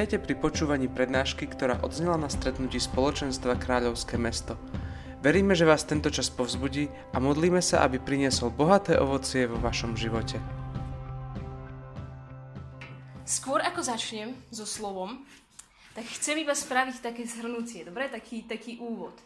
Vítajte 0.00 0.32
pri 0.32 0.40
počúvaní 0.40 0.88
prednášky, 0.88 1.44
ktorá 1.44 1.84
odznela 1.84 2.16
na 2.16 2.32
stretnutí 2.32 2.80
spoločenstva 2.80 3.60
Kráľovské 3.60 4.16
mesto. 4.16 4.56
Veríme, 5.20 5.52
že 5.52 5.68
vás 5.68 5.84
tento 5.84 6.08
čas 6.08 6.32
povzbudí 6.32 6.88
a 7.12 7.20
modlíme 7.20 7.60
sa, 7.60 7.84
aby 7.84 8.00
priniesol 8.00 8.48
bohaté 8.48 8.96
ovocie 8.96 9.44
vo 9.44 9.60
vašom 9.60 10.00
živote. 10.00 10.40
Skôr 13.28 13.60
ako 13.60 13.84
začnem 13.84 14.32
so 14.48 14.64
slovom, 14.64 15.20
tak 15.92 16.08
chcem 16.16 16.48
iba 16.48 16.56
spraviť 16.56 17.04
také 17.04 17.28
zhrnutie, 17.28 17.84
dobre? 17.84 18.08
Taký, 18.08 18.48
taký 18.48 18.80
úvod. 18.80 19.20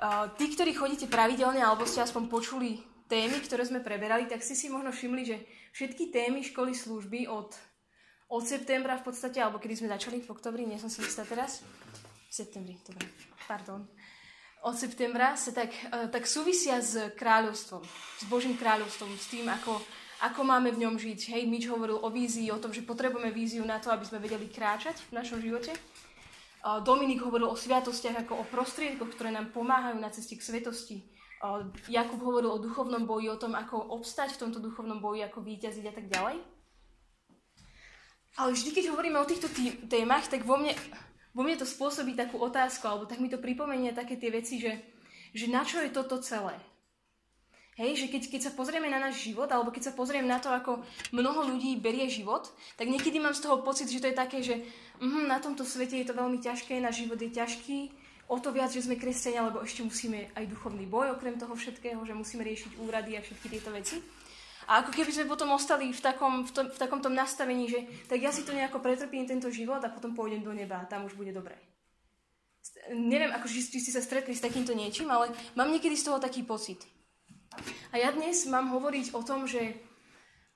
Uh, 0.00 0.32
tí, 0.40 0.56
ktorí 0.56 0.72
chodíte 0.72 1.04
pravidelne, 1.04 1.60
alebo 1.60 1.84
ste 1.84 2.00
aspoň 2.00 2.32
počuli 2.32 2.80
témy, 3.12 3.44
ktoré 3.44 3.68
sme 3.68 3.84
preberali, 3.84 4.24
tak 4.24 4.40
ste 4.40 4.56
si 4.56 4.72
možno 4.72 4.88
všimli, 4.88 5.22
že 5.28 5.36
všetky 5.76 6.08
témy 6.16 6.40
školy 6.48 6.72
služby 6.72 7.28
od 7.28 7.52
od 8.26 8.42
septembra 8.42 8.98
v 8.98 9.06
podstate, 9.06 9.38
alebo 9.38 9.62
kedy 9.62 9.82
sme 9.82 9.92
začali, 9.94 10.22
v 10.22 10.32
oktobri, 10.34 10.66
nie 10.66 10.78
som 10.82 10.90
si 10.90 11.02
istá 11.02 11.22
teraz. 11.22 11.62
V 12.26 12.32
septembri, 12.34 12.74
dobre, 12.82 13.06
pardon. 13.46 13.86
Od 14.66 14.74
septembra 14.74 15.38
sa 15.38 15.54
tak, 15.54 15.70
uh, 15.94 16.10
tak 16.10 16.26
súvisia 16.26 16.82
s 16.82 16.98
kráľovstvom, 17.14 17.86
s 18.18 18.22
Božím 18.26 18.58
kráľovstvom, 18.58 19.14
s 19.14 19.30
tým, 19.30 19.46
ako, 19.46 19.78
ako 20.26 20.40
máme 20.42 20.74
v 20.74 20.82
ňom 20.82 20.98
žiť. 20.98 21.38
Hej, 21.38 21.46
Mitch 21.46 21.70
hovoril 21.70 22.02
o 22.02 22.08
vízii, 22.10 22.50
o 22.50 22.58
tom, 22.58 22.74
že 22.74 22.82
potrebujeme 22.82 23.30
víziu 23.30 23.62
na 23.62 23.78
to, 23.78 23.94
aby 23.94 24.02
sme 24.02 24.18
vedeli 24.18 24.50
kráčať 24.50 24.98
v 25.06 25.22
našom 25.22 25.38
živote. 25.38 25.70
Dominik 26.82 27.22
hovoril 27.22 27.46
o 27.46 27.54
sviatostiach 27.54 28.26
ako 28.26 28.42
o 28.42 28.48
prostriedkoch, 28.50 29.14
ktoré 29.14 29.30
nám 29.30 29.54
pomáhajú 29.54 30.02
na 30.02 30.10
ceste 30.10 30.34
k 30.34 30.42
svetosti. 30.42 31.06
Jakub 31.86 32.18
hovoril 32.18 32.50
o 32.50 32.58
duchovnom 32.58 33.06
boji, 33.06 33.30
o 33.30 33.38
tom, 33.38 33.54
ako 33.54 33.94
obstať 33.94 34.34
v 34.34 34.40
tomto 34.48 34.58
duchovnom 34.58 34.98
boji, 34.98 35.22
ako 35.22 35.46
víťaziť 35.46 35.84
a 35.86 35.94
tak 35.94 36.10
ďalej. 36.10 36.42
Ale 38.36 38.52
vždy, 38.52 38.70
keď 38.72 38.84
hovoríme 38.92 39.16
o 39.16 39.28
týchto 39.28 39.48
tý- 39.48 39.80
témach, 39.88 40.28
tak 40.28 40.44
vo 40.44 40.60
mne, 40.60 40.76
vo 41.32 41.40
mne 41.40 41.56
to 41.56 41.64
spôsobí 41.64 42.12
takú 42.12 42.36
otázku, 42.36 42.84
alebo 42.84 43.08
tak 43.08 43.20
mi 43.20 43.32
to 43.32 43.40
pripomenie 43.40 43.96
také 43.96 44.20
tie 44.20 44.28
veci, 44.28 44.60
že, 44.60 44.76
že 45.32 45.48
na 45.48 45.64
čo 45.64 45.80
je 45.80 45.88
toto 45.88 46.20
celé? 46.20 46.56
Hej, 47.76 48.00
že 48.00 48.06
keď, 48.08 48.22
keď 48.32 48.40
sa 48.40 48.56
pozrieme 48.56 48.88
na 48.88 48.96
náš 48.96 49.20
život, 49.20 49.52
alebo 49.52 49.68
keď 49.68 49.92
sa 49.92 49.96
pozriem 49.96 50.24
na 50.24 50.40
to, 50.40 50.48
ako 50.48 50.80
mnoho 51.12 51.44
ľudí 51.44 51.76
berie 51.76 52.08
život, 52.08 52.48
tak 52.80 52.88
niekedy 52.88 53.20
mám 53.20 53.36
z 53.36 53.44
toho 53.44 53.60
pocit, 53.60 53.92
že 53.92 54.00
to 54.00 54.08
je 54.08 54.16
také, 54.16 54.40
že 54.40 54.64
mm, 54.96 55.28
na 55.28 55.36
tomto 55.44 55.60
svete 55.60 56.00
je 56.00 56.08
to 56.08 56.16
veľmi 56.16 56.40
ťažké, 56.40 56.80
náš 56.80 57.04
život 57.04 57.20
je 57.20 57.28
ťažký, 57.28 57.78
o 58.32 58.36
to 58.40 58.48
viac, 58.48 58.72
že 58.72 58.88
sme 58.88 58.96
kresťania, 58.96 59.52
lebo 59.52 59.60
ešte 59.60 59.84
musíme 59.84 60.32
aj 60.32 60.48
duchovný 60.48 60.88
boj 60.88 61.20
okrem 61.20 61.36
toho 61.36 61.52
všetkého, 61.52 62.00
že 62.00 62.16
musíme 62.16 62.48
riešiť 62.48 62.80
úrady 62.80 63.20
a 63.20 63.20
všetky 63.20 63.46
tieto 63.52 63.68
veci. 63.68 64.00
A 64.66 64.82
ako 64.82 64.90
keby 64.90 65.14
sme 65.14 65.30
potom 65.30 65.54
ostali 65.54 65.94
v 65.94 66.00
takom, 66.02 66.42
v, 66.42 66.50
tom, 66.50 66.66
v 66.66 66.78
takom 66.78 66.98
tom 66.98 67.14
nastavení, 67.14 67.70
že 67.70 67.86
tak 68.10 68.18
ja 68.18 68.34
si 68.34 68.42
to 68.42 68.50
nejako 68.50 68.82
pretrpím 68.82 69.22
tento 69.22 69.46
život 69.46 69.78
a 69.86 69.94
potom 69.94 70.10
pôjdem 70.10 70.42
do 70.42 70.50
neba 70.50 70.82
a 70.82 70.90
tam 70.90 71.06
už 71.06 71.14
bude 71.14 71.30
dobre. 71.30 71.54
Neviem, 72.90 73.30
ako, 73.30 73.46
či 73.46 73.62
ste 73.62 73.94
sa 73.94 74.02
stretli 74.02 74.34
s 74.34 74.42
takýmto 74.42 74.74
niečím, 74.74 75.06
ale 75.06 75.30
mám 75.54 75.70
niekedy 75.70 75.94
z 75.94 76.10
toho 76.10 76.18
taký 76.18 76.42
pocit. 76.42 76.82
A 77.94 78.02
ja 78.02 78.10
dnes 78.10 78.42
mám 78.50 78.74
hovoriť 78.74 79.14
o 79.14 79.22
tom, 79.22 79.46
že 79.46 79.78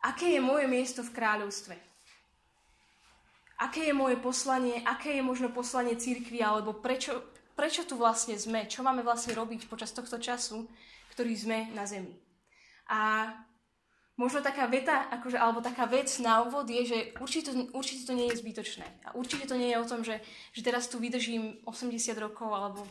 aké 0.02 0.34
je 0.34 0.40
moje 0.42 0.66
miesto 0.66 1.06
v 1.06 1.14
kráľovstve. 1.14 1.74
Aké 3.62 3.92
je 3.92 3.94
moje 3.94 4.18
poslanie, 4.18 4.82
aké 4.82 5.14
je 5.14 5.22
možno 5.22 5.54
poslanie 5.54 5.94
církvy, 5.94 6.42
alebo 6.42 6.82
prečo, 6.82 7.30
prečo 7.54 7.86
tu 7.86 7.94
vlastne 7.94 8.34
sme, 8.34 8.66
čo 8.66 8.82
máme 8.82 9.06
vlastne 9.06 9.36
robiť 9.38 9.70
počas 9.70 9.94
tohto 9.94 10.18
času, 10.18 10.66
ktorý 11.14 11.32
sme 11.36 11.58
na 11.76 11.84
Zemi. 11.86 12.16
A 12.90 13.30
možno 14.20 14.44
taká 14.44 14.68
veta, 14.68 15.08
akože, 15.08 15.40
alebo 15.40 15.64
taká 15.64 15.88
vec 15.88 16.12
na 16.20 16.44
úvod 16.44 16.68
je, 16.68 16.84
že 16.84 16.98
určite, 17.16 17.56
určite 17.72 18.04
to 18.04 18.12
nie 18.12 18.28
je 18.28 18.44
zbytočné. 18.44 18.84
A 19.08 19.16
určite 19.16 19.48
to 19.48 19.56
nie 19.56 19.72
je 19.72 19.80
o 19.80 19.88
tom, 19.88 20.04
že, 20.04 20.20
že 20.52 20.60
teraz 20.60 20.92
tu 20.92 21.00
vydržím 21.00 21.64
80 21.64 22.12
rokov, 22.20 22.52
alebo 22.52 22.84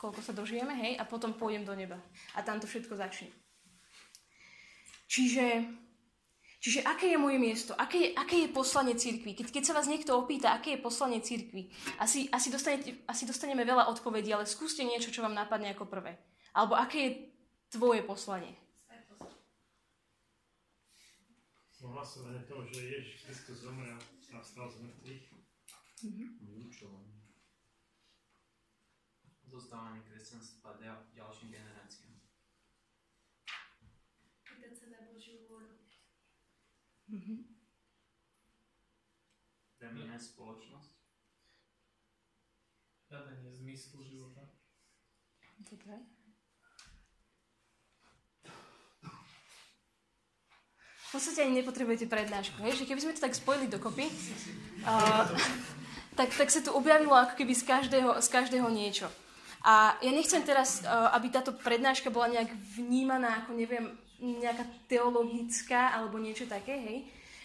koľko 0.00 0.24
sa 0.24 0.32
dožijeme, 0.32 0.72
hej, 0.72 0.96
a 0.96 1.04
potom 1.04 1.36
pôjdem 1.36 1.68
do 1.68 1.76
neba. 1.76 2.00
A 2.32 2.40
tam 2.40 2.64
to 2.64 2.64
všetko 2.64 2.96
začne. 2.96 3.28
Čiže, 5.04 5.68
čiže 6.64 6.80
aké 6.80 7.12
je 7.12 7.20
moje 7.20 7.36
miesto? 7.36 7.76
Aké 7.76 8.00
je, 8.00 8.08
aké 8.16 8.48
je 8.48 8.48
poslanie 8.48 8.96
církvy? 8.96 9.36
Keď, 9.36 9.52
keď 9.52 9.62
sa 9.68 9.76
vás 9.76 9.84
niekto 9.84 10.16
opýta, 10.16 10.56
aké 10.56 10.80
je 10.80 10.80
poslanie 10.80 11.20
církvy, 11.20 11.68
asi, 12.00 12.32
asi, 12.32 12.48
asi 13.04 13.22
dostaneme 13.28 13.68
veľa 13.68 13.84
odpovedí, 13.92 14.32
ale 14.32 14.48
skúste 14.48 14.80
niečo, 14.80 15.12
čo 15.12 15.20
vám 15.20 15.36
napadne 15.36 15.76
ako 15.76 15.84
prvé. 15.84 16.16
Alebo 16.56 16.72
aké 16.72 16.98
je 17.04 17.10
tvoje 17.68 18.00
poslanie? 18.00 18.63
Ohlasovanie 21.84 22.40
toho, 22.48 22.64
že 22.64 22.80
Ježiš 22.80 23.28
Kristus 23.28 23.68
zomrel 23.68 24.00
a 24.32 24.40
vstal 24.40 24.66
z 24.72 24.76
mŕtvych. 24.80 25.24
Vyučovanie. 26.40 27.20
Dostávanie 29.44 30.02
kresťanstva 30.08 30.80
ďalším 31.14 31.54
generáciám. 31.54 32.16
Pýtať 34.42 34.72
sa 34.74 34.86
na 34.90 35.00
Božiu 35.06 35.46
vôľu. 35.46 35.78
Mm-hmm. 37.12 37.40
Premenať 39.78 40.22
spoločnosť. 40.34 40.96
Hľadanie 43.12 43.52
zmyslu 43.52 44.02
života. 44.02 44.48
Dobre. 45.62 46.13
Podstate 51.14 51.46
ani 51.46 51.62
nepotrebujete 51.62 52.10
prednášku. 52.10 52.58
Hej? 52.66 52.82
Že 52.82 52.90
keby 52.90 53.00
sme 53.00 53.14
to 53.14 53.22
tak 53.22 53.38
spojili 53.38 53.70
dokopy, 53.70 54.10
uh, 54.90 55.24
tak, 56.18 56.34
tak 56.34 56.48
sa 56.50 56.60
tu 56.60 56.74
objavilo 56.74 57.14
ako 57.14 57.38
keby 57.38 57.54
z 57.54 57.62
každého, 57.62 58.18
z 58.18 58.28
každého 58.28 58.66
niečo. 58.74 59.06
A 59.64 59.96
ja 60.02 60.12
nechcem 60.12 60.42
teraz, 60.42 60.82
uh, 60.82 61.14
aby 61.14 61.30
táto 61.30 61.54
prednáška 61.54 62.10
bola 62.10 62.28
nejak 62.34 62.50
vnímaná 62.76 63.46
ako, 63.46 63.56
neviem, 63.56 63.94
nejaká 64.20 64.66
teologická 64.90 65.94
alebo 65.94 66.18
niečo 66.18 66.50
také, 66.50 66.74
hej? 66.74 66.98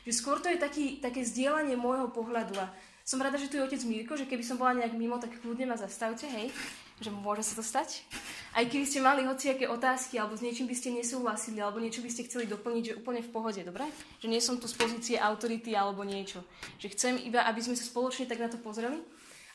Že 0.09 0.12
skôr 0.16 0.38
to 0.41 0.50
je 0.50 0.57
taký, 0.57 0.97
také 1.03 1.22
zdieľanie 1.22 1.78
môjho 1.78 2.09
pohľadu. 2.09 2.57
A 2.57 2.72
som 3.03 3.19
rada, 3.19 3.41
že 3.41 3.50
tu 3.50 3.57
je 3.57 3.66
otec 3.66 3.81
Mirko, 3.90 4.13
že 4.13 4.30
keby 4.30 4.46
som 4.46 4.62
bola 4.62 4.78
nejak 4.78 4.94
mimo, 4.94 5.18
tak 5.18 5.34
kľudne 5.41 5.66
ma 5.69 5.78
zastavte, 5.78 6.30
hej? 6.30 6.53
Že 7.00 7.10
môže 7.12 7.48
sa 7.48 7.56
to 7.56 7.64
stať. 7.64 8.04
Aj 8.52 8.64
keby 8.68 8.84
ste 8.84 9.00
mali 9.00 9.24
hociaké 9.24 9.72
otázky, 9.72 10.20
alebo 10.20 10.36
s 10.36 10.44
niečím 10.44 10.68
by 10.68 10.76
ste 10.76 10.92
nesúhlasili, 10.92 11.64
alebo 11.64 11.80
niečo 11.80 12.04
by 12.04 12.12
ste 12.12 12.28
chceli 12.28 12.46
doplniť, 12.48 12.84
že 12.84 12.98
úplne 13.00 13.24
v 13.24 13.32
pohode, 13.32 13.62
dobre? 13.64 13.88
Že 14.20 14.28
nie 14.28 14.42
som 14.44 14.60
tu 14.60 14.68
z 14.68 14.76
pozície 14.76 15.16
autority 15.16 15.72
alebo 15.74 16.04
niečo. 16.04 16.44
Že 16.84 16.88
chcem 16.94 17.14
iba, 17.24 17.48
aby 17.48 17.64
sme 17.64 17.80
sa 17.80 17.88
spoločne 17.88 18.28
tak 18.28 18.44
na 18.44 18.52
to 18.52 18.60
pozreli. 18.60 19.00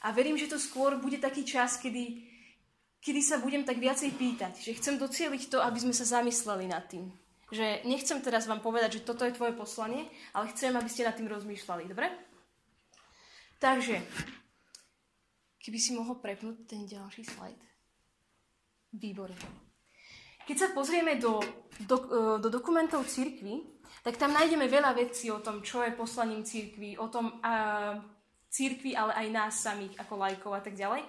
A 0.04 0.12
verím, 0.12 0.40
že 0.40 0.48
to 0.48 0.60
skôr 0.60 0.96
bude 0.96 1.20
taký 1.20 1.44
čas, 1.44 1.76
kedy, 1.80 2.24
kedy 3.00 3.20
sa 3.20 3.40
budem 3.40 3.64
tak 3.64 3.76
viacej 3.76 4.16
pýtať. 4.16 4.60
Že 4.60 4.76
chcem 4.80 4.94
docieliť 5.00 5.42
to, 5.52 5.60
aby 5.60 5.78
sme 5.80 5.92
sa 5.96 6.08
zamysleli 6.20 6.68
nad 6.68 6.84
tým. 6.88 7.12
Že 7.52 7.84
nechcem 7.84 8.20
teraz 8.24 8.48
vám 8.48 8.64
povedať, 8.64 9.00
že 9.00 9.04
toto 9.04 9.24
je 9.28 9.36
tvoje 9.36 9.52
poslanie, 9.52 10.08
ale 10.32 10.48
chcem, 10.52 10.72
aby 10.72 10.88
ste 10.88 11.04
nad 11.04 11.16
tým 11.16 11.28
rozmýšľali, 11.28 11.88
dobre? 11.92 12.08
Takže, 13.60 14.00
Keby 15.64 15.78
si 15.80 15.96
mohol 15.96 16.20
prepnúť 16.20 16.68
ten 16.68 16.84
ďalší 16.84 17.24
slajd. 17.24 17.56
Výborne. 19.00 19.40
Keď 20.44 20.56
sa 20.60 20.68
pozrieme 20.76 21.16
do, 21.16 21.40
do, 21.88 21.96
e, 22.04 22.18
do 22.36 22.52
dokumentov 22.52 23.08
církvy, 23.08 23.64
tak 24.04 24.20
tam 24.20 24.36
nájdeme 24.36 24.68
veľa 24.68 24.92
vecí 24.92 25.32
o 25.32 25.40
tom, 25.40 25.64
čo 25.64 25.80
je 25.80 25.96
poslaním 25.96 26.44
církvy, 26.44 27.00
o 27.00 27.08
tom 27.08 27.40
a, 27.40 27.96
církvy, 28.52 28.92
ale 28.92 29.16
aj 29.16 29.26
nás 29.32 29.52
samých 29.64 29.96
ako 30.04 30.14
lajkov 30.20 30.52
a 30.52 30.60
tak 30.60 30.76
ďalej. 30.76 31.00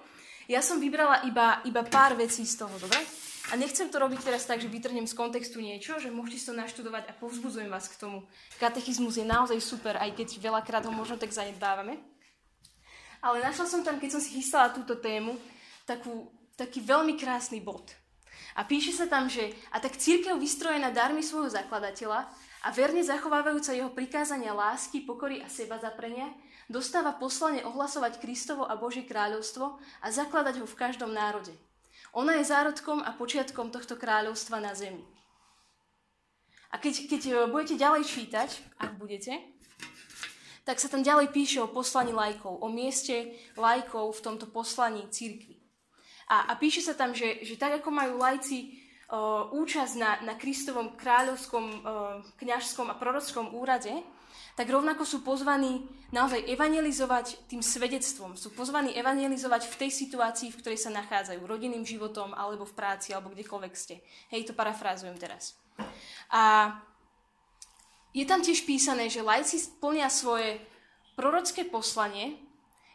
Ja 0.48 0.64
som 0.64 0.80
vybrala 0.80 1.28
iba, 1.28 1.60
iba 1.68 1.84
pár 1.84 2.16
vecí 2.16 2.48
z 2.48 2.64
toho, 2.64 2.72
dobre? 2.80 2.96
A 3.52 3.60
nechcem 3.60 3.92
to 3.92 4.00
robiť 4.00 4.24
teraz 4.24 4.48
tak, 4.48 4.58
že 4.58 4.72
vytrhnem 4.72 5.06
z 5.06 5.14
kontextu 5.14 5.60
niečo, 5.60 6.00
že 6.00 6.10
môžete 6.10 6.38
si 6.40 6.46
to 6.50 6.54
naštudovať 6.56 7.06
a 7.06 7.12
povzbudzujem 7.14 7.70
vás 7.70 7.86
k 7.92 8.00
tomu. 8.00 8.24
Katechizmus 8.58 9.20
je 9.20 9.26
naozaj 9.28 9.60
super, 9.60 10.00
aj 10.00 10.16
keď 10.16 10.40
veľakrát 10.40 10.82
ho 10.88 10.90
možno 10.90 11.20
tak 11.20 11.30
zanedbávame. 11.30 12.15
Ale 13.26 13.42
našla 13.42 13.66
som 13.66 13.82
tam, 13.82 13.98
keď 13.98 14.14
som 14.14 14.22
si 14.22 14.38
chystala 14.38 14.70
túto 14.70 15.02
tému, 15.02 15.34
takú, 15.82 16.30
taký 16.54 16.78
veľmi 16.78 17.18
krásny 17.18 17.58
bod. 17.58 17.90
A 18.54 18.62
píše 18.62 18.94
sa 18.94 19.10
tam, 19.10 19.26
že 19.26 19.50
a 19.74 19.82
tak 19.82 19.98
církev 19.98 20.38
vystrojená 20.38 20.94
darmi 20.94 21.26
svojho 21.26 21.50
zakladateľa 21.50 22.30
a 22.62 22.68
verne 22.70 23.02
zachovávajúca 23.02 23.74
jeho 23.74 23.90
prikázania 23.90 24.54
lásky, 24.54 25.02
pokory 25.02 25.42
a 25.42 25.50
seba 25.50 25.74
zaprenia, 25.82 26.30
dostáva 26.70 27.18
poslanie 27.18 27.66
ohlasovať 27.66 28.22
Kristovo 28.22 28.62
a 28.62 28.78
Božie 28.78 29.02
kráľovstvo 29.02 29.74
a 29.74 30.06
zakladať 30.06 30.62
ho 30.62 30.66
v 30.70 30.78
každom 30.78 31.10
národe. 31.10 31.50
Ona 32.14 32.38
je 32.38 32.46
zárodkom 32.46 33.02
a 33.02 33.10
počiatkom 33.10 33.74
tohto 33.74 33.98
kráľovstva 33.98 34.62
na 34.62 34.70
zemi. 34.70 35.02
A 36.70 36.78
keď, 36.78 37.10
keď 37.10 37.22
budete 37.50 37.74
ďalej 37.74 38.06
čítať, 38.06 38.50
ak 38.78 38.94
budete, 39.02 39.55
tak 40.66 40.82
sa 40.82 40.90
tam 40.90 41.06
ďalej 41.06 41.30
píše 41.30 41.62
o 41.62 41.70
poslaní 41.70 42.10
lajkov, 42.10 42.58
o 42.58 42.66
mieste 42.66 43.38
lajkov 43.54 44.18
v 44.18 44.24
tomto 44.26 44.50
poslaní 44.50 45.06
církvy. 45.06 45.62
A, 46.26 46.50
a 46.50 46.52
píše 46.58 46.82
sa 46.82 46.98
tam, 46.98 47.14
že, 47.14 47.46
že 47.46 47.54
tak 47.54 47.78
ako 47.78 47.94
majú 47.94 48.18
lajci 48.18 48.82
účasť 49.54 49.94
na, 49.94 50.10
na 50.26 50.34
Kristovom 50.34 50.98
kráľovskom, 50.98 51.62
o, 51.62 51.74
kňažskom 52.42 52.90
a 52.90 52.98
prorockom 52.98 53.54
úrade, 53.54 53.94
tak 54.58 54.66
rovnako 54.66 55.06
sú 55.06 55.22
pozvaní 55.22 55.86
naozaj 56.10 56.42
evangelizovať 56.48 57.46
tým 57.46 57.62
svedectvom. 57.62 58.34
Sú 58.34 58.50
pozvaní 58.50 58.98
evangelizovať 58.98 59.70
v 59.70 59.78
tej 59.86 59.90
situácii, 59.94 60.50
v 60.50 60.58
ktorej 60.58 60.80
sa 60.82 60.90
nachádzajú, 60.90 61.38
rodinným 61.44 61.86
životom, 61.86 62.34
alebo 62.34 62.66
v 62.66 62.74
práci, 62.74 63.14
alebo 63.14 63.30
kdekoľvek 63.30 63.74
ste. 63.78 64.02
Hej, 64.34 64.50
to 64.50 64.58
parafrázujem 64.58 65.14
teraz. 65.20 65.54
A 66.32 66.74
je 68.16 68.24
tam 68.24 68.40
tiež 68.40 68.64
písané, 68.64 69.12
že 69.12 69.20
lajci 69.20 69.76
plnia 69.76 70.08
svoje 70.08 70.56
prorocké 71.20 71.68
poslanie 71.68 72.40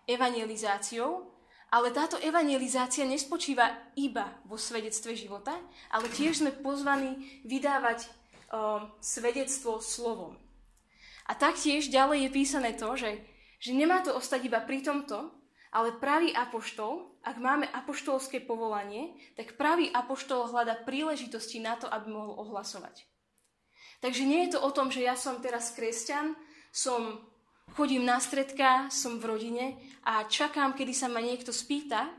evangelizáciou, 0.09 1.29
ale 1.69 1.93
táto 1.93 2.17
evangelizácia 2.17 3.05
nespočíva 3.05 3.93
iba 3.93 4.33
vo 4.49 4.57
svedectve 4.57 5.13
života, 5.13 5.53
ale 5.93 6.09
tiež 6.09 6.41
sme 6.41 6.51
pozvaní 6.51 7.41
vydávať 7.45 8.09
um, 8.49 8.89
svedectvo 8.97 9.77
slovom. 9.77 10.41
A 11.29 11.37
taktiež 11.37 11.93
ďalej 11.93 12.27
je 12.27 12.29
písané 12.33 12.73
to, 12.73 12.89
že, 12.97 13.21
že 13.61 13.77
nemá 13.77 14.01
to 14.01 14.17
ostať 14.17 14.49
iba 14.49 14.57
pri 14.59 14.81
tomto, 14.81 15.31
ale 15.71 15.95
pravý 16.01 16.33
apoštol, 16.33 17.21
ak 17.21 17.37
máme 17.37 17.69
apoštolské 17.69 18.43
povolanie, 18.43 19.15
tak 19.37 19.55
pravý 19.55 19.87
apoštol 19.93 20.49
hľada 20.49 20.81
príležitosti 20.83 21.61
na 21.61 21.77
to, 21.79 21.87
aby 21.87 22.09
mohol 22.11 22.41
ohlasovať. 22.41 23.10
Takže 24.01 24.25
nie 24.25 24.49
je 24.49 24.57
to 24.57 24.59
o 24.65 24.73
tom, 24.73 24.89
že 24.89 25.05
ja 25.05 25.13
som 25.13 25.37
teraz 25.37 25.77
kresťan, 25.77 26.33
som, 26.73 27.21
chodím 27.77 28.01
na 28.01 28.17
stredka, 28.17 28.89
som 28.89 29.21
v 29.21 29.29
rodine 29.29 29.65
a 30.01 30.25
čakám, 30.25 30.73
kedy 30.73 30.91
sa 30.91 31.07
ma 31.07 31.21
niekto 31.21 31.53
spýta, 31.53 32.09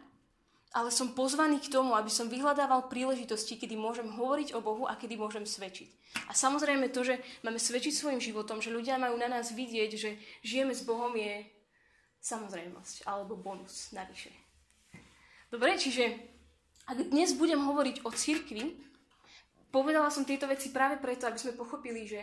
ale 0.73 0.88
som 0.88 1.12
pozvaný 1.12 1.61
k 1.61 1.69
tomu, 1.69 1.93
aby 1.93 2.08
som 2.08 2.32
vyhľadával 2.32 2.88
príležitosti, 2.88 3.61
kedy 3.61 3.76
môžem 3.76 4.08
hovoriť 4.08 4.56
o 4.56 4.64
Bohu 4.64 4.88
a 4.88 4.96
kedy 4.96 5.20
môžem 5.20 5.44
svedčiť. 5.44 5.88
A 6.29 6.32
samozrejme 6.32 6.88
to, 6.88 7.05
že 7.05 7.20
máme 7.44 7.61
svedčiť 7.61 7.93
svojim 7.93 8.20
životom, 8.23 8.64
že 8.64 8.73
ľudia 8.73 8.96
majú 8.96 9.20
na 9.20 9.29
nás 9.29 9.52
vidieť, 9.52 9.90
že 9.93 10.17
žijeme 10.40 10.73
s 10.73 10.87
Bohom 10.87 11.12
je 11.12 11.44
samozrejmosť 12.25 13.05
alebo 13.05 13.37
bonus 13.37 13.93
navyše. 13.93 14.32
Dobre, 15.52 15.76
čiže 15.76 16.17
ak 16.88 17.12
dnes 17.12 17.37
budem 17.37 17.61
hovoriť 17.61 18.08
o 18.08 18.11
cirkvi, 18.14 18.92
povedala 19.73 20.13
som 20.13 20.29
tieto 20.29 20.45
veci 20.45 20.69
práve 20.69 21.01
preto, 21.01 21.25
aby 21.25 21.41
sme 21.41 21.57
pochopili, 21.57 22.05
že, 22.05 22.23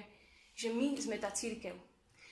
že 0.53 0.69
my 0.69 0.93
sme 0.95 1.17
tá 1.17 1.33
církev 1.33 1.89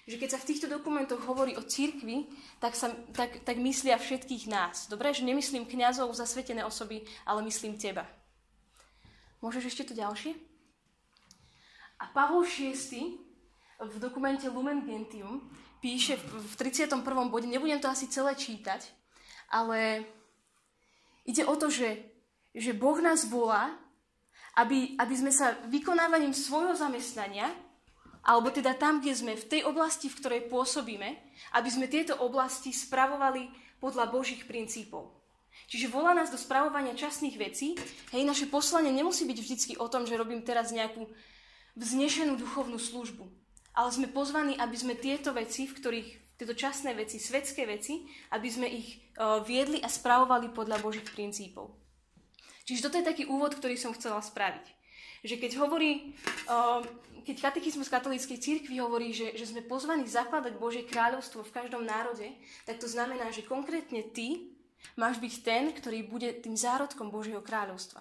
že 0.08 0.16
keď 0.16 0.30
sa 0.32 0.40
v 0.40 0.48
týchto 0.48 0.72
dokumentoch 0.72 1.20
hovorí 1.28 1.60
o 1.60 1.68
cirkvi, 1.68 2.32
tak, 2.64 2.80
sa, 2.80 2.96
tak, 3.12 3.44
tak 3.44 3.60
myslia 3.60 4.00
všetkých 4.00 4.48
nás. 4.48 4.88
Dobre, 4.88 5.12
že 5.12 5.28
nemyslím 5.28 5.68
kňazov, 5.68 6.16
zasvetené 6.16 6.64
osoby, 6.64 7.04
ale 7.28 7.44
myslím 7.44 7.76
teba. 7.76 8.08
Môžeš 9.44 9.68
ešte 9.68 9.92
to 9.92 10.00
ďalšie? 10.00 10.32
A 12.00 12.08
Pavol 12.16 12.48
VI 12.48 13.20
v 13.84 13.96
dokumente 14.00 14.48
Lumen 14.48 14.88
Gentium 14.88 15.44
píše 15.84 16.16
v 16.16 16.54
31. 16.56 17.04
bode, 17.28 17.46
nebudem 17.46 17.84
to 17.84 17.92
asi 17.92 18.08
celé 18.08 18.32
čítať, 18.34 18.88
ale 19.52 20.08
ide 21.28 21.44
o 21.44 21.54
to, 21.60 21.68
že, 21.68 22.00
že 22.56 22.72
Boh 22.72 22.98
nás 23.04 23.28
volá, 23.28 23.76
aby, 24.58 24.98
aby 24.98 25.16
sme 25.16 25.30
sa 25.30 25.54
vykonávaním 25.70 26.34
svojho 26.34 26.74
zamestnania 26.74 27.54
alebo 28.28 28.52
teda 28.52 28.76
tam, 28.76 29.00
kde 29.00 29.16
sme, 29.16 29.34
v 29.40 29.48
tej 29.48 29.62
oblasti, 29.64 30.12
v 30.12 30.20
ktorej 30.20 30.42
pôsobíme, 30.52 31.16
aby 31.56 31.70
sme 31.72 31.88
tieto 31.88 32.20
oblasti 32.20 32.76
spravovali 32.76 33.48
podľa 33.80 34.12
Božích 34.12 34.44
princípov. 34.44 35.16
Čiže 35.72 35.88
volá 35.88 36.12
nás 36.12 36.28
do 36.28 36.36
spravovania 36.36 36.92
časných 36.92 37.40
vecí. 37.40 37.80
Hej, 38.12 38.28
naše 38.28 38.52
poslanie 38.52 38.92
nemusí 38.92 39.24
byť 39.24 39.40
vždycky 39.40 39.74
o 39.80 39.88
tom, 39.88 40.04
že 40.04 40.20
robím 40.20 40.44
teraz 40.44 40.76
nejakú 40.76 41.08
vznešenú 41.80 42.36
duchovnú 42.36 42.76
službu. 42.76 43.26
Ale 43.72 43.90
sme 43.96 44.12
pozvaní, 44.12 44.60
aby 44.60 44.76
sme 44.76 45.00
tieto 45.00 45.32
veci, 45.32 45.64
v 45.64 45.76
ktorých 45.80 46.10
tieto 46.38 46.54
časné 46.54 46.94
veci, 46.94 47.18
svetské 47.18 47.66
veci, 47.66 48.06
aby 48.36 48.48
sme 48.52 48.68
ich 48.70 49.02
uh, 49.18 49.42
viedli 49.42 49.82
a 49.82 49.90
spravovali 49.90 50.54
podľa 50.54 50.78
Božích 50.84 51.08
princípov. 51.10 51.74
Čiže 52.68 52.84
toto 52.84 53.00
je 53.00 53.08
taký 53.08 53.24
úvod, 53.26 53.56
ktorý 53.56 53.80
som 53.80 53.96
chcela 53.96 54.20
spraviť. 54.20 54.66
Že 55.24 55.36
keď 55.40 55.52
hovorí 55.64 56.14
uh, 56.52 56.84
keď 57.28 57.52
katechizmus 57.52 57.92
katolíckej 57.92 58.40
cirkvi 58.40 58.80
hovorí, 58.80 59.12
že, 59.12 59.36
že 59.36 59.52
sme 59.52 59.60
pozvaní 59.60 60.08
zakladať 60.08 60.56
Božie 60.56 60.88
kráľovstvo 60.88 61.44
v 61.44 61.52
každom 61.52 61.84
národe, 61.84 62.24
tak 62.64 62.80
to 62.80 62.88
znamená, 62.88 63.36
že 63.36 63.44
konkrétne 63.44 64.00
ty 64.16 64.56
máš 64.96 65.20
byť 65.20 65.34
ten, 65.44 65.76
ktorý 65.76 66.08
bude 66.08 66.32
tým 66.40 66.56
zárodkom 66.56 67.12
Božieho 67.12 67.44
kráľovstva. 67.44 68.00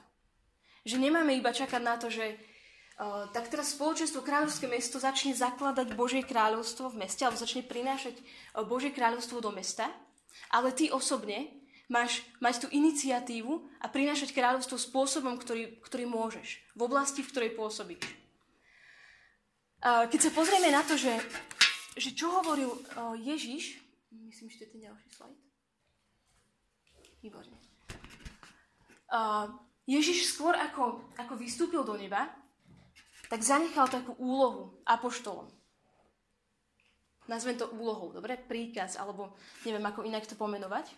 Že 0.86 1.02
nemáme 1.02 1.34
iba 1.34 1.50
čakať 1.50 1.82
na 1.82 1.98
to, 1.98 2.06
že 2.06 2.38
uh, 2.38 3.26
tak 3.34 3.50
teraz 3.50 3.74
spoločenstvo 3.74 4.22
kráľovské 4.22 4.70
mesto 4.70 5.02
začne 5.02 5.34
zakladať 5.34 5.98
Božie 5.98 6.22
kráľovstvo 6.22 6.94
v 6.94 7.02
meste, 7.02 7.26
alebo 7.26 7.42
začne 7.42 7.66
prinášať 7.66 8.14
uh, 8.22 8.62
Božie 8.62 8.94
kráľovstvo 8.94 9.42
do 9.42 9.50
mesta, 9.50 9.90
ale 10.54 10.70
ty 10.70 10.86
osobne 10.94 11.65
máš 11.86 12.26
mať 12.42 12.66
tú 12.66 12.68
iniciatívu 12.70 13.62
a 13.78 13.86
prinášať 13.86 14.34
kráľovstvo 14.34 14.74
spôsobom, 14.74 15.38
ktorý, 15.38 15.78
ktorý 15.86 16.04
môžeš, 16.10 16.58
v 16.74 16.80
oblasti, 16.82 17.22
v 17.22 17.30
ktorej 17.30 17.50
pôsobíš. 17.54 18.02
Keď 19.86 20.20
sa 20.20 20.30
pozrieme 20.34 20.74
na 20.74 20.82
to, 20.82 20.98
že, 20.98 21.14
že 21.94 22.10
čo 22.10 22.32
hovoril 22.42 22.74
Ježiš, 23.22 23.78
myslím, 24.10 24.50
že 24.50 24.58
to 24.58 24.64
je 24.66 24.72
ten 24.74 24.82
ďalší 24.82 25.08
slajd. 25.14 25.38
Výborne. 27.22 27.58
Ježiš 29.86 30.34
skôr 30.34 30.58
ako, 30.58 31.14
ako 31.14 31.38
vystúpil 31.38 31.86
do 31.86 31.94
neba, 31.94 32.26
tak 33.30 33.46
zanechal 33.46 33.86
takú 33.86 34.18
úlohu 34.18 34.82
apoštolom. 34.82 35.46
Nazvem 37.26 37.58
to 37.58 37.70
úlohou, 37.74 38.14
dobre? 38.14 38.38
Príkaz, 38.38 38.98
alebo 38.98 39.34
neviem, 39.66 39.82
ako 39.82 40.06
inak 40.06 40.26
to 40.26 40.38
pomenovať. 40.38 40.94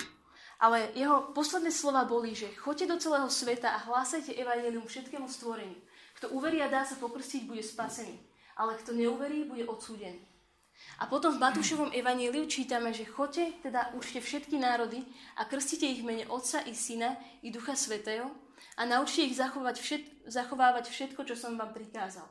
Ale 0.59 0.91
jeho 0.99 1.31
posledné 1.35 1.71
slova 1.71 2.03
boli, 2.03 2.35
že 2.35 2.51
choďte 2.59 2.91
do 2.91 2.97
celého 2.99 3.31
sveta 3.31 3.79
a 3.79 3.83
hlásajte 3.87 4.35
evanelium 4.35 4.91
všetkému 4.91 5.31
stvoreniu. 5.31 5.79
Kto 6.19 6.35
uverí 6.35 6.59
a 6.59 6.67
dá 6.67 6.83
sa 6.83 6.99
pokrstiť, 6.99 7.47
bude 7.47 7.63
spasený 7.63 8.29
ale 8.59 8.75
kto 8.75 8.93
neuverí, 8.93 9.47
bude 9.47 9.65
odsúdený. 9.65 10.19
A 10.99 11.07
potom 11.07 11.35
v 11.35 11.43
Matúšovom 11.43 11.91
evaníliu 11.95 12.47
čítame, 12.47 12.91
že 12.91 13.07
choďte, 13.07 13.67
teda 13.67 13.95
učte 13.99 14.23
všetky 14.23 14.59
národy 14.59 15.03
a 15.39 15.47
krstite 15.47 15.87
ich 15.87 16.03
mene 16.03 16.27
Otca 16.27 16.63
i 16.67 16.75
Syna 16.75 17.19
i 17.43 17.51
Ducha 17.51 17.75
Svetého 17.75 18.31
a 18.79 18.83
naučte 18.87 19.27
ich 19.27 19.39
zachovať 19.39 19.77
všet, 19.79 20.03
zachovávať 20.27 20.91
všetko, 20.91 21.27
čo 21.27 21.35
som 21.35 21.59
vám 21.59 21.75
prikázal. 21.75 22.27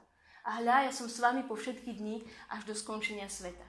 A 0.47 0.63
hľa, 0.63 0.88
ja 0.88 0.91
som 0.95 1.12
s 1.12 1.19
vami 1.19 1.44
po 1.44 1.59
všetky 1.59 1.91
dni 1.91 2.23
až 2.47 2.63
do 2.63 2.75
skončenia 2.75 3.28
sveta. 3.28 3.68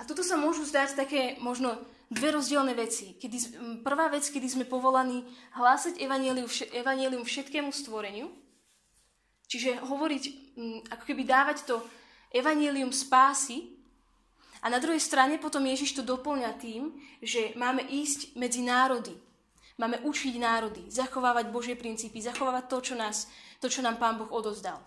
A 0.00 0.08
toto 0.08 0.24
sa 0.24 0.40
môžu 0.40 0.64
zdať 0.64 0.96
také 0.96 1.36
možno 1.44 1.76
dve 2.14 2.38
rozdielne 2.38 2.72
veci. 2.78 3.18
Kedy, 3.18 3.58
prvá 3.82 4.06
vec, 4.08 4.24
kedy 4.30 4.46
sme 4.46 4.64
povolaní 4.64 5.26
hlásať 5.58 5.98
evanílium 6.70 7.26
všetkému 7.26 7.74
stvoreniu, 7.74 8.30
Čiže 9.54 9.86
hovoriť, 9.86 10.24
ako 10.90 11.04
keby 11.04 11.22
dávať 11.22 11.68
to 11.68 11.76
evanílium 12.34 12.90
spásy 12.90 13.70
a 14.64 14.72
na 14.72 14.80
druhej 14.80 14.98
strane 14.98 15.36
potom 15.36 15.62
Ježiš 15.62 16.00
to 16.00 16.02
doplňa 16.02 16.50
tým, 16.56 16.90
že 17.20 17.52
máme 17.54 17.84
ísť 17.84 18.34
medzi 18.34 18.64
národy. 18.64 19.12
Máme 19.78 20.02
učiť 20.06 20.34
národy, 20.38 20.86
zachovávať 20.86 21.50
Božie 21.50 21.74
princípy, 21.74 22.22
zachovávať 22.22 22.64
to, 22.70 22.78
čo, 22.82 22.94
nás, 22.94 23.26
to, 23.58 23.66
čo 23.66 23.82
nám 23.82 23.98
Pán 23.98 24.18
Boh 24.18 24.30
odozdal. 24.30 24.78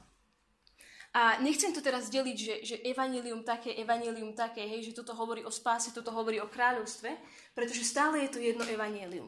A 1.17 1.41
nechcem 1.41 1.73
to 1.73 1.81
teraz 1.81 2.13
deliť, 2.13 2.37
že, 2.37 2.55
že 2.61 2.75
evanílium 2.85 3.41
také, 3.41 3.73
evanílium 3.73 4.37
také, 4.37 4.69
hej, 4.69 4.93
že 4.93 5.01
toto 5.01 5.17
hovorí 5.17 5.41
o 5.41 5.49
spáse, 5.49 5.89
toto 5.89 6.13
hovorí 6.13 6.37
o 6.37 6.45
kráľovstve, 6.45 7.09
pretože 7.57 7.89
stále 7.89 8.21
je 8.21 8.37
to 8.37 8.37
jedno 8.37 8.61
evanílium. 8.69 9.25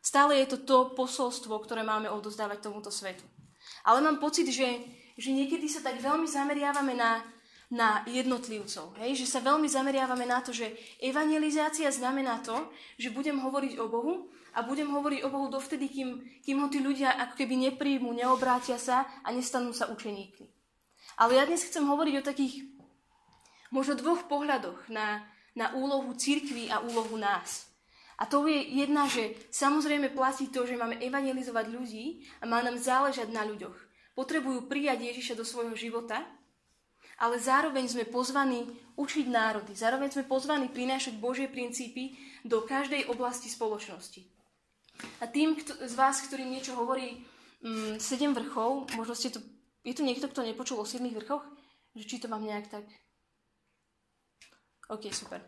Stále 0.00 0.40
je 0.40 0.56
to 0.56 0.64
to 0.64 0.78
posolstvo, 0.96 1.52
ktoré 1.60 1.84
máme 1.84 2.08
odozdávať 2.08 2.64
tomuto 2.64 2.88
svetu. 2.88 3.28
Ale 3.84 4.00
mám 4.00 4.24
pocit, 4.24 4.48
že, 4.48 4.80
že 5.20 5.36
niekedy 5.36 5.68
sa 5.68 5.84
tak 5.84 6.00
veľmi 6.00 6.24
zameriavame 6.24 6.96
na, 6.96 7.20
na 7.68 8.00
jednotlivcov. 8.08 8.96
Hej? 9.04 9.20
Že 9.20 9.26
sa 9.28 9.44
veľmi 9.44 9.68
zameriavame 9.68 10.24
na 10.24 10.40
to, 10.40 10.56
že 10.56 10.72
evangelizácia 10.96 11.92
znamená 11.92 12.40
to, 12.40 12.72
že 12.96 13.12
budem 13.12 13.36
hovoriť 13.36 13.76
o 13.76 13.86
Bohu 13.92 14.32
a 14.56 14.64
budem 14.64 14.88
hovoriť 14.88 15.28
o 15.28 15.32
Bohu 15.32 15.52
dovtedy, 15.52 15.92
kým, 15.92 16.24
kým 16.40 16.56
ho 16.56 16.72
tí 16.72 16.80
ľudia 16.80 17.20
ako 17.20 17.36
keby 17.36 17.68
nepríjmu, 17.68 18.16
neobrátia 18.16 18.80
sa 18.80 19.04
a 19.20 19.28
nestanú 19.28 19.76
sa 19.76 19.92
učeníkmi. 19.92 20.51
Ale 21.20 21.36
ja 21.36 21.44
dnes 21.44 21.64
chcem 21.64 21.84
hovoriť 21.84 22.14
o 22.20 22.26
takých 22.26 22.54
možno 23.72 23.96
dvoch 23.96 24.28
pohľadoch 24.28 24.88
na, 24.92 25.24
na 25.56 25.72
úlohu 25.72 26.12
církvy 26.12 26.68
a 26.68 26.84
úlohu 26.84 27.16
nás. 27.16 27.72
A 28.20 28.28
to 28.28 28.46
je 28.46 28.54
jedna, 28.54 29.08
že 29.10 29.34
samozrejme 29.50 30.14
platí 30.14 30.46
to, 30.52 30.62
že 30.62 30.78
máme 30.78 31.00
evangelizovať 31.02 31.66
ľudí 31.72 32.22
a 32.38 32.46
má 32.46 32.62
nám 32.62 32.78
záležať 32.78 33.32
na 33.34 33.42
ľuďoch. 33.42 33.74
Potrebujú 34.14 34.68
prijať 34.68 35.10
Ježiša 35.10 35.34
do 35.34 35.42
svojho 35.42 35.74
života, 35.74 36.22
ale 37.18 37.40
zároveň 37.40 37.88
sme 37.88 38.04
pozvaní 38.06 38.68
učiť 38.94 39.26
národy. 39.26 39.72
Zároveň 39.72 40.12
sme 40.12 40.28
pozvaní 40.28 40.68
prinášať 40.68 41.16
Božie 41.18 41.48
princípy 41.48 42.14
do 42.44 42.62
každej 42.62 43.08
oblasti 43.08 43.48
spoločnosti. 43.48 44.22
A 45.18 45.26
tým 45.26 45.56
z 45.58 45.94
vás, 45.96 46.22
ktorým 46.22 46.52
niečo 46.52 46.76
hovorí 46.76 47.24
mm, 47.64 47.98
sedem 47.98 48.36
vrchov, 48.36 48.92
možno 48.94 49.14
ste 49.16 49.34
to, 49.34 49.40
je 49.82 49.92
tu 49.94 50.02
niekto, 50.06 50.30
kto 50.30 50.46
nepočul 50.46 50.78
o 50.78 50.86
siedmých 50.86 51.18
vrchoch? 51.22 51.44
Že 51.98 52.04
či 52.06 52.16
to 52.22 52.30
mám 52.30 52.46
nejak 52.46 52.70
tak... 52.70 52.86
OK, 54.88 55.10
super. 55.10 55.42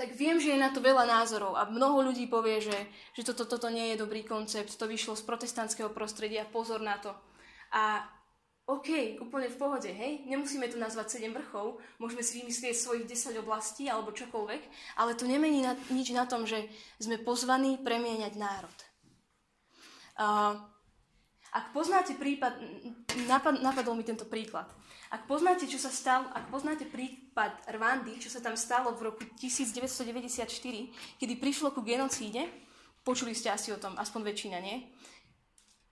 Tak 0.00 0.16
viem, 0.16 0.40
že 0.40 0.56
je 0.56 0.58
na 0.58 0.72
to 0.72 0.80
veľa 0.80 1.04
názorov 1.04 1.60
a 1.60 1.68
mnoho 1.68 2.08
ľudí 2.08 2.24
povie, 2.24 2.64
že, 2.64 2.78
že 3.12 3.22
toto, 3.22 3.44
toto 3.44 3.68
nie 3.68 3.92
je 3.92 4.00
dobrý 4.00 4.24
koncept, 4.24 4.72
to 4.72 4.88
vyšlo 4.88 5.12
z 5.12 5.28
protestantského 5.28 5.92
prostredia, 5.92 6.48
pozor 6.48 6.80
na 6.80 6.96
to. 6.96 7.12
A 7.76 8.08
OK, 8.70 9.18
úplne 9.18 9.50
v 9.50 9.60
pohode, 9.60 9.90
hej? 9.90 10.24
Nemusíme 10.30 10.70
tu 10.70 10.78
nazvať 10.78 11.20
7 11.20 11.34
vrchov, 11.34 11.82
môžeme 11.98 12.22
si 12.22 12.40
vymyslieť 12.40 12.74
svojich 12.78 13.04
10 13.12 13.42
oblastí 13.42 13.90
alebo 13.90 14.14
čokoľvek, 14.14 14.62
ale 14.96 15.18
to 15.18 15.26
nemení 15.26 15.66
na, 15.66 15.74
nič 15.90 16.14
na 16.14 16.24
tom, 16.24 16.46
že 16.46 16.70
sme 17.02 17.18
pozvaní 17.18 17.82
premieňať 17.82 18.32
národ. 18.38 18.78
Uh, 20.16 20.64
ak 21.50 21.74
poznáte 21.74 22.14
prípad, 22.14 22.62
napad, 23.26 23.58
napadol 23.58 23.98
mi 23.98 24.06
tento 24.06 24.26
príklad. 24.30 24.70
Ak 25.10 25.26
poznáte, 25.26 25.66
čo 25.66 25.82
sa 25.82 25.90
stalo, 25.90 26.30
ak 26.30 26.46
poznáte 26.54 26.86
prípad 26.86 27.66
Rwandy, 27.74 28.22
čo 28.22 28.30
sa 28.30 28.38
tam 28.38 28.54
stalo 28.54 28.94
v 28.94 29.10
roku 29.10 29.26
1994, 29.34 30.46
kedy 31.18 31.34
prišlo 31.42 31.74
ku 31.74 31.82
genocíde, 31.82 32.46
počuli 33.02 33.34
ste 33.34 33.50
asi 33.50 33.74
o 33.74 33.82
tom, 33.82 33.98
aspoň 33.98 34.30
väčšina, 34.30 34.62
nie? 34.62 34.94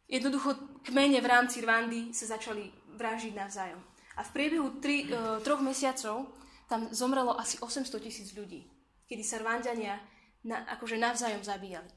Jednoducho 0.06 0.80
kmene 0.86 1.18
v 1.18 1.26
rámci 1.26 1.58
Rwandy 1.58 2.14
sa 2.14 2.38
začali 2.38 2.70
vražiť 2.94 3.34
navzájom. 3.34 3.82
A 4.18 4.22
v 4.22 4.30
priebehu 4.30 4.78
tri, 4.78 5.10
uh, 5.10 5.42
troch 5.42 5.62
mesiacov 5.62 6.38
tam 6.70 6.86
zomrelo 6.94 7.34
asi 7.34 7.58
800 7.58 7.98
tisíc 7.98 8.30
ľudí, 8.34 8.70
kedy 9.10 9.22
sa 9.26 9.42
Rwandania 9.42 9.98
na, 10.46 10.62
akože 10.78 10.94
navzájom 10.94 11.42
zabíjali. 11.42 11.90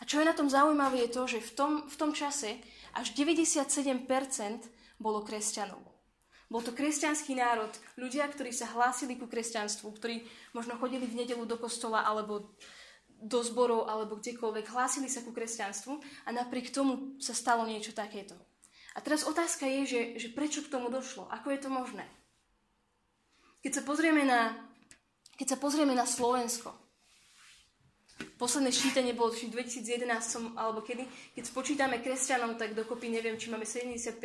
A 0.00 0.08
čo 0.08 0.18
je 0.18 0.26
na 0.26 0.32
tom 0.32 0.48
zaujímavé 0.48 1.06
je 1.06 1.10
to, 1.12 1.22
že 1.28 1.44
v 1.44 1.52
tom, 1.54 1.72
v 1.86 1.96
tom 1.96 2.10
čase 2.16 2.56
až 2.94 3.12
97% 3.18 4.06
bolo 4.96 5.26
kresťanov. 5.26 5.82
Bol 6.52 6.62
to 6.62 6.76
kresťanský 6.76 7.34
národ, 7.34 7.72
ľudia, 7.98 8.28
ktorí 8.30 8.54
sa 8.54 8.70
hlásili 8.70 9.18
ku 9.18 9.26
kresťanstvu, 9.26 9.90
ktorí 9.90 10.22
možno 10.54 10.78
chodili 10.78 11.08
v 11.08 11.24
nedelu 11.24 11.42
do 11.48 11.58
kostola 11.58 12.06
alebo 12.06 12.54
do 13.24 13.40
zborov 13.40 13.88
alebo 13.88 14.20
kdekoľvek, 14.20 14.70
hlásili 14.70 15.08
sa 15.08 15.24
ku 15.24 15.32
kresťanstvu 15.32 15.98
a 15.98 16.28
napriek 16.30 16.70
tomu 16.70 17.16
sa 17.18 17.32
stalo 17.32 17.64
niečo 17.64 17.96
takéto. 17.96 18.36
A 18.94 19.02
teraz 19.02 19.26
otázka 19.26 19.66
je, 19.66 19.80
že, 19.88 20.00
že 20.20 20.28
prečo 20.30 20.62
k 20.62 20.70
tomu 20.70 20.92
došlo? 20.92 21.26
Ako 21.32 21.50
je 21.50 21.58
to 21.58 21.72
možné? 21.72 22.06
Keď 23.64 23.80
sa 23.80 23.82
pozrieme 23.82 24.22
na, 24.22 24.54
keď 25.40 25.56
sa 25.56 25.58
pozrieme 25.58 25.96
na 25.96 26.04
Slovensko, 26.04 26.83
posledné 28.36 28.70
ščítanie 28.74 29.14
bolo 29.14 29.30
v 29.30 29.50
2011 29.50 30.06
som, 30.22 30.54
alebo 30.58 30.82
kedy, 30.82 31.06
keď 31.38 31.44
spočítame 31.46 32.02
kresťanov, 32.02 32.58
tak 32.58 32.74
dokopy 32.74 33.10
neviem, 33.10 33.38
či 33.38 33.50
máme 33.50 33.66
75% 33.66 34.20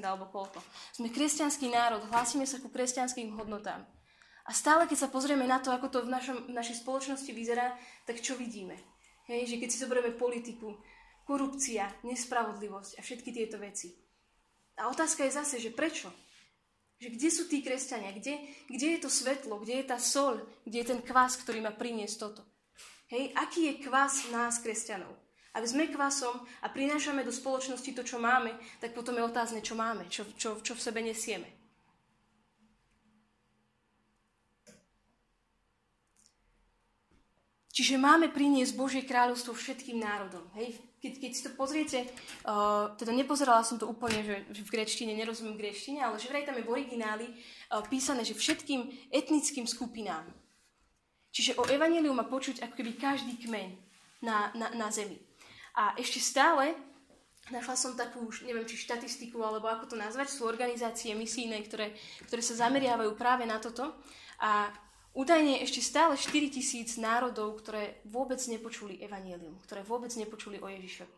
alebo 0.00 0.28
koľko. 0.32 0.60
Sme 0.96 1.12
kresťanský 1.12 1.68
národ, 1.68 2.04
hlásime 2.08 2.48
sa 2.48 2.58
ku 2.58 2.72
kresťanským 2.72 3.36
hodnotám. 3.36 3.84
A 4.48 4.50
stále, 4.50 4.88
keď 4.88 5.06
sa 5.06 5.12
pozrieme 5.12 5.46
na 5.46 5.62
to, 5.62 5.70
ako 5.70 5.86
to 5.92 5.98
v, 6.02 6.10
našom, 6.10 6.50
v 6.50 6.56
našej 6.56 6.82
spoločnosti 6.82 7.30
vyzerá, 7.30 7.76
tak 8.08 8.18
čo 8.24 8.34
vidíme? 8.34 8.74
Hej, 9.30 9.54
že 9.54 9.56
keď 9.62 9.68
si 9.70 9.78
zoberieme 9.78 10.10
politiku, 10.16 10.74
korupcia, 11.22 11.86
nespravodlivosť 12.02 12.98
a 12.98 13.00
všetky 13.06 13.30
tieto 13.30 13.62
veci. 13.62 13.94
A 14.82 14.90
otázka 14.90 15.22
je 15.22 15.36
zase, 15.38 15.62
že 15.62 15.70
prečo? 15.70 16.10
Že 16.98 17.14
kde 17.14 17.28
sú 17.30 17.42
tí 17.46 17.62
kresťania? 17.62 18.10
Kde, 18.10 18.42
kde 18.66 18.86
je 18.96 18.98
to 18.98 19.08
svetlo? 19.12 19.62
Kde 19.62 19.80
je 19.80 19.84
tá 19.86 20.02
sol? 20.02 20.42
Kde 20.66 20.82
je 20.82 20.90
ten 20.90 21.00
kvás, 21.00 21.38
ktorý 21.38 21.62
má 21.62 21.70
priniesť 21.70 22.16
toto? 22.18 22.49
Hej, 23.10 23.34
aký 23.34 23.60
je 23.66 23.74
kvás 23.90 24.30
nás, 24.30 24.62
kresťanov? 24.62 25.10
Ak 25.50 25.66
sme 25.66 25.90
kvasom 25.90 26.46
a 26.62 26.70
prinášame 26.70 27.26
do 27.26 27.34
spoločnosti 27.34 27.90
to, 27.90 28.06
čo 28.06 28.22
máme, 28.22 28.54
tak 28.78 28.94
potom 28.94 29.18
je 29.18 29.26
otázne, 29.26 29.58
čo 29.66 29.74
máme, 29.74 30.06
čo, 30.06 30.22
čo, 30.38 30.62
čo 30.62 30.78
v 30.78 30.84
sebe 30.84 31.02
nesieme. 31.02 31.50
Čiže 37.74 37.98
máme 37.98 38.30
priniesť 38.30 38.78
Božie 38.78 39.02
kráľovstvo 39.02 39.58
všetkým 39.58 39.98
národom. 39.98 40.46
Hej? 40.54 40.78
Keď, 41.02 41.12
keď 41.18 41.30
si 41.34 41.42
to 41.42 41.50
pozriete, 41.58 41.98
uh, 42.46 42.94
teda 42.94 43.10
nepozerala 43.10 43.66
som 43.66 43.74
to 43.74 43.90
úplne, 43.90 44.22
že, 44.22 44.36
že 44.54 44.62
v 44.62 44.70
grečtine, 44.70 45.18
nerozumiem 45.18 45.58
grečtine, 45.58 45.98
ale 45.98 46.22
že 46.22 46.30
vraj 46.30 46.46
tam 46.46 46.54
je 46.54 46.66
v 46.66 46.70
origináli 46.70 47.26
uh, 47.26 47.82
písané, 47.90 48.22
že 48.22 48.38
všetkým 48.38 49.10
etnickým 49.10 49.66
skupinám. 49.66 50.28
Čiže 51.30 51.58
o 51.58 51.64
evaníliu 51.66 52.10
má 52.10 52.26
počuť 52.26 52.66
ako 52.66 52.74
keby 52.74 52.92
každý 52.98 53.38
kmeň 53.46 53.68
na, 54.26 54.50
na, 54.54 54.68
na 54.74 54.88
zemi. 54.90 55.18
A 55.78 55.94
ešte 55.94 56.18
stále, 56.18 56.74
našla 57.54 57.78
som 57.78 57.92
takú, 57.94 58.26
neviem, 58.42 58.66
či 58.66 58.74
štatistiku, 58.78 59.38
alebo 59.40 59.70
ako 59.70 59.94
to 59.94 59.96
nazvať, 59.96 60.34
sú 60.34 60.44
organizácie 60.44 61.14
misijné, 61.14 61.62
ktoré, 61.66 61.94
ktoré 62.26 62.42
sa 62.42 62.66
zameriavajú 62.66 63.14
práve 63.14 63.46
na 63.46 63.62
toto. 63.62 63.94
A 64.42 64.70
Údajne 65.10 65.58
ešte 65.66 65.82
stále 65.82 66.14
4 66.14 66.54
tisíc 66.54 66.94
národov, 66.94 67.58
ktoré 67.58 67.98
vôbec 68.06 68.38
nepočuli 68.46 69.02
evanílium, 69.02 69.58
ktoré 69.66 69.82
vôbec 69.82 70.14
nepočuli 70.14 70.62
o 70.62 70.70
Ježišovi. 70.70 71.10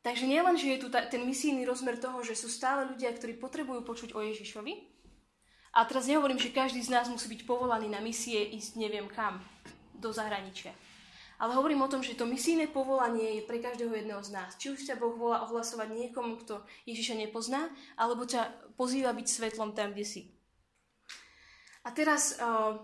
Takže 0.00 0.24
nielen, 0.24 0.56
že 0.56 0.72
je 0.72 0.78
tu 0.80 0.88
ta, 0.88 1.04
ten 1.04 1.20
misijný 1.28 1.68
rozmer 1.68 2.00
toho, 2.00 2.24
že 2.24 2.32
sú 2.32 2.48
stále 2.48 2.88
ľudia, 2.88 3.12
ktorí 3.12 3.36
potrebujú 3.36 3.84
počuť 3.84 4.16
o 4.16 4.24
Ježišovi, 4.24 4.97
a 5.78 5.86
teraz 5.86 6.10
nehovorím, 6.10 6.42
že 6.42 6.50
každý 6.50 6.82
z 6.82 6.90
nás 6.90 7.06
musí 7.06 7.30
byť 7.30 7.46
povolaný 7.46 7.86
na 7.86 8.02
misie 8.02 8.50
ísť 8.58 8.74
neviem 8.82 9.06
kam, 9.06 9.38
do 9.94 10.10
zahraničia. 10.10 10.74
Ale 11.38 11.54
hovorím 11.54 11.86
o 11.86 11.90
tom, 11.90 12.02
že 12.02 12.18
to 12.18 12.26
misijné 12.26 12.66
povolanie 12.66 13.38
je 13.38 13.46
pre 13.46 13.62
každého 13.62 13.94
jedného 13.94 14.18
z 14.26 14.34
nás. 14.34 14.58
Či 14.58 14.74
už 14.74 14.82
ťa 14.90 14.98
Boh 14.98 15.14
volá 15.14 15.46
ohlasovať 15.46 15.94
niekomu, 15.94 16.42
kto 16.42 16.66
Ježiša 16.82 17.14
nepozná, 17.14 17.70
alebo 17.94 18.26
ťa 18.26 18.74
pozýva 18.74 19.14
byť 19.14 19.26
svetlom 19.30 19.70
tam, 19.70 19.94
kde 19.94 20.02
si. 20.02 20.22
A 21.86 21.94
teraz 21.94 22.34
uh, 22.42 22.74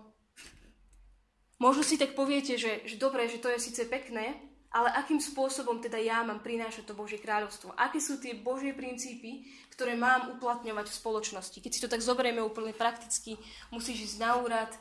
možno 1.59 1.83
si 1.83 1.99
tak 1.99 2.15
poviete, 2.15 2.55
že, 2.55 2.87
že 2.87 2.95
dobre, 2.95 3.27
že 3.27 3.43
to 3.43 3.51
je 3.51 3.59
síce 3.59 3.83
pekné, 3.91 4.39
ale 4.75 4.91
akým 4.91 5.19
spôsobom 5.19 5.83
teda 5.83 5.99
ja 5.99 6.23
mám 6.23 6.43
prinášať 6.43 6.87
to 6.87 6.95
Božie 6.95 7.19
kráľovstvo? 7.19 7.75
Aké 7.75 7.99
sú 7.99 8.23
tie 8.23 8.39
Božie 8.39 8.71
princípy, 8.71 9.47
ktoré 9.75 9.99
mám 9.99 10.39
uplatňovať 10.39 10.87
v 10.87 10.99
spoločnosti? 11.03 11.59
Keď 11.59 11.71
si 11.71 11.83
to 11.83 11.91
tak 11.91 11.99
zoberieme 11.99 12.39
úplne 12.39 12.71
prakticky, 12.71 13.35
musíš 13.75 14.15
ísť 14.15 14.17
na 14.23 14.39
úrad 14.39 14.71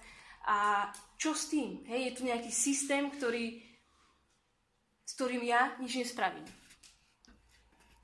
a 0.46 0.88
čo 1.18 1.34
s 1.34 1.50
tým? 1.50 1.82
Hej, 1.90 2.00
je 2.00 2.14
tu 2.14 2.22
nejaký 2.22 2.50
systém, 2.54 3.10
ktorý, 3.10 3.58
s 5.02 5.12
ktorým 5.18 5.42
ja 5.42 5.74
nič 5.82 5.98
nespravím. 5.98 6.46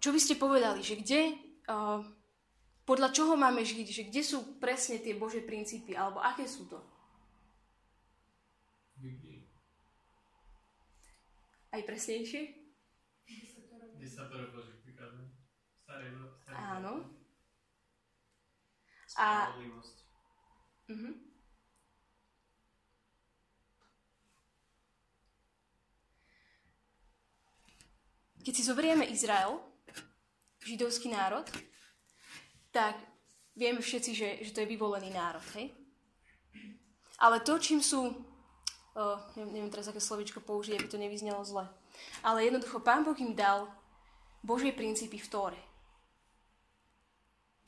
Čo 0.02 0.10
by 0.10 0.18
ste 0.18 0.40
povedali, 0.40 0.80
že 0.82 0.98
kde 0.98 1.36
uh, 1.68 2.02
podľa 2.88 3.14
čoho 3.14 3.38
máme 3.38 3.62
žiť, 3.62 3.86
že 3.86 4.02
kde 4.10 4.22
sú 4.26 4.58
presne 4.58 4.98
tie 4.98 5.14
Božie 5.14 5.46
princípy, 5.46 5.94
alebo 5.94 6.18
aké 6.18 6.48
sú 6.48 6.66
to? 6.66 6.80
Aj 11.70 11.80
presnejšie? 11.86 12.42
Áno. 16.50 17.04
A... 19.18 19.50
Uh-huh. 20.90 21.14
Keď 28.40 28.54
si 28.56 28.62
zoberieme 28.64 29.04
Izrael, 29.04 29.60
židovský 30.64 31.12
národ, 31.12 31.44
tak 32.72 32.96
vieme 33.52 33.84
všetci, 33.84 34.10
že, 34.16 34.28
že 34.46 34.50
to 34.56 34.64
je 34.64 34.72
vyvolený 34.72 35.12
národ. 35.12 35.44
Hej? 35.58 35.76
Ale 37.20 37.44
to, 37.44 37.60
čím 37.60 37.84
sú, 37.84 38.08
uh, 38.96 39.20
neviem, 39.36 39.60
neviem 39.60 39.72
teraz, 39.72 39.92
aké 39.92 40.00
slovičko 40.00 40.40
použiť, 40.40 40.80
aby 40.80 40.88
to 40.88 40.96
nevyznelo 40.96 41.44
zle, 41.44 41.68
ale 42.24 42.48
jednoducho 42.48 42.80
Pán 42.80 43.04
Boh 43.04 43.18
im 43.20 43.36
dal 43.36 43.68
Božie 44.40 44.72
princípy 44.72 45.20
v 45.20 45.28
Tóre. 45.28 45.60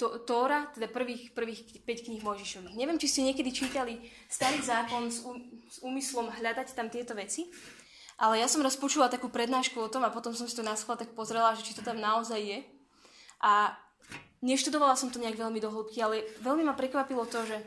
Tóra, 0.00 0.66
teda 0.74 0.90
prvých, 0.90 1.30
prvých 1.30 1.84
5 1.86 2.06
kníh 2.10 2.22
Mojžišových. 2.26 2.74
Neviem, 2.74 2.98
či 2.98 3.06
ste 3.06 3.22
niekedy 3.22 3.54
čítali 3.54 4.02
Starý 4.26 4.58
zákon 4.58 5.12
s, 5.12 5.22
s 5.70 5.76
úmyslom 5.84 6.32
hľadať 6.32 6.74
tam 6.74 6.90
tieto 6.90 7.14
veci, 7.14 7.46
ale 8.18 8.42
ja 8.42 8.50
som 8.50 8.64
raz 8.64 8.74
počula 8.74 9.06
takú 9.06 9.30
prednášku 9.30 9.78
o 9.78 9.92
tom 9.92 10.02
a 10.02 10.10
potom 10.10 10.34
som 10.34 10.50
si 10.50 10.58
to 10.58 10.66
na 10.66 10.74
tak 10.74 11.14
pozrela, 11.14 11.54
že 11.54 11.62
či 11.62 11.76
to 11.78 11.86
tam 11.86 12.02
naozaj 12.02 12.40
je. 12.40 12.58
A 13.42 13.74
Neštudovala 14.42 14.98
som 14.98 15.06
to 15.06 15.22
nejak 15.22 15.38
veľmi 15.38 15.62
do 15.62 15.70
hĺbky, 15.70 16.02
ale 16.02 16.26
veľmi 16.42 16.66
ma 16.66 16.74
prekvapilo 16.74 17.22
to, 17.30 17.46
že, 17.46 17.58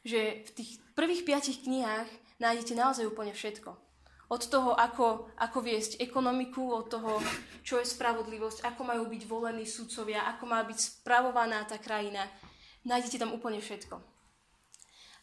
že 0.00 0.20
v 0.48 0.50
tých 0.56 0.70
prvých 0.96 1.28
piatich 1.28 1.60
knihách 1.68 2.08
nájdete 2.40 2.72
naozaj 2.72 3.04
úplne 3.04 3.36
všetko. 3.36 3.76
Od 4.26 4.42
toho, 4.42 4.74
ako, 4.74 5.30
ako 5.38 5.58
viesť 5.62 6.02
ekonomiku, 6.02 6.66
od 6.74 6.90
toho, 6.90 7.22
čo 7.62 7.78
je 7.78 7.86
spravodlivosť, 7.86 8.66
ako 8.66 8.82
majú 8.82 9.06
byť 9.06 9.22
volení 9.30 9.62
sudcovia, 9.62 10.26
ako 10.34 10.50
má 10.50 10.66
byť 10.66 10.78
spravovaná 10.78 11.62
tá 11.62 11.78
krajina. 11.78 12.26
Nájdete 12.82 13.22
tam 13.22 13.30
úplne 13.30 13.62
všetko. 13.62 13.94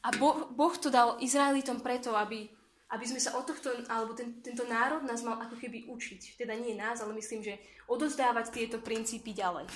A 0.04 0.10
boh, 0.16 0.52
boh 0.52 0.76
to 0.80 0.88
dal 0.88 1.20
Izraelitom 1.20 1.84
preto, 1.84 2.16
aby, 2.16 2.48
aby 2.92 3.06
sme 3.08 3.20
sa 3.20 3.36
o 3.40 3.44
tohto, 3.44 3.72
alebo 3.92 4.16
ten, 4.16 4.40
tento 4.44 4.64
národ 4.68 5.04
nás 5.04 5.24
mal 5.24 5.40
ako 5.40 5.60
keby 5.60 5.88
učiť. 5.88 6.40
Teda 6.40 6.56
nie 6.56 6.76
nás, 6.76 7.00
ale 7.00 7.16
myslím, 7.16 7.44
že 7.44 7.60
odozdávať 7.88 8.52
tieto 8.52 8.80
princípy 8.80 9.36
ďalej. 9.36 9.68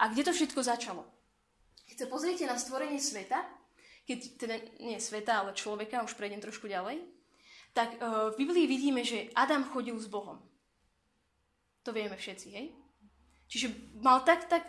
A 0.00 0.12
kde 0.12 0.28
to 0.28 0.32
všetko 0.32 0.60
začalo? 0.64 1.04
Keď 1.88 1.96
sa 1.96 2.06
pozriete 2.08 2.44
na 2.48 2.56
stvorenie 2.56 3.00
sveta, 3.00 3.40
keď 4.04 4.18
teda 4.36 4.56
nie 4.80 4.96
sveta, 5.00 5.44
ale 5.44 5.56
človeka, 5.56 6.04
už 6.04 6.16
prejdem 6.16 6.40
trošku 6.40 6.68
ďalej, 6.68 7.13
tak 7.74 7.98
uh, 7.98 8.30
v 8.32 8.38
Biblii 8.46 8.70
vidíme, 8.70 9.02
že 9.02 9.34
Adam 9.34 9.66
chodil 9.66 9.98
s 9.98 10.06
Bohom. 10.06 10.38
To 11.84 11.90
vieme 11.92 12.16
všetci, 12.16 12.48
hej? 12.54 12.70
Čiže 13.50 13.98
mal 14.00 14.24
tak, 14.24 14.48
tak, 14.48 14.64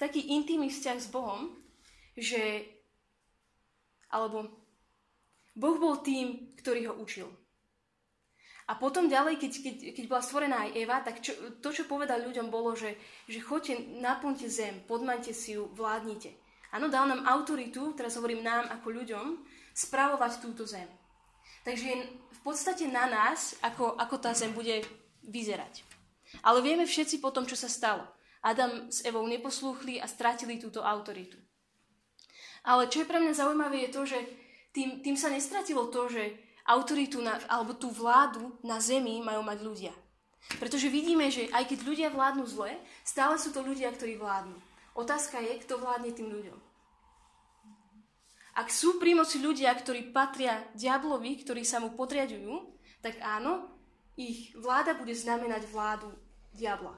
taký 0.00 0.34
intimný 0.34 0.72
vzťah 0.72 0.98
s 0.98 1.08
Bohom, 1.12 1.54
že 2.16 2.66
alebo 4.10 4.50
Boh 5.54 5.76
bol 5.78 6.02
tým, 6.02 6.56
ktorý 6.58 6.90
ho 6.90 6.94
učil. 6.98 7.30
A 8.70 8.78
potom 8.78 9.10
ďalej, 9.10 9.38
keď, 9.42 9.52
keď, 9.66 9.76
keď 9.98 10.04
bola 10.06 10.22
stvorená 10.22 10.56
aj 10.66 10.74
Eva, 10.78 11.02
tak 11.02 11.18
čo, 11.18 11.34
to, 11.58 11.74
čo 11.74 11.90
povedal 11.90 12.22
ľuďom, 12.22 12.54
bolo, 12.54 12.78
že, 12.78 12.94
že 13.26 13.42
choďte, 13.42 13.98
naplňte 13.98 14.46
zem, 14.46 14.86
podmajte 14.86 15.34
si 15.34 15.58
ju, 15.58 15.66
vládnite. 15.74 16.30
Áno, 16.70 16.86
dal 16.86 17.10
nám 17.10 17.26
autoritu, 17.26 17.98
teraz 17.98 18.14
hovorím 18.14 18.46
nám 18.46 18.70
ako 18.70 19.02
ľuďom, 19.02 19.26
spravovať 19.74 20.32
túto 20.38 20.62
zem. 20.70 20.86
Takže 21.64 21.84
je 21.84 21.96
v 22.08 22.40
podstate 22.40 22.88
na 22.88 23.04
nás, 23.06 23.56
ako, 23.60 24.00
ako 24.00 24.16
tá 24.16 24.32
zem 24.32 24.52
bude 24.56 24.80
vyzerať. 25.28 25.84
Ale 26.40 26.64
vieme 26.64 26.86
všetci 26.88 27.20
po 27.20 27.34
tom, 27.34 27.44
čo 27.44 27.58
sa 27.58 27.68
stalo. 27.68 28.06
Adam 28.40 28.88
s 28.88 29.04
Evou 29.04 29.26
neposlúchli 29.28 30.00
a 30.00 30.08
stratili 30.08 30.56
túto 30.56 30.80
autoritu. 30.80 31.36
Ale 32.64 32.88
čo 32.88 33.04
je 33.04 33.08
pre 33.08 33.20
mňa 33.20 33.36
zaujímavé 33.36 33.88
je 33.88 33.90
to, 33.92 34.02
že 34.08 34.18
tým, 34.72 35.04
tým 35.04 35.16
sa 35.16 35.28
nestratilo 35.28 35.88
to, 35.92 36.08
že 36.08 36.32
autoritu 36.68 37.20
na, 37.20 37.36
alebo 37.48 37.76
tú 37.76 37.90
vládu 37.92 38.56
na 38.64 38.80
zemi 38.80 39.20
majú 39.20 39.44
mať 39.44 39.58
ľudia. 39.60 39.94
Pretože 40.56 40.88
vidíme, 40.88 41.28
že 41.28 41.52
aj 41.52 41.68
keď 41.68 41.78
ľudia 41.84 42.08
vládnu 42.08 42.44
zle, 42.48 42.72
stále 43.04 43.36
sú 43.36 43.52
to 43.52 43.60
ľudia, 43.60 43.92
ktorí 43.92 44.16
vládnu. 44.16 44.56
Otázka 44.96 45.40
je, 45.40 45.60
kto 45.62 45.80
vládne 45.80 46.10
tým 46.12 46.32
ľuďom. 46.32 46.69
Ak 48.58 48.72
sú 48.72 48.98
pri 48.98 49.14
moci 49.14 49.38
ľudia, 49.38 49.70
ktorí 49.74 50.10
patria 50.10 50.66
diablovi, 50.74 51.42
ktorí 51.46 51.62
sa 51.62 51.78
mu 51.78 51.94
podriadujú, 51.94 52.78
tak 52.98 53.22
áno, 53.22 53.70
ich 54.18 54.52
vláda 54.58 54.98
bude 54.98 55.14
znamenať 55.14 55.70
vládu 55.70 56.10
diabla. 56.52 56.92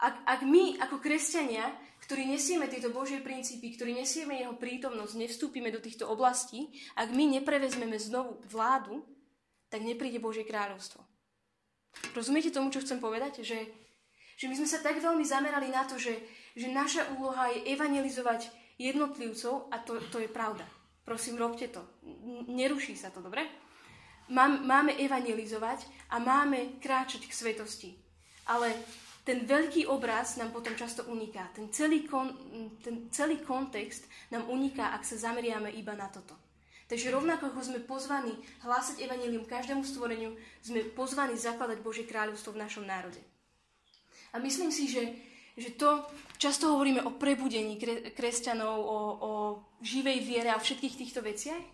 Ak, 0.00 0.16
ak 0.28 0.40
my 0.44 0.80
ako 0.80 1.00
kresťania 1.00 1.72
ktorí 2.06 2.22
nesieme 2.22 2.70
tieto 2.70 2.94
Božie 2.94 3.18
princípy, 3.18 3.74
ktorí 3.74 3.90
nesieme 3.90 4.38
jeho 4.38 4.54
prítomnosť, 4.54 5.18
nevstúpime 5.18 5.74
do 5.74 5.82
týchto 5.82 6.06
oblastí, 6.06 6.70
ak 6.94 7.10
my 7.10 7.40
neprevezmeme 7.40 7.98
znovu 7.98 8.38
vládu, 8.46 9.02
tak 9.66 9.82
nepríde 9.82 10.22
Božie 10.22 10.46
kráľovstvo. 10.46 11.02
Rozumiete 12.14 12.54
tomu, 12.54 12.70
čo 12.70 12.78
chcem 12.78 13.02
povedať? 13.02 13.42
Že, 13.42 13.58
že 14.38 14.46
my 14.46 14.54
sme 14.54 14.68
sa 14.70 14.78
tak 14.78 15.02
veľmi 15.02 15.26
zamerali 15.26 15.66
na 15.66 15.82
to, 15.82 15.98
že, 15.98 16.14
že 16.54 16.70
naša 16.70 17.10
úloha 17.18 17.50
je 17.50 17.74
evangelizovať 17.74 18.54
jednotlivcov 18.78 19.72
a 19.72 19.80
to, 19.82 20.00
to 20.12 20.18
je 20.20 20.28
pravda. 20.28 20.64
Prosím, 21.04 21.38
robte 21.38 21.68
to. 21.68 21.82
Neruší 22.50 22.98
sa 22.98 23.14
to, 23.14 23.22
dobre? 23.22 23.46
Máme 24.32 24.98
evangelizovať 24.98 26.10
a 26.10 26.18
máme 26.18 26.82
kráčať 26.82 27.30
k 27.30 27.32
svetosti. 27.32 27.90
Ale 28.50 28.74
ten 29.26 29.42
veľký 29.42 29.90
obraz 29.90 30.38
nám 30.38 30.54
potom 30.54 30.74
často 30.74 31.06
uniká. 31.06 31.50
Ten 31.54 31.70
celý, 31.70 32.06
kon, 32.06 32.30
ten 32.82 33.10
celý 33.10 33.42
kontext 33.42 34.06
nám 34.30 34.50
uniká, 34.50 34.94
ak 34.94 35.02
sa 35.02 35.30
zameriame 35.30 35.70
iba 35.74 35.94
na 35.94 36.06
toto. 36.10 36.34
Takže 36.86 37.10
rovnako 37.10 37.50
ako 37.50 37.60
sme 37.66 37.80
pozvaní 37.82 38.30
hlásať 38.62 39.02
evanelium 39.02 39.42
každému 39.42 39.82
stvoreniu, 39.82 40.38
sme 40.62 40.86
pozvaní 40.94 41.34
zakladať 41.34 41.82
Božie 41.82 42.06
kráľovstvo 42.06 42.54
v 42.54 42.62
našom 42.62 42.86
národe. 42.86 43.18
A 44.30 44.38
myslím 44.38 44.70
si, 44.70 44.86
že, 44.86 45.02
že 45.56 45.72
to, 45.74 46.04
často 46.36 46.68
hovoríme 46.68 47.00
o 47.02 47.16
prebudení 47.16 47.80
kre, 47.80 48.12
kresťanov, 48.12 48.76
o, 48.76 48.98
o 49.16 49.32
živej 49.80 50.20
viere 50.20 50.52
a 50.52 50.60
všetkých 50.60 50.98
týchto 51.00 51.24
veciach. 51.24 51.64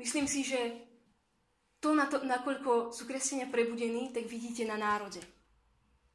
Myslím 0.00 0.24
si, 0.24 0.42
že 0.48 0.58
to, 1.78 1.92
na 1.92 2.08
to, 2.08 2.24
nakoľko 2.24 2.96
sú 2.96 3.04
kresťania 3.04 3.52
prebudení, 3.52 4.10
tak 4.16 4.24
vidíte 4.24 4.64
na 4.64 4.80
národe 4.80 5.20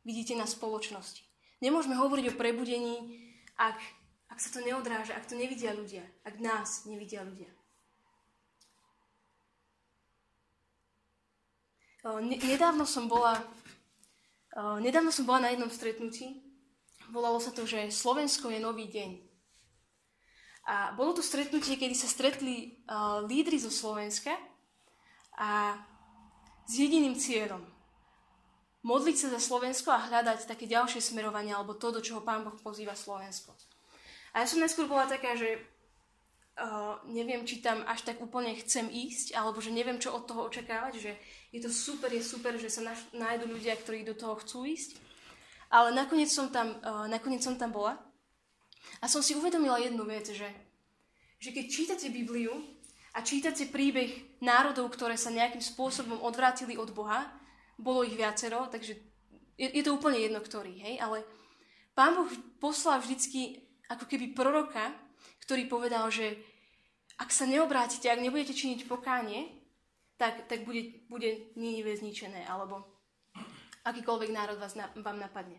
vidíte 0.08 0.40
na 0.40 0.48
spoločnosti. 0.48 1.20
Nemôžeme 1.60 2.00
hovoriť 2.00 2.32
o 2.32 2.40
prebudení, 2.40 2.96
ak, 3.60 3.76
ak 4.32 4.40
sa 4.40 4.50
to 4.56 4.64
neodráža, 4.64 5.20
ak 5.20 5.28
to 5.28 5.36
nevidia 5.36 5.76
ľudia, 5.76 6.08
ak 6.24 6.40
nás 6.40 6.88
nevidia 6.88 7.28
ľudia. 7.28 7.52
Nedávno 12.24 12.88
som 12.88 13.12
bola, 13.12 13.36
nedávno 14.80 15.12
som 15.12 15.28
bola 15.28 15.44
na 15.44 15.52
jednom 15.52 15.68
stretnutí. 15.68 16.40
Volalo 17.14 17.40
sa 17.40 17.56
to, 17.56 17.64
že 17.64 17.92
Slovensko 17.92 18.52
je 18.52 18.60
nový 18.60 18.92
deň. 18.92 19.12
A 20.68 20.92
bolo 21.00 21.16
to 21.16 21.24
stretnutie, 21.24 21.80
kedy 21.80 21.96
sa 21.96 22.12
stretli 22.12 22.84
lídry 23.24 23.56
zo 23.56 23.72
Slovenska 23.72 24.36
a 25.40 25.80
s 26.68 26.74
jediným 26.76 27.16
cieľom– 27.16 27.64
modliť 28.88 29.18
sa 29.20 29.28
za 29.36 29.40
Slovensko 29.44 29.92
a 29.92 30.08
hľadať 30.08 30.48
také 30.48 30.64
ďalšie 30.64 31.04
smerovanie 31.04 31.52
alebo 31.52 31.76
to, 31.76 31.92
do 31.92 32.00
čoho 32.00 32.24
Pán 32.24 32.48
Boh 32.48 32.56
pozýva 32.56 32.96
Slovensko. 32.96 33.52
A 34.32 34.44
ja 34.44 34.48
som 34.48 34.64
najskôr 34.64 34.88
bola 34.88 35.04
taká, 35.10 35.36
že 35.36 35.60
uh, 35.60 37.04
neviem, 37.12 37.44
či 37.44 37.60
tam 37.60 37.84
až 37.84 38.08
tak 38.08 38.24
úplne 38.24 38.56
chcem 38.64 38.88
ísť, 38.88 39.36
alebo 39.36 39.60
že 39.60 39.76
neviem, 39.76 40.00
čo 40.00 40.16
od 40.16 40.24
toho 40.24 40.48
očakávať, 40.48 40.94
že 41.04 41.12
je 41.52 41.60
to 41.60 41.68
super, 41.68 42.08
je 42.08 42.24
super, 42.24 42.56
že 42.56 42.72
sa 42.72 42.96
nájdu 43.12 43.52
ľudia, 43.52 43.76
ktorí 43.76 44.08
do 44.08 44.16
toho 44.16 44.40
chcú 44.40 44.64
ísť. 44.64 44.96
Ale 45.68 45.92
nakoniec 45.92 46.32
som 46.32 46.48
tam, 46.48 46.80
uh, 46.80 47.06
nakoniec 47.12 47.44
som 47.44 47.60
tam 47.60 47.76
bola 47.76 48.00
a 49.04 49.06
som 49.12 49.20
si 49.20 49.36
uvedomila 49.36 49.78
jednu 49.82 50.08
vec, 50.08 50.32
že, 50.32 50.48
že 51.38 51.50
keď 51.52 51.66
čítate 51.68 52.08
Bibliu 52.08 52.56
a 53.12 53.20
čítate 53.26 53.68
príbeh 53.68 54.40
národov, 54.40 54.94
ktoré 54.96 55.20
sa 55.20 55.34
nejakým 55.34 55.62
spôsobom 55.62 56.24
odvrátili 56.24 56.80
od 56.80 56.94
Boha, 56.96 57.28
bolo 57.78 58.02
ich 58.08 58.16
viacero, 58.16 58.70
takže 58.72 58.96
je, 59.58 59.68
je 59.70 59.84
to 59.84 59.98
úplne 59.98 60.18
jedno, 60.18 60.40
ktorý, 60.42 60.78
hej, 60.82 60.96
ale 61.02 61.26
pán 61.98 62.14
Boh 62.14 62.30
poslal 62.62 63.02
vždycky 63.02 63.66
ako 63.90 64.06
keby 64.06 64.38
proroka, 64.38 64.94
ktorý 65.46 65.66
povedal, 65.66 66.08
že 66.14 66.38
ak 67.18 67.34
sa 67.34 67.50
neobrátite, 67.50 68.06
ak 68.06 68.22
nebudete 68.22 68.54
činiť 68.54 68.86
pokánie, 68.86 69.50
tak, 70.18 70.50
tak 70.50 70.66
bude, 70.66 71.06
bude 71.10 71.54
Ninive 71.58 71.94
zničené, 71.98 72.46
alebo 72.46 72.97
akýkoľvek 73.88 74.30
národ 74.36 74.60
vás 74.60 74.76
na, 74.76 74.92
vám 75.00 75.18
napadne. 75.18 75.58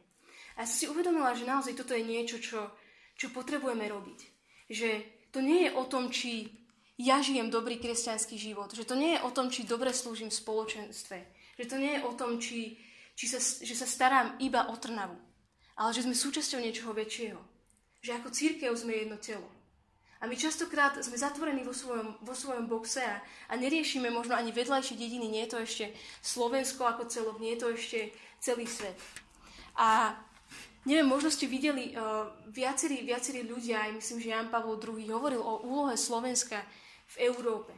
A 0.55 0.64
ja 0.64 0.67
som 0.69 0.77
si 0.77 0.87
uvedomila, 0.91 1.33
že 1.33 1.49
naozaj 1.49 1.79
toto 1.79 1.95
je 1.97 2.05
niečo, 2.05 2.37
čo, 2.43 2.69
čo 3.17 3.33
potrebujeme 3.33 3.88
robiť. 3.88 4.21
Že 4.69 4.91
to 5.33 5.38
nie 5.41 5.69
je 5.69 5.71
o 5.73 5.85
tom, 5.88 6.12
či 6.12 6.53
ja 6.99 7.23
žijem 7.23 7.49
dobrý 7.49 7.79
kresťanský 7.79 8.35
život, 8.35 8.75
že 8.75 8.83
to 8.83 8.99
nie 8.99 9.14
je 9.14 9.23
o 9.23 9.31
tom, 9.31 9.55
či 9.55 9.62
dobre 9.62 9.95
slúžim 9.95 10.35
v 10.35 10.41
spoločenstve, 10.43 11.19
že 11.55 11.64
to 11.71 11.79
nie 11.79 11.95
je 11.95 12.05
o 12.05 12.12
tom, 12.19 12.43
či, 12.43 12.75
či 13.14 13.27
sa, 13.31 13.38
že 13.38 13.75
sa 13.79 13.87
starám 13.87 14.35
iba 14.43 14.67
o 14.67 14.75
Trnavu, 14.75 15.14
ale 15.79 15.91
že 15.95 16.03
sme 16.03 16.19
súčasťou 16.19 16.59
niečoho 16.59 16.91
väčšieho. 16.91 17.38
Že 18.03 18.11
ako 18.19 18.29
církev 18.35 18.71
sme 18.75 18.95
jedno 18.95 19.19
telo. 19.19 19.47
A 20.18 20.26
my 20.26 20.35
častokrát 20.35 20.98
sme 20.98 21.14
zatvorení 21.14 21.62
vo 21.62 21.70
svojom, 21.70 22.18
vo 22.26 22.35
svojom 22.35 22.66
boxe 22.66 23.07
a, 23.07 23.22
a 23.22 23.54
neriešime 23.54 24.11
možno 24.11 24.35
ani 24.35 24.50
vedľajšie 24.50 24.98
dediny. 24.98 25.31
Nie 25.31 25.46
je 25.46 25.52
to 25.54 25.59
ešte 25.62 25.85
Slovensko 26.18 26.90
ako 26.90 27.07
celok, 27.07 27.38
nie 27.38 27.54
je 27.54 27.61
to 27.62 27.68
ešte 27.70 27.98
celý 28.42 28.66
svet. 28.66 28.98
A 29.78 30.18
neviem, 30.83 31.07
možno 31.07 31.31
ste 31.31 31.46
videli, 31.46 31.94
uh, 31.94 32.35
viacerí, 32.50 33.07
viacerí 33.07 33.46
ľudia, 33.46 33.87
aj 33.87 33.94
myslím, 33.94 34.18
že 34.18 34.33
Jan 34.35 34.50
Pavol 34.50 34.83
II 34.83 35.07
hovoril 35.14 35.38
o 35.38 35.62
úlohe 35.62 35.94
Slovenska 35.94 36.66
v 37.14 37.31
Európe. 37.31 37.70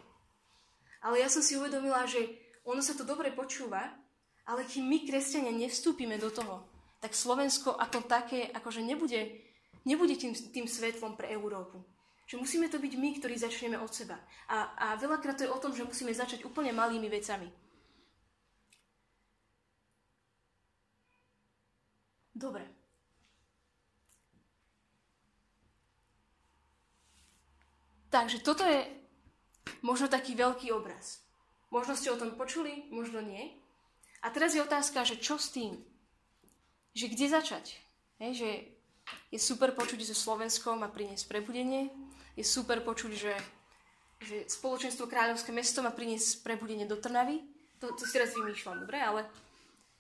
Ale 1.05 1.21
ja 1.21 1.29
som 1.29 1.45
si 1.45 1.61
uvedomila, 1.61 2.09
že 2.09 2.25
ono 2.65 2.81
sa 2.81 2.97
to 2.97 3.05
dobre 3.05 3.37
počúva, 3.37 3.85
ale 4.49 4.65
kým 4.65 4.89
my, 4.89 5.05
kresťania, 5.05 5.53
nevstúpime 5.53 6.17
do 6.17 6.33
toho, 6.33 6.65
tak 7.05 7.13
Slovensko 7.13 7.77
ako 7.77 8.05
také, 8.09 8.49
akože 8.53 8.81
nebude, 8.81 9.29
nebude 9.85 10.17
tým, 10.17 10.33
tým 10.33 10.65
svetlom 10.65 11.17
pre 11.21 11.33
Európu. 11.33 11.81
Že 12.31 12.39
musíme 12.39 12.71
to 12.71 12.79
byť 12.79 12.95
my, 12.95 13.11
ktorí 13.19 13.35
začneme 13.35 13.75
od 13.83 13.91
seba. 13.91 14.15
A, 14.47 14.71
a 14.79 14.87
veľakrát 14.95 15.35
to 15.35 15.43
je 15.43 15.51
o 15.51 15.59
tom, 15.59 15.75
že 15.75 15.83
musíme 15.83 16.15
začať 16.15 16.47
úplne 16.47 16.71
malými 16.71 17.11
vecami. 17.11 17.51
Dobre. 22.31 22.71
Takže 28.15 28.39
toto 28.47 28.63
je 28.63 28.87
možno 29.83 30.07
taký 30.07 30.39
veľký 30.39 30.71
obraz. 30.71 31.27
Možno 31.75 31.99
ste 31.99 32.15
o 32.15 32.19
tom 32.19 32.39
počuli, 32.39 32.87
možno 32.95 33.19
nie. 33.19 33.59
A 34.23 34.31
teraz 34.31 34.55
je 34.55 34.63
otázka, 34.63 35.03
že 35.03 35.19
čo 35.19 35.35
s 35.35 35.51
tým? 35.51 35.83
Že 36.95 37.07
kde 37.11 37.27
začať? 37.27 37.67
Hej, 38.23 38.33
že 38.39 38.51
je 39.35 39.39
super 39.43 39.75
počuť, 39.75 40.07
že 40.07 40.15
Slovenskom 40.15 40.79
má 40.79 40.87
priniesť 40.87 41.27
prebudenie. 41.27 41.91
Je 42.41 42.49
super 42.49 42.81
počuť, 42.81 43.13
že, 43.13 43.37
že 44.25 44.37
spoločenstvo 44.49 45.05
Kráľovské 45.05 45.53
mesto 45.53 45.85
má 45.85 45.93
priniesť 45.93 46.41
prebudenie 46.41 46.89
do 46.89 46.97
Trnavy. 46.97 47.45
To, 47.85 47.93
to 47.93 48.09
si 48.09 48.17
teraz 48.17 48.33
vymýšľam, 48.33 48.89
dobre? 48.89 48.97
Ale 48.97 49.29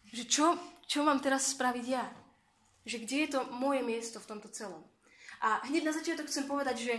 že 0.09 0.25
čo, 0.25 0.57
čo 0.89 1.05
mám 1.05 1.21
teraz 1.21 1.53
spraviť 1.53 1.85
ja? 1.85 2.09
Že 2.89 2.97
kde 3.05 3.17
je 3.21 3.29
to 3.37 3.41
moje 3.53 3.85
miesto 3.85 4.17
v 4.25 4.29
tomto 4.33 4.49
celom? 4.49 4.81
A 5.45 5.61
hneď 5.69 5.85
na 5.85 5.93
začiatok 5.93 6.33
chcem 6.33 6.49
povedať, 6.49 6.81
že 6.81 6.95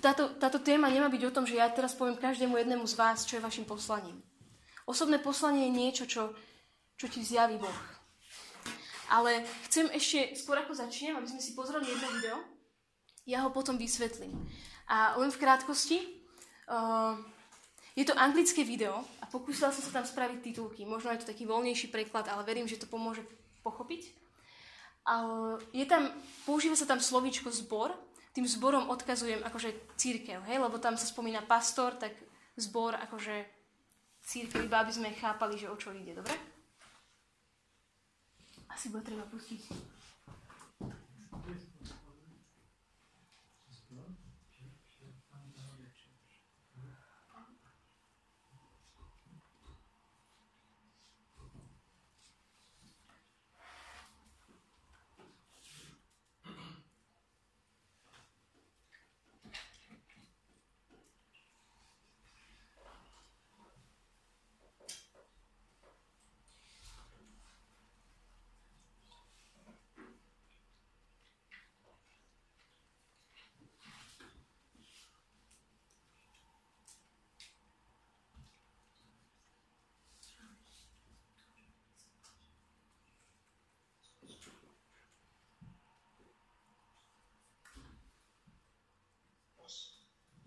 táto, 0.00 0.32
táto 0.40 0.56
téma 0.64 0.88
nemá 0.88 1.12
byť 1.12 1.28
o 1.28 1.34
tom, 1.36 1.44
že 1.44 1.60
ja 1.60 1.68
teraz 1.68 1.92
poviem 1.92 2.16
každému 2.16 2.56
jednému 2.56 2.88
z 2.88 2.96
vás, 2.96 3.28
čo 3.28 3.36
je 3.36 3.44
vašim 3.44 3.68
poslaním. 3.68 4.16
Osobné 4.88 5.20
poslanie 5.20 5.68
je 5.68 5.76
niečo, 5.76 6.04
čo, 6.08 6.32
čo 6.96 7.04
ti 7.04 7.20
zjaví 7.20 7.60
Boh. 7.60 7.80
Ale 9.12 9.44
chcem 9.68 9.92
ešte, 9.92 10.40
skôr 10.40 10.56
ako 10.56 10.72
začnem, 10.72 11.20
aby 11.20 11.28
sme 11.28 11.44
si 11.44 11.52
pozreli 11.52 11.84
jedno 11.84 12.08
video, 12.16 12.36
ja 13.28 13.44
ho 13.44 13.50
potom 13.52 13.76
vysvetlím. 13.76 14.32
A 14.90 15.14
len 15.22 15.30
v 15.30 15.38
krátkosti, 15.38 16.02
uh, 16.66 17.14
je 17.94 18.02
to 18.02 18.18
anglické 18.18 18.66
video 18.66 19.06
a 19.22 19.30
pokúsila 19.30 19.70
som 19.70 19.86
sa 19.86 20.02
tam 20.02 20.06
spraviť 20.06 20.42
titulky. 20.42 20.82
Možno 20.82 21.14
je 21.14 21.22
to 21.22 21.30
taký 21.30 21.46
voľnejší 21.46 21.94
preklad, 21.94 22.26
ale 22.26 22.42
verím, 22.42 22.66
že 22.66 22.82
to 22.82 22.90
pomôže 22.90 23.22
pochopiť. 23.62 24.10
Ale 25.06 25.62
je 25.70 25.86
tam, 25.86 26.10
používa 26.42 26.74
sa 26.74 26.90
tam 26.90 26.98
slovíčko 26.98 27.54
zbor, 27.54 27.94
tým 28.34 28.46
zborom 28.46 28.90
odkazujem 28.90 29.42
akože 29.42 29.94
církev, 29.98 30.42
hej, 30.46 30.58
lebo 30.62 30.78
tam 30.78 30.94
sa 30.94 31.06
spomína 31.06 31.42
pastor, 31.42 31.98
tak 31.98 32.14
zbor 32.54 32.94
akože 32.94 33.46
církev, 34.22 34.66
iba 34.66 34.82
aby 34.82 34.92
sme 34.94 35.18
chápali, 35.18 35.58
že 35.58 35.70
o 35.70 35.74
čo 35.74 35.90
ide, 35.90 36.14
dobre? 36.14 36.34
Asi 38.70 38.86
bude 38.90 39.02
treba 39.02 39.26
pustiť. 39.26 39.99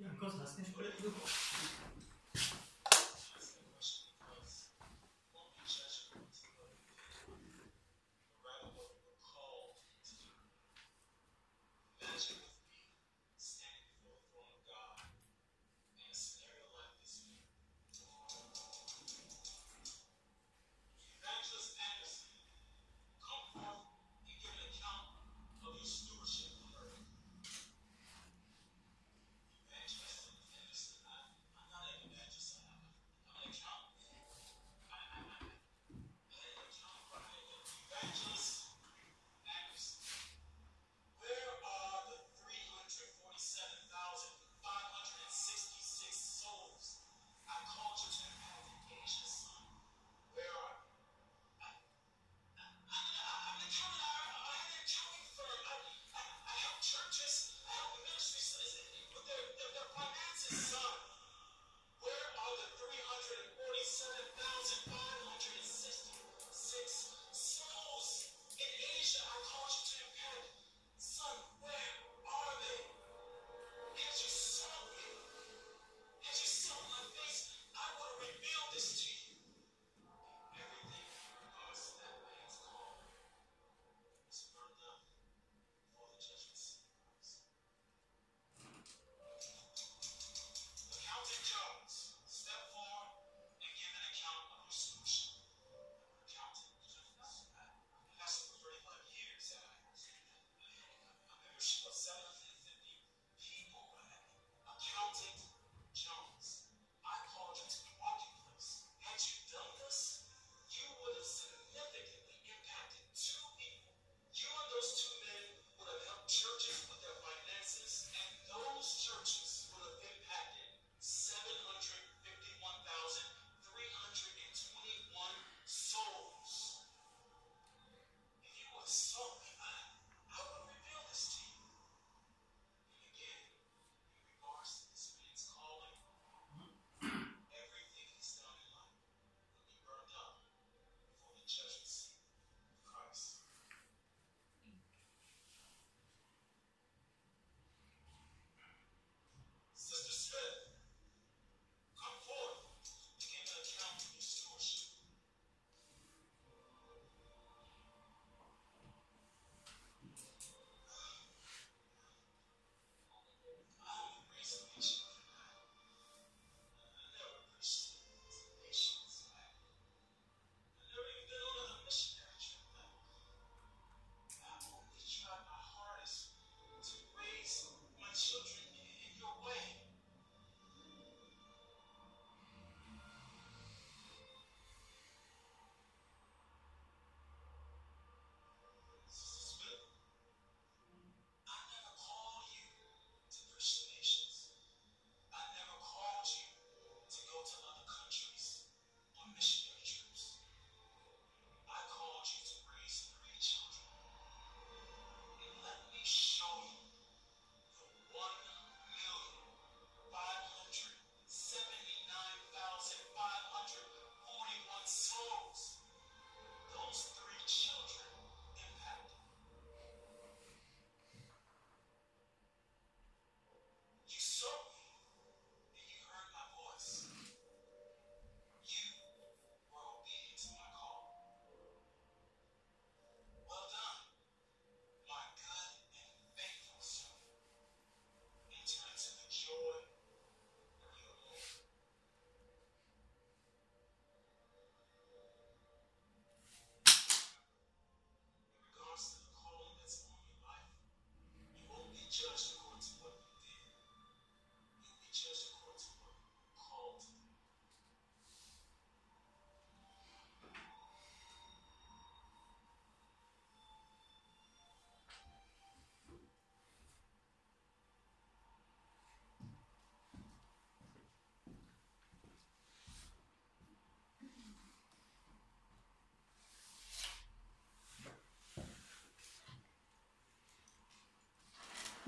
Ja, 0.03 0.09
Gott, 0.19 0.33
lass 0.39 0.55
den 0.55 0.73
Toilettengeruch. 0.73 1.29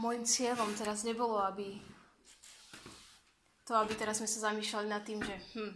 Môjim 0.06 0.22
cieľom 0.22 0.70
teraz 0.78 1.02
nebolo, 1.02 1.42
aby 1.42 1.82
to, 3.66 3.74
aby 3.74 3.98
teraz 3.98 4.22
sme 4.22 4.30
sa 4.30 4.54
zamýšľali 4.54 4.86
nad 4.86 5.02
tým, 5.02 5.18
že 5.26 5.34
hm, 5.58 5.74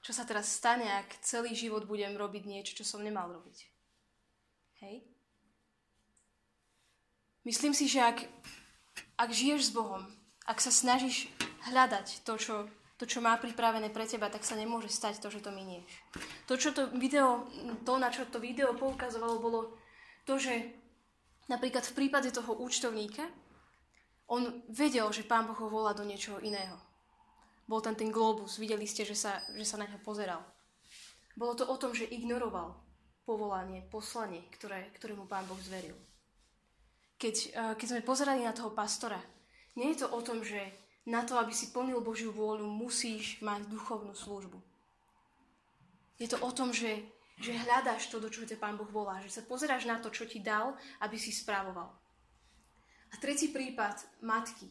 čo 0.00 0.16
sa 0.16 0.24
teraz 0.24 0.48
stane, 0.48 0.88
ak 0.88 1.20
celý 1.20 1.52
život 1.52 1.84
budem 1.84 2.16
robiť 2.16 2.48
niečo, 2.48 2.72
čo 2.80 2.88
som 2.88 3.04
nemal 3.04 3.28
robiť. 3.28 3.58
Hej? 4.80 5.04
Myslím 7.44 7.76
si, 7.76 7.84
že 7.84 8.00
ak, 8.00 8.24
ak 9.20 9.28
žiješ 9.28 9.68
s 9.68 9.74
Bohom, 9.76 10.08
ak 10.48 10.64
sa 10.64 10.72
snažíš 10.72 11.28
hľadať 11.68 12.24
to 12.24 12.40
čo, 12.40 12.56
to, 12.96 13.04
čo 13.04 13.20
má 13.20 13.36
pripravené 13.36 13.92
pre 13.92 14.08
teba, 14.08 14.32
tak 14.32 14.48
sa 14.48 14.56
nemôže 14.56 14.88
stať 14.88 15.20
to, 15.20 15.28
že 15.28 15.44
to 15.44 15.52
minieš. 15.52 15.84
To, 16.48 16.56
čo 16.56 16.72
to 16.72 16.88
video, 16.96 17.44
to, 17.84 18.00
na 18.00 18.08
čo 18.08 18.24
to 18.24 18.40
video 18.40 18.72
poukazovalo, 18.72 19.36
bolo 19.36 19.60
to, 20.24 20.40
že 20.40 20.72
napríklad 21.52 21.84
v 21.84 21.96
prípade 21.96 22.32
toho 22.32 22.56
účtovníka, 22.56 23.28
on 24.28 24.62
vedel, 24.68 25.08
že 25.08 25.24
Pán 25.24 25.48
Boh 25.48 25.56
ho 25.56 25.68
volá 25.72 25.96
do 25.96 26.04
niečoho 26.04 26.38
iného. 26.44 26.76
Bol 27.64 27.80
tam 27.80 27.96
ten 27.96 28.12
globus, 28.12 28.60
videli 28.60 28.84
ste, 28.84 29.04
že 29.04 29.16
sa, 29.16 29.40
že 29.52 29.64
sa 29.64 29.80
na 29.80 29.88
ňo 29.88 30.00
pozeral. 30.04 30.40
Bolo 31.36 31.56
to 31.56 31.64
o 31.68 31.76
tom, 31.76 31.92
že 31.96 32.08
ignoroval 32.08 32.76
povolanie, 33.28 33.84
poslanie, 33.88 34.44
ktoré, 34.56 34.88
ktoré 34.96 35.12
mu 35.12 35.28
Pán 35.28 35.44
Boh 35.44 35.60
zveril. 35.60 35.96
Keď, 37.20 37.36
eh, 37.52 37.72
keď 37.76 37.86
sme 37.88 38.08
pozerali 38.08 38.40
na 38.44 38.56
toho 38.56 38.72
pastora, 38.72 39.20
nie 39.76 39.92
je 39.92 40.04
to 40.04 40.08
o 40.12 40.20
tom, 40.24 40.40
že 40.40 40.60
na 41.08 41.24
to, 41.24 41.36
aby 41.40 41.52
si 41.52 41.72
plnil 41.72 42.00
Božiu 42.04 42.32
vôľu, 42.32 42.68
musíš 42.68 43.40
mať 43.40 43.68
duchovnú 43.68 44.12
službu. 44.12 44.60
Je 46.20 46.28
to 46.28 46.36
o 46.44 46.50
tom, 46.52 46.72
že, 46.72 47.04
že 47.40 47.54
hľadáš 47.54 48.10
to, 48.10 48.20
do 48.20 48.28
čoho 48.28 48.44
ťa 48.44 48.60
Pán 48.60 48.76
Boh 48.76 48.88
volá, 48.88 49.20
že 49.24 49.32
sa 49.32 49.42
pozeráš 49.44 49.88
na 49.88 50.00
to, 50.02 50.12
čo 50.12 50.28
ti 50.28 50.40
dal, 50.42 50.76
aby 51.00 51.16
si 51.16 51.32
správoval. 51.32 51.94
A 53.12 53.14
tretí 53.16 53.48
prípad, 53.48 54.00
matky. 54.20 54.68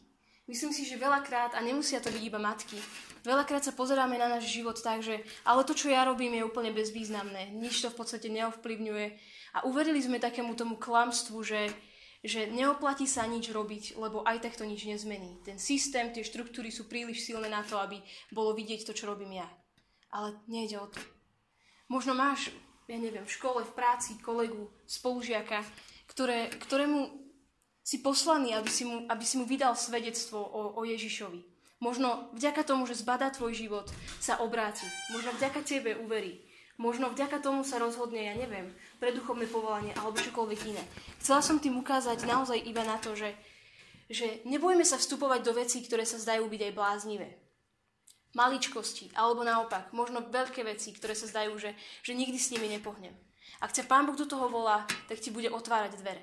Myslím 0.48 0.72
si, 0.72 0.88
že 0.88 0.96
veľakrát, 0.96 1.52
a 1.52 1.60
nemusia 1.60 2.00
to 2.00 2.08
byť 2.08 2.22
iba 2.24 2.40
matky, 2.40 2.80
veľakrát 3.20 3.68
sa 3.68 3.76
pozeráme 3.76 4.16
na 4.16 4.32
náš 4.32 4.48
život 4.48 4.80
tak, 4.80 5.04
že 5.04 5.20
ale 5.44 5.60
to, 5.68 5.76
čo 5.76 5.92
ja 5.92 6.08
robím, 6.08 6.40
je 6.40 6.48
úplne 6.48 6.72
bezvýznamné. 6.72 7.52
Nič 7.52 7.84
to 7.84 7.92
v 7.92 7.98
podstate 8.00 8.32
neovplyvňuje. 8.32 9.06
A 9.60 9.68
uverili 9.68 10.00
sme 10.00 10.16
takému 10.16 10.56
tomu 10.56 10.80
klamstvu, 10.80 11.36
že, 11.44 11.68
že 12.24 12.48
neoplatí 12.48 13.04
sa 13.04 13.28
nič 13.28 13.52
robiť, 13.52 14.00
lebo 14.00 14.24
aj 14.24 14.48
tak 14.48 14.56
to 14.56 14.64
nič 14.64 14.88
nezmení. 14.88 15.36
Ten 15.44 15.60
systém, 15.60 16.08
tie 16.16 16.24
štruktúry 16.24 16.72
sú 16.72 16.88
príliš 16.88 17.28
silné 17.28 17.52
na 17.52 17.60
to, 17.60 17.76
aby 17.76 18.00
bolo 18.32 18.56
vidieť 18.56 18.88
to, 18.88 18.96
čo 18.96 19.04
robím 19.04 19.44
ja. 19.44 19.48
Ale 20.08 20.40
nejde 20.48 20.80
o 20.80 20.88
to. 20.88 20.96
Možno 21.92 22.16
máš, 22.16 22.48
ja 22.88 22.96
neviem, 22.96 23.28
v 23.28 23.36
škole, 23.36 23.68
v 23.68 23.76
práci, 23.76 24.16
kolegu, 24.24 24.72
spolužiaka, 24.88 25.60
ktoré, 26.08 26.48
ktorému 26.56 27.27
si 27.88 28.04
poslaný, 28.04 28.52
aby 28.52 28.68
si 28.68 28.84
mu, 28.84 29.08
aby 29.08 29.24
si 29.24 29.40
mu 29.40 29.48
vydal 29.48 29.72
svedectvo 29.72 30.36
o, 30.36 30.76
o 30.76 30.84
Ježišovi. 30.84 31.40
Možno 31.80 32.28
vďaka 32.36 32.60
tomu, 32.68 32.84
že 32.84 33.00
zbadá 33.00 33.32
tvoj 33.32 33.56
život, 33.56 33.88
sa 34.20 34.44
obráti. 34.44 34.84
Možno 35.08 35.32
vďaka 35.40 35.64
tebe 35.64 35.96
uverí. 35.96 36.44
Možno 36.76 37.08
vďaka 37.08 37.40
tomu 37.40 37.64
sa 37.64 37.80
rozhodne, 37.80 38.28
ja 38.28 38.36
neviem, 38.36 38.76
pre 39.00 39.16
duchovné 39.16 39.48
povolanie 39.48 39.96
alebo 39.96 40.20
čokoľvek 40.20 40.60
iné. 40.68 40.84
Chcela 41.24 41.40
som 41.40 41.56
tým 41.56 41.80
ukázať 41.80 42.28
naozaj 42.28 42.60
iba 42.60 42.84
na 42.84 43.00
to, 43.00 43.16
že, 43.16 43.32
že 44.12 44.44
nebojme 44.44 44.84
sa 44.84 45.00
vstupovať 45.00 45.40
do 45.40 45.56
vecí, 45.56 45.80
ktoré 45.80 46.04
sa 46.04 46.20
zdajú 46.20 46.44
byť 46.44 46.60
aj 46.68 46.76
bláznivé. 46.76 47.28
Maličkosti, 48.36 49.16
alebo 49.16 49.48
naopak, 49.48 49.96
možno 49.96 50.28
veľké 50.28 50.60
veci, 50.60 50.92
ktoré 50.92 51.16
sa 51.16 51.24
zdajú, 51.24 51.56
že, 51.56 51.72
že 52.04 52.12
nikdy 52.12 52.36
s 52.36 52.52
nimi 52.52 52.68
nepohnem. 52.68 53.16
Ak 53.64 53.72
ťa 53.72 53.88
Pán 53.88 54.04
Boh 54.04 54.14
do 54.14 54.28
toho 54.28 54.46
volá, 54.52 54.84
tak 55.08 55.18
ti 55.24 55.32
bude 55.32 55.48
otvárať 55.48 55.98
dvere. 55.98 56.22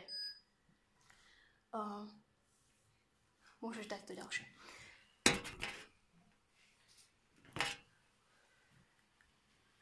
Uh, 1.75 2.07
môžeš 3.59 3.91
dať 3.91 4.01
to 4.07 4.13
ďalšie. 4.15 4.45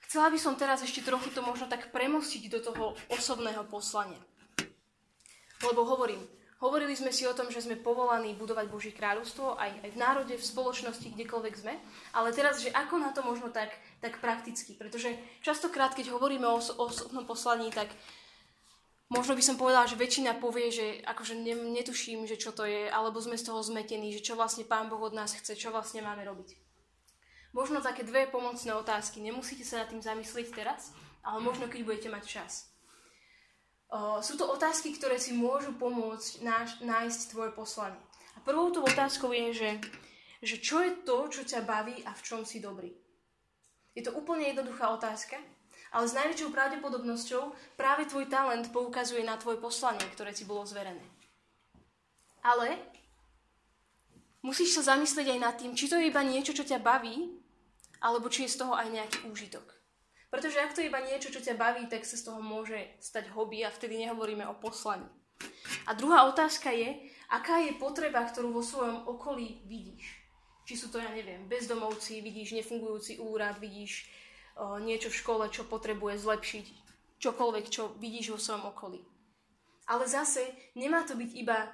Chcela 0.09 0.33
by 0.33 0.39
som 0.41 0.57
teraz 0.57 0.81
ešte 0.81 1.05
trochu 1.05 1.29
to 1.29 1.45
možno 1.45 1.69
tak 1.69 1.93
premostiť 1.93 2.49
do 2.49 2.65
toho 2.65 2.97
osobného 3.13 3.61
poslania. 3.69 4.17
Lebo 5.61 5.85
hovorím, 5.85 6.21
hovorili 6.65 6.97
sme 6.97 7.13
si 7.13 7.29
o 7.29 7.37
tom, 7.37 7.53
že 7.53 7.61
sme 7.61 7.77
povolaní 7.77 8.33
budovať 8.37 8.65
Boží 8.73 8.89
kráľovstvo 8.89 9.53
aj, 9.57 9.85
aj 9.85 9.89
v 9.93 10.01
národe, 10.01 10.33
v 10.33 10.49
spoločnosti, 10.49 11.13
kdekoľvek 11.13 11.55
sme. 11.57 11.77
Ale 12.17 12.33
teraz, 12.33 12.61
že 12.61 12.73
ako 12.73 13.01
na 13.01 13.13
to 13.13 13.21
možno 13.21 13.53
tak, 13.53 13.69
tak 14.01 14.17
prakticky. 14.17 14.73
Pretože 14.73 15.13
častokrát, 15.45 15.93
keď 15.93 16.09
hovoríme 16.13 16.49
o, 16.49 16.57
osobnom 16.57 17.25
poslaní, 17.25 17.69
tak 17.69 17.89
možno 19.11 19.35
by 19.35 19.43
som 19.43 19.59
povedala, 19.59 19.89
že 19.89 19.99
väčšina 19.99 20.39
povie, 20.39 20.71
že 20.71 21.01
akože 21.03 21.35
netuším, 21.43 22.27
že 22.27 22.39
čo 22.39 22.55
to 22.55 22.63
je, 22.63 22.87
alebo 22.87 23.19
sme 23.19 23.35
z 23.35 23.49
toho 23.49 23.59
zmetení, 23.59 24.13
že 24.13 24.23
čo 24.23 24.39
vlastne 24.39 24.63
Pán 24.63 24.87
Boh 24.87 25.01
od 25.01 25.17
nás 25.17 25.35
chce, 25.35 25.57
čo 25.57 25.73
vlastne 25.73 26.05
máme 26.05 26.23
robiť. 26.23 26.55
Možno 27.53 27.85
také 27.85 28.01
dve 28.01 28.25
pomocné 28.25 28.73
otázky. 28.73 29.21
Nemusíte 29.21 29.61
sa 29.61 29.85
nad 29.85 29.89
tým 29.93 30.01
zamyslieť 30.01 30.47
teraz, 30.57 30.89
ale 31.21 31.37
možno 31.37 31.69
keď 31.69 31.85
budete 31.85 32.09
mať 32.09 32.23
čas. 32.25 32.53
Sú 34.25 34.41
to 34.41 34.49
otázky, 34.49 34.97
ktoré 34.97 35.21
si 35.21 35.37
môžu 35.37 35.77
pomôcť 35.77 36.41
náš, 36.41 36.81
nájsť 36.81 37.29
tvoje 37.29 37.53
poslanie. 37.53 38.01
A 38.33 38.41
prvou 38.41 38.73
tou 38.73 38.81
otázkou 38.81 39.29
je, 39.29 39.53
že, 39.53 39.69
že 40.41 40.55
čo 40.57 40.81
je 40.81 41.05
to, 41.05 41.29
čo 41.29 41.45
ťa 41.45 41.61
baví 41.61 42.01
a 42.01 42.09
v 42.17 42.25
čom 42.25 42.41
si 42.41 42.57
dobrý. 42.57 42.89
Je 43.93 44.01
to 44.01 44.17
úplne 44.17 44.49
jednoduchá 44.49 44.89
otázka, 44.89 45.37
ale 45.93 46.09
s 46.09 46.17
najväčšou 46.17 46.49
pravdepodobnosťou 46.49 47.77
práve 47.77 48.09
tvoj 48.09 48.25
talent 48.25 48.65
poukazuje 48.73 49.21
na 49.21 49.37
tvoje 49.37 49.61
poslanie, 49.61 50.03
ktoré 50.17 50.33
ti 50.33 50.41
bolo 50.41 50.65
zverené. 50.65 51.05
Ale 52.41 52.75
musíš 54.41 54.81
sa 54.81 54.97
zamyslieť 54.97 55.37
aj 55.37 55.39
nad 55.39 55.55
tým, 55.55 55.77
či 55.77 55.85
to 55.85 55.95
je 55.95 56.09
iba 56.09 56.25
niečo, 56.25 56.51
čo 56.51 56.65
ťa 56.65 56.81
baví, 56.81 57.37
alebo 58.01 58.27
či 58.27 58.49
je 58.49 58.57
z 58.57 58.65
toho 58.65 58.73
aj 58.75 58.89
nejaký 58.89 59.19
úžitok. 59.29 59.63
Pretože 60.33 60.59
ak 60.59 60.73
to 60.73 60.81
je 60.81 60.89
iba 60.89 60.97
niečo, 60.97 61.29
čo 61.29 61.45
ťa 61.45 61.55
baví, 61.55 61.85
tak 61.85 62.03
sa 62.09 62.17
z 62.17 62.25
toho 62.25 62.41
môže 62.41 62.75
stať 62.97 63.29
hobby 63.37 63.61
a 63.61 63.69
vtedy 63.69 64.01
nehovoríme 64.01 64.43
o 64.49 64.57
poslaní. 64.57 65.05
A 65.85 65.93
druhá 65.93 66.25
otázka 66.25 66.73
je, 66.73 67.05
aká 67.29 67.61
je 67.61 67.77
potreba, 67.77 68.25
ktorú 68.25 68.49
vo 68.49 68.65
svojom 68.65 69.05
okolí 69.05 69.61
vidíš. 69.69 70.03
Či 70.65 70.73
sú 70.73 70.87
to, 70.89 70.97
ja 70.97 71.13
neviem, 71.13 71.45
bezdomovci, 71.45 72.23
vidíš 72.25 72.57
nefungujúci 72.57 73.21
úrad, 73.21 73.61
vidíš 73.61 74.09
niečo 74.81 75.09
v 75.09 75.19
škole, 75.19 75.43
čo 75.49 75.65
potrebuje 75.65 76.21
zlepšiť, 76.21 76.65
čokoľvek, 77.19 77.65
čo 77.69 77.95
vidíš 77.97 78.35
vo 78.35 78.39
svojom 78.39 78.69
okolí. 78.69 79.01
Ale 79.89 80.07
zase 80.07 80.47
nemá 80.77 81.03
to 81.03 81.17
byť 81.17 81.31
iba 81.35 81.67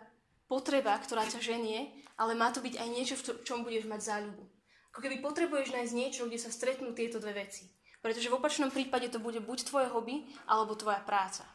potreba, 0.49 0.97
ktorá 0.97 1.25
ťa 1.29 1.41
ženie, 1.43 1.93
ale 2.17 2.33
má 2.33 2.49
to 2.49 2.59
byť 2.59 2.75
aj 2.81 2.89
niečo, 2.89 3.15
v 3.15 3.45
čom 3.45 3.61
budeš 3.61 3.85
mať 3.85 4.01
záľubu. 4.01 4.43
Ako 4.89 4.99
keby 5.05 5.21
potrebuješ 5.21 5.69
nájsť 5.71 5.93
niečo, 5.93 6.25
kde 6.25 6.41
sa 6.41 6.49
stretnú 6.49 6.97
tieto 6.97 7.21
dve 7.21 7.45
veci. 7.45 7.69
Pretože 8.01 8.31
v 8.31 8.37
opačnom 8.39 8.73
prípade 8.73 9.11
to 9.11 9.21
bude 9.21 9.43
buď 9.43 9.69
tvoje 9.69 9.87
hobby, 9.91 10.25
alebo 10.49 10.73
tvoja 10.73 11.03
práca. 11.03 11.45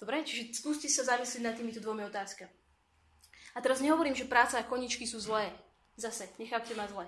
Dobre? 0.00 0.24
Čiže 0.24 0.56
skúste 0.56 0.88
sa 0.88 1.06
zamyslieť 1.06 1.42
nad 1.44 1.54
týmito 1.54 1.78
dvomi 1.78 2.02
otázkami. 2.08 2.50
A 3.52 3.58
teraz 3.60 3.84
nehovorím, 3.84 4.16
že 4.16 4.24
práca 4.24 4.56
a 4.56 4.66
koničky 4.66 5.04
sú 5.04 5.20
zlé. 5.20 5.52
Zase, 6.00 6.32
nechápte 6.40 6.72
ma 6.72 6.88
zle. 6.88 7.04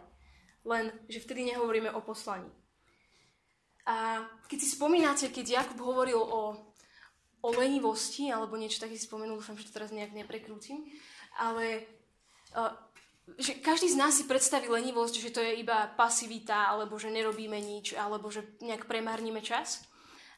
Len, 0.68 0.92
že 1.08 1.24
vtedy 1.24 1.48
nehovoríme 1.48 1.88
o 1.96 2.04
poslaní. 2.04 2.50
A 3.84 4.24
keď 4.48 4.58
si 4.64 4.68
spomínate, 4.72 5.28
keď 5.28 5.60
Jakub 5.60 5.80
hovoril 5.84 6.16
o, 6.16 6.56
o 7.44 7.48
lenivosti, 7.52 8.32
alebo 8.32 8.56
niečo 8.56 8.80
také 8.80 8.96
si 8.96 9.04
spomenul, 9.04 9.40
dúfam, 9.40 9.60
že 9.60 9.68
to 9.68 9.76
teraz 9.76 9.92
nejak 9.92 10.16
neprekrútim, 10.16 10.88
ale 11.36 11.84
uh, 12.56 12.72
že 13.40 13.56
každý 13.60 13.88
z 13.88 13.96
nás 13.96 14.12
si 14.16 14.28
predstaví 14.28 14.68
lenivosť, 14.68 15.14
že 15.16 15.32
to 15.32 15.40
je 15.40 15.64
iba 15.64 15.88
pasivita, 15.96 16.68
alebo 16.68 17.00
že 17.00 17.08
nerobíme 17.08 17.56
nič, 17.56 17.96
alebo 17.96 18.28
že 18.28 18.44
nejak 18.60 18.84
premárnime 18.84 19.40
čas. 19.40 19.84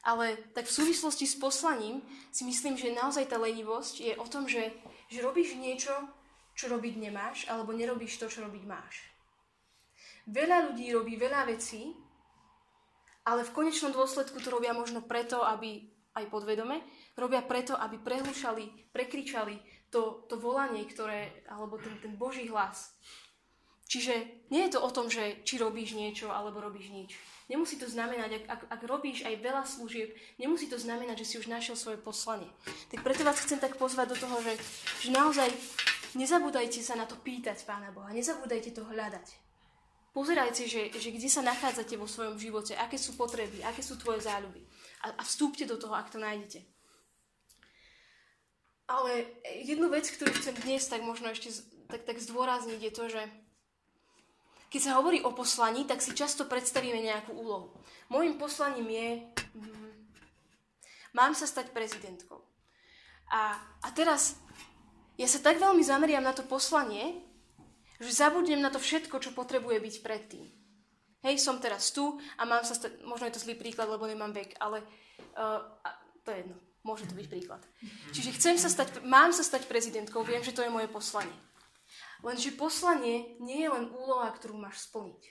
Ale 0.07 0.39
tak 0.55 0.71
v 0.71 0.77
súvislosti 0.83 1.27
s 1.27 1.35
poslaním 1.35 1.99
si 2.31 2.47
myslím, 2.47 2.79
že 2.79 2.95
naozaj 2.95 3.27
tá 3.27 3.35
lenivosť 3.35 3.95
je 3.99 4.13
o 4.15 4.23
tom, 4.23 4.47
že, 4.47 4.71
že 5.11 5.19
robíš 5.19 5.59
niečo, 5.59 5.91
čo 6.55 6.71
robiť 6.71 6.95
nemáš, 6.95 7.43
alebo 7.51 7.75
nerobíš 7.75 8.15
to, 8.23 8.31
čo 8.31 8.47
robiť 8.47 8.63
máš. 8.63 9.03
Veľa 10.31 10.71
ľudí 10.71 10.87
robí 10.95 11.19
veľa 11.19 11.43
vecí, 11.51 11.91
ale 13.27 13.43
v 13.43 13.51
konečnom 13.51 13.91
dôsledku 13.91 14.39
to 14.39 14.47
robia 14.47 14.71
možno 14.71 15.03
preto, 15.03 15.43
aby 15.43 15.83
aj 16.15 16.31
podvedome, 16.31 16.79
robia 17.19 17.43
preto, 17.43 17.75
aby 17.75 17.99
prehlušali, 17.99 18.95
prekričali 18.95 19.59
to, 19.91 20.23
to 20.31 20.39
volanie, 20.39 20.87
ktoré, 20.87 21.43
alebo 21.51 21.75
ten, 21.75 21.91
ten 21.99 22.15
Boží 22.15 22.47
hlas. 22.47 22.95
Čiže 23.87 24.47
nie 24.51 24.67
je 24.67 24.75
to 24.75 24.83
o 24.83 24.91
tom, 24.91 25.07
že 25.07 25.43
či 25.47 25.59
robíš 25.59 25.95
niečo, 25.95 26.31
alebo 26.31 26.59
robíš 26.59 26.91
nič. 26.91 27.11
Nemusí 27.47 27.79
to 27.79 27.87
znamenať, 27.87 28.43
ak, 28.43 28.45
ak, 28.51 28.61
ak 28.67 28.81
robíš 28.83 29.23
aj 29.23 29.39
veľa 29.39 29.63
služieb, 29.63 30.11
nemusí 30.35 30.67
to 30.67 30.75
znamenať, 30.75 31.23
že 31.23 31.27
si 31.27 31.35
už 31.39 31.47
našiel 31.47 31.79
svoje 31.79 31.95
poslanie. 31.95 32.51
Tak 32.91 32.99
preto 32.99 33.23
vás 33.23 33.39
chcem 33.39 33.59
tak 33.59 33.79
pozvať 33.79 34.11
do 34.11 34.17
toho, 34.19 34.43
že, 34.43 34.59
že 35.07 35.15
naozaj 35.15 35.47
nezabúdajte 36.19 36.83
sa 36.83 36.99
na 36.99 37.07
to 37.07 37.15
pýtať 37.15 37.63
Pána 37.63 37.95
Boha, 37.95 38.11
nezabúdajte 38.11 38.75
to 38.75 38.83
hľadať. 38.83 39.46
Pozerajte, 40.17 40.65
že, 40.65 40.89
že 40.97 41.13
kde 41.13 41.29
sa 41.29 41.45
nachádzate 41.45 41.93
vo 41.93 42.09
svojom 42.09 42.41
živote, 42.41 42.73
aké 42.73 42.97
sú 42.97 43.13
potreby, 43.13 43.61
aké 43.61 43.85
sú 43.85 44.01
tvoje 44.01 44.25
záľuby. 44.25 44.65
A, 45.05 45.13
a 45.13 45.21
vstúpte 45.21 45.61
do 45.69 45.77
toho, 45.77 45.93
ak 45.93 46.09
to 46.09 46.17
nájdete. 46.17 46.65
ale 48.87 49.27
jednu 49.61 49.91
vec, 49.91 50.07
ktorú 50.07 50.31
chcem 50.39 50.55
dnes 50.63 50.87
tak 50.87 51.03
možno 51.03 51.29
ešte 51.29 51.51
tak, 51.91 52.07
tak 52.07 52.17
zdôrazniť, 52.17 52.79
je 52.81 52.91
to, 52.95 53.05
že 53.11 53.21
keď 54.73 54.81
sa 54.81 54.95
hovorí 54.99 55.21
o 55.23 55.31
poslaní, 55.31 55.85
tak 55.85 56.01
si 56.01 56.17
často 56.17 56.49
predstavíme 56.49 56.99
nejakú 56.99 57.31
úlohu. 57.35 57.77
Mojím 58.11 58.39
poslaním 58.39 58.89
je, 58.89 59.09
mm, 59.53 59.91
mám 61.13 61.35
sa 61.35 61.47
stať 61.47 61.71
prezidentkou. 61.71 62.41
A, 63.31 63.59
a 63.83 63.87
teraz 63.93 64.39
ja 65.19 65.27
sa 65.27 65.39
tak 65.39 65.59
veľmi 65.59 65.83
zameriam 65.83 66.23
na 66.23 66.35
to 66.35 66.43
poslanie, 66.47 67.26
že 67.97 68.13
zabudnem 68.13 68.61
na 68.61 68.69
to 68.69 68.77
všetko, 68.77 69.17
čo 69.17 69.33
potrebuje 69.33 69.77
byť 69.81 69.95
predtým. 70.05 70.45
Hej, 71.25 71.41
som 71.41 71.57
teraz 71.57 71.89
tu 71.89 72.21
a 72.37 72.45
mám 72.45 72.61
sa 72.61 72.77
stať, 72.77 73.01
možno 73.01 73.25
je 73.27 73.35
to 73.35 73.43
zlý 73.43 73.57
príklad, 73.57 73.89
lebo 73.89 74.05
nemám 74.05 74.31
vek, 74.31 74.53
ale 74.61 74.85
uh, 75.33 75.65
to 76.21 76.29
je 76.29 76.45
jedno, 76.45 76.55
môže 76.85 77.09
to 77.09 77.17
byť 77.17 77.27
príklad. 77.27 77.61
Čiže 78.13 78.37
chcem 78.37 78.55
sa 78.61 78.69
stať, 78.69 79.01
mám 79.01 79.33
sa 79.33 79.41
stať 79.41 79.65
prezidentkou, 79.65 80.21
viem, 80.21 80.45
že 80.45 80.53
to 80.53 80.61
je 80.61 80.69
moje 80.69 80.85
poslanie. 80.87 81.33
Lenže 82.21 82.53
poslanie 82.53 83.37
nie 83.41 83.65
je 83.65 83.69
len 83.69 83.89
úloha, 83.89 84.29
ktorú 84.29 84.61
máš 84.61 84.85
splniť. 84.89 85.21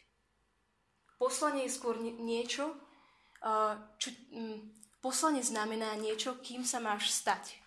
Poslanie 1.17 1.65
je 1.71 1.75
skôr 1.75 1.97
nie, 1.97 2.13
niečo, 2.19 2.77
uh, 3.47 3.79
čo, 3.97 4.11
um, 4.35 4.69
poslanie 4.99 5.41
znamená 5.41 5.95
niečo, 5.97 6.37
kým 6.43 6.67
sa 6.67 6.83
máš 6.83 7.15
stať. 7.15 7.66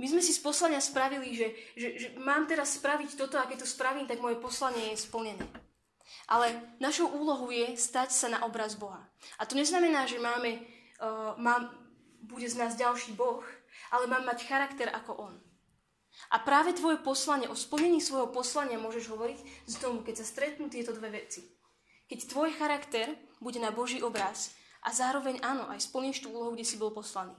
My 0.00 0.08
sme 0.08 0.24
si 0.24 0.32
z 0.32 0.40
poslania 0.40 0.80
spravili, 0.80 1.36
že, 1.36 1.52
že, 1.76 1.88
že 2.00 2.08
mám 2.16 2.48
teraz 2.48 2.80
spraviť 2.80 3.20
toto 3.20 3.36
a 3.36 3.44
keď 3.44 3.62
to 3.62 3.68
spravím, 3.68 4.08
tak 4.08 4.24
moje 4.24 4.40
poslanie 4.40 4.96
je 4.96 5.04
splnené. 5.04 5.44
Ale 6.24 6.56
našou 6.80 7.12
úlohou 7.12 7.52
je 7.52 7.76
stať 7.76 8.08
sa 8.08 8.32
na 8.32 8.40
obraz 8.48 8.80
Boha. 8.80 9.04
A 9.36 9.44
to 9.44 9.60
neznamená, 9.60 10.08
že 10.08 10.16
máme, 10.16 10.56
uh, 11.04 11.36
mám, 11.36 11.68
bude 12.24 12.48
z 12.48 12.56
nás 12.56 12.80
ďalší 12.80 13.12
Boh, 13.12 13.44
ale 13.92 14.08
mám 14.08 14.24
mať 14.24 14.48
charakter 14.48 14.88
ako 14.88 15.28
On. 15.28 15.34
A 16.32 16.40
práve 16.40 16.72
tvoje 16.72 16.96
poslanie, 17.04 17.44
o 17.52 17.56
splnení 17.58 18.00
svojho 18.00 18.32
poslania 18.32 18.80
môžeš 18.80 19.04
hovoriť 19.12 19.38
z 19.68 19.74
tomu, 19.84 20.00
keď 20.00 20.24
sa 20.24 20.26
stretnú 20.26 20.72
tieto 20.72 20.96
dve 20.96 21.12
veci. 21.12 21.44
Keď 22.08 22.24
tvoj 22.24 22.56
charakter 22.56 23.20
bude 23.36 23.60
na 23.60 23.68
Boží 23.68 24.00
obraz 24.00 24.56
a 24.80 24.96
zároveň 24.96 25.44
áno, 25.44 25.68
aj 25.68 25.92
splníš 25.92 26.24
tú 26.24 26.32
úlohu, 26.32 26.56
kde 26.56 26.64
si 26.64 26.80
bol 26.80 26.88
poslaný. 26.88 27.36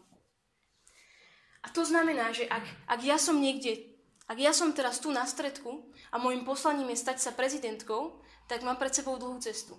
A 1.62 1.68
to 1.70 1.86
znamená, 1.86 2.34
že 2.34 2.50
ak, 2.50 2.66
ak 2.90 3.00
ja 3.06 3.22
som 3.22 3.38
niekde, 3.38 3.94
ak 4.26 4.38
ja 4.38 4.50
som 4.56 4.74
teraz 4.74 4.98
tu 4.98 5.14
na 5.14 5.28
stredku 5.30 5.94
a 6.10 6.18
môjim 6.18 6.42
poslaním 6.42 6.94
je 6.94 7.04
stať 7.06 7.18
sa 7.22 7.38
prezidentkou, 7.38 8.22
tak 8.50 8.66
mám 8.66 8.82
pred 8.82 8.92
sebou 8.92 9.16
dlhú 9.16 9.38
cestu. 9.40 9.78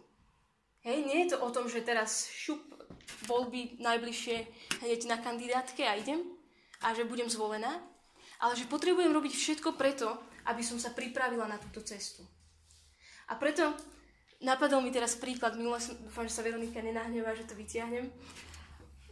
Hej, 0.82 1.06
nie 1.06 1.18
je 1.26 1.34
to 1.34 1.42
o 1.42 1.52
tom, 1.54 1.70
že 1.70 1.86
teraz 1.86 2.26
šup 2.30 2.58
voľby 3.30 3.78
najbližšie 3.78 4.36
hneď 4.82 5.00
na 5.06 5.18
kandidátke 5.18 5.86
a 5.86 5.94
idem 5.94 6.22
a 6.82 6.90
že 6.90 7.06
budem 7.06 7.30
zvolená, 7.30 7.78
ale 8.42 8.58
že 8.58 8.66
potrebujem 8.66 9.14
robiť 9.14 9.32
všetko 9.34 9.78
preto, 9.78 10.10
aby 10.50 10.62
som 10.66 10.82
sa 10.82 10.90
pripravila 10.90 11.46
na 11.46 11.58
túto 11.62 11.86
cestu. 11.86 12.26
A 13.30 13.38
preto 13.38 13.70
napadol 14.42 14.82
mi 14.82 14.90
teraz 14.90 15.14
príklad, 15.14 15.54
minule 15.54 15.78
som, 15.78 15.94
dúfam, 16.02 16.26
že 16.26 16.34
sa 16.34 16.42
Veronika 16.42 16.82
nenahnevá, 16.82 17.30
že 17.38 17.46
to 17.46 17.54
vytiahnem, 17.54 18.10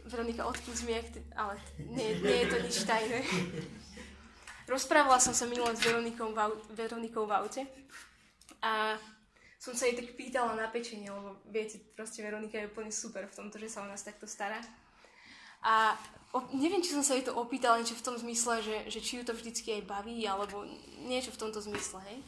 Veronika, 0.05 0.47
odpust 0.47 0.83
mi, 0.83 0.97
ale 1.37 1.57
nie, 1.77 2.17
nie 2.21 2.37
je 2.43 2.47
to 2.47 2.57
nič 2.61 2.75
tajné. 2.85 3.19
Rozprávala 4.69 5.19
som 5.19 5.35
sa 5.35 5.45
minule 5.45 5.75
s 5.75 5.83
Veronikou 5.83 6.31
v, 6.31 6.39
Veronikou 6.71 7.27
v 7.27 7.35
aute 7.35 7.61
a 8.63 8.95
som 9.61 9.77
sa 9.77 9.85
jej 9.85 9.93
tak 9.93 10.17
pýtala 10.17 10.57
na 10.57 10.71
pečenie, 10.71 11.11
lebo 11.11 11.37
viete, 11.45 11.77
proste 11.93 12.25
Veronika 12.25 12.57
je 12.57 12.71
úplne 12.71 12.89
super 12.89 13.29
v 13.29 13.35
tomto, 13.35 13.61
že 13.61 13.69
sa 13.69 13.85
o 13.85 13.89
nás 13.89 14.01
takto 14.01 14.25
stará. 14.25 14.57
A 15.61 15.93
o, 16.33 16.49
neviem, 16.57 16.81
či 16.81 16.97
som 16.97 17.05
sa 17.05 17.13
jej 17.13 17.21
to 17.21 17.37
opýtala 17.37 17.77
niečo 17.77 17.93
v 17.93 18.05
tom 18.05 18.15
zmysle, 18.17 18.65
že, 18.65 18.77
že 18.89 18.99
či 19.05 19.21
ju 19.21 19.23
to 19.27 19.37
vždycky 19.37 19.77
aj 19.77 19.85
baví, 19.85 20.17
alebo 20.25 20.65
niečo 21.05 21.29
v 21.29 21.41
tomto 21.45 21.61
zmysle, 21.61 22.01
hej. 22.09 22.19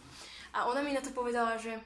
A 0.53 0.69
ona 0.69 0.85
mi 0.85 0.93
na 0.93 1.01
to 1.01 1.09
povedala, 1.09 1.57
že 1.57 1.81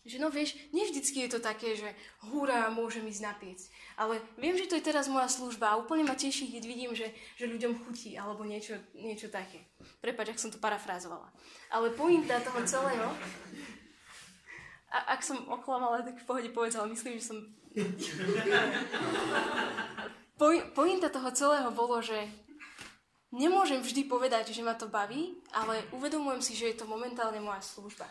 že 0.00 0.16
no 0.16 0.32
vieš, 0.32 0.56
nie 0.72 0.88
vždycky 0.88 1.28
je 1.28 1.36
to 1.36 1.40
také, 1.44 1.76
že 1.76 1.92
hurá, 2.32 2.72
môžem 2.72 3.04
ísť 3.04 3.20
napiec. 3.20 3.60
Ale 4.00 4.16
viem, 4.40 4.56
že 4.56 4.64
to 4.64 4.80
je 4.80 4.88
teraz 4.88 5.12
moja 5.12 5.28
služba 5.28 5.76
a 5.76 5.76
úplne 5.76 6.08
ma 6.08 6.16
teší, 6.16 6.48
keď 6.48 6.64
vidím, 6.64 6.96
že, 6.96 7.12
že 7.36 7.44
ľuďom 7.44 7.84
chutí 7.84 8.16
alebo 8.16 8.48
niečo, 8.48 8.80
niečo 8.96 9.28
také. 9.28 9.60
Prepač, 10.00 10.32
ak 10.32 10.40
som 10.40 10.48
to 10.48 10.56
parafrázovala. 10.56 11.28
Ale 11.68 11.92
pointa 11.92 12.40
toho 12.40 12.64
celého... 12.64 13.12
A 14.88 15.14
ak 15.14 15.20
som 15.20 15.44
oklamala, 15.52 16.00
tak 16.00 16.16
v 16.16 16.24
pohode 16.24 16.48
povedz, 16.48 16.80
ale 16.80 16.96
myslím, 16.96 17.20
že 17.20 17.28
som... 17.28 17.38
Pointa 20.72 21.12
toho 21.12 21.28
celého 21.36 21.68
bolo, 21.68 22.00
že 22.00 22.16
nemôžem 23.36 23.84
vždy 23.84 24.08
povedať, 24.08 24.48
že 24.56 24.64
ma 24.64 24.72
to 24.80 24.88
baví, 24.88 25.44
ale 25.52 25.84
uvedomujem 25.92 26.40
si, 26.40 26.56
že 26.56 26.72
je 26.72 26.80
to 26.80 26.88
momentálne 26.88 27.38
moja 27.44 27.60
služba. 27.60 28.08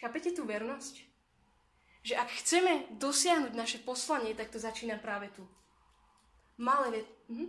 Chápete 0.00 0.32
tú 0.32 0.48
vernosť? 0.48 1.09
Že 2.00 2.14
ak 2.16 2.28
chceme 2.40 2.72
dosiahnuť 2.96 3.52
naše 3.52 3.78
poslanie, 3.84 4.32
tak 4.32 4.48
to 4.48 4.56
začína 4.56 4.96
práve 4.96 5.28
tu. 5.36 5.44
Malé 6.56 6.90
ve... 6.90 7.00
Mhm. 7.28 7.46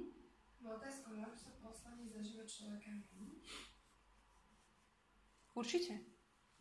Môže 0.61 1.39
sa 1.39 1.51
poslanie 1.63 2.07
zažívať 2.07 2.47
človeka? 2.47 2.91
Určite. 5.55 5.99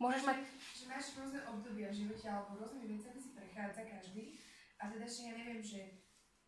Môžeš 0.01 0.23
mať... 0.25 0.37
Že 0.73 0.85
máš 0.89 1.05
rôzne 1.15 1.39
obdobia 1.45 1.87
v 1.93 1.99
živote 2.03 2.25
alebo 2.25 2.57
rôzne 2.57 2.83
vecami 2.89 3.19
si 3.21 3.31
prechádza 3.37 3.85
každý 3.85 4.35
a 4.81 4.89
teda, 4.89 5.05
že 5.05 5.21
ja 5.29 5.33
neviem, 5.37 5.61
že 5.61 5.81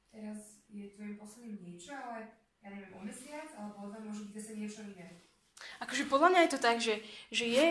teraz 0.09 0.65
je 0.73 0.89
tvojim 0.97 1.15
poslaním 1.21 1.61
niečo, 1.61 1.93
ale 1.93 2.33
ja 2.65 2.73
neviem, 2.73 2.91
o 2.97 2.99
mesiac 3.05 3.45
alebo 3.53 3.85
o 3.85 3.89
dva 3.93 4.01
môže 4.01 4.25
byť 4.25 4.33
zase 4.33 4.53
niečo 4.57 4.81
iné. 4.89 5.21
Akože 5.79 6.09
podľa 6.09 6.29
mňa 6.33 6.41
je 6.41 6.51
to 6.51 6.59
tak, 6.59 6.77
že, 6.81 6.95
že 7.29 7.45
je 7.45 7.65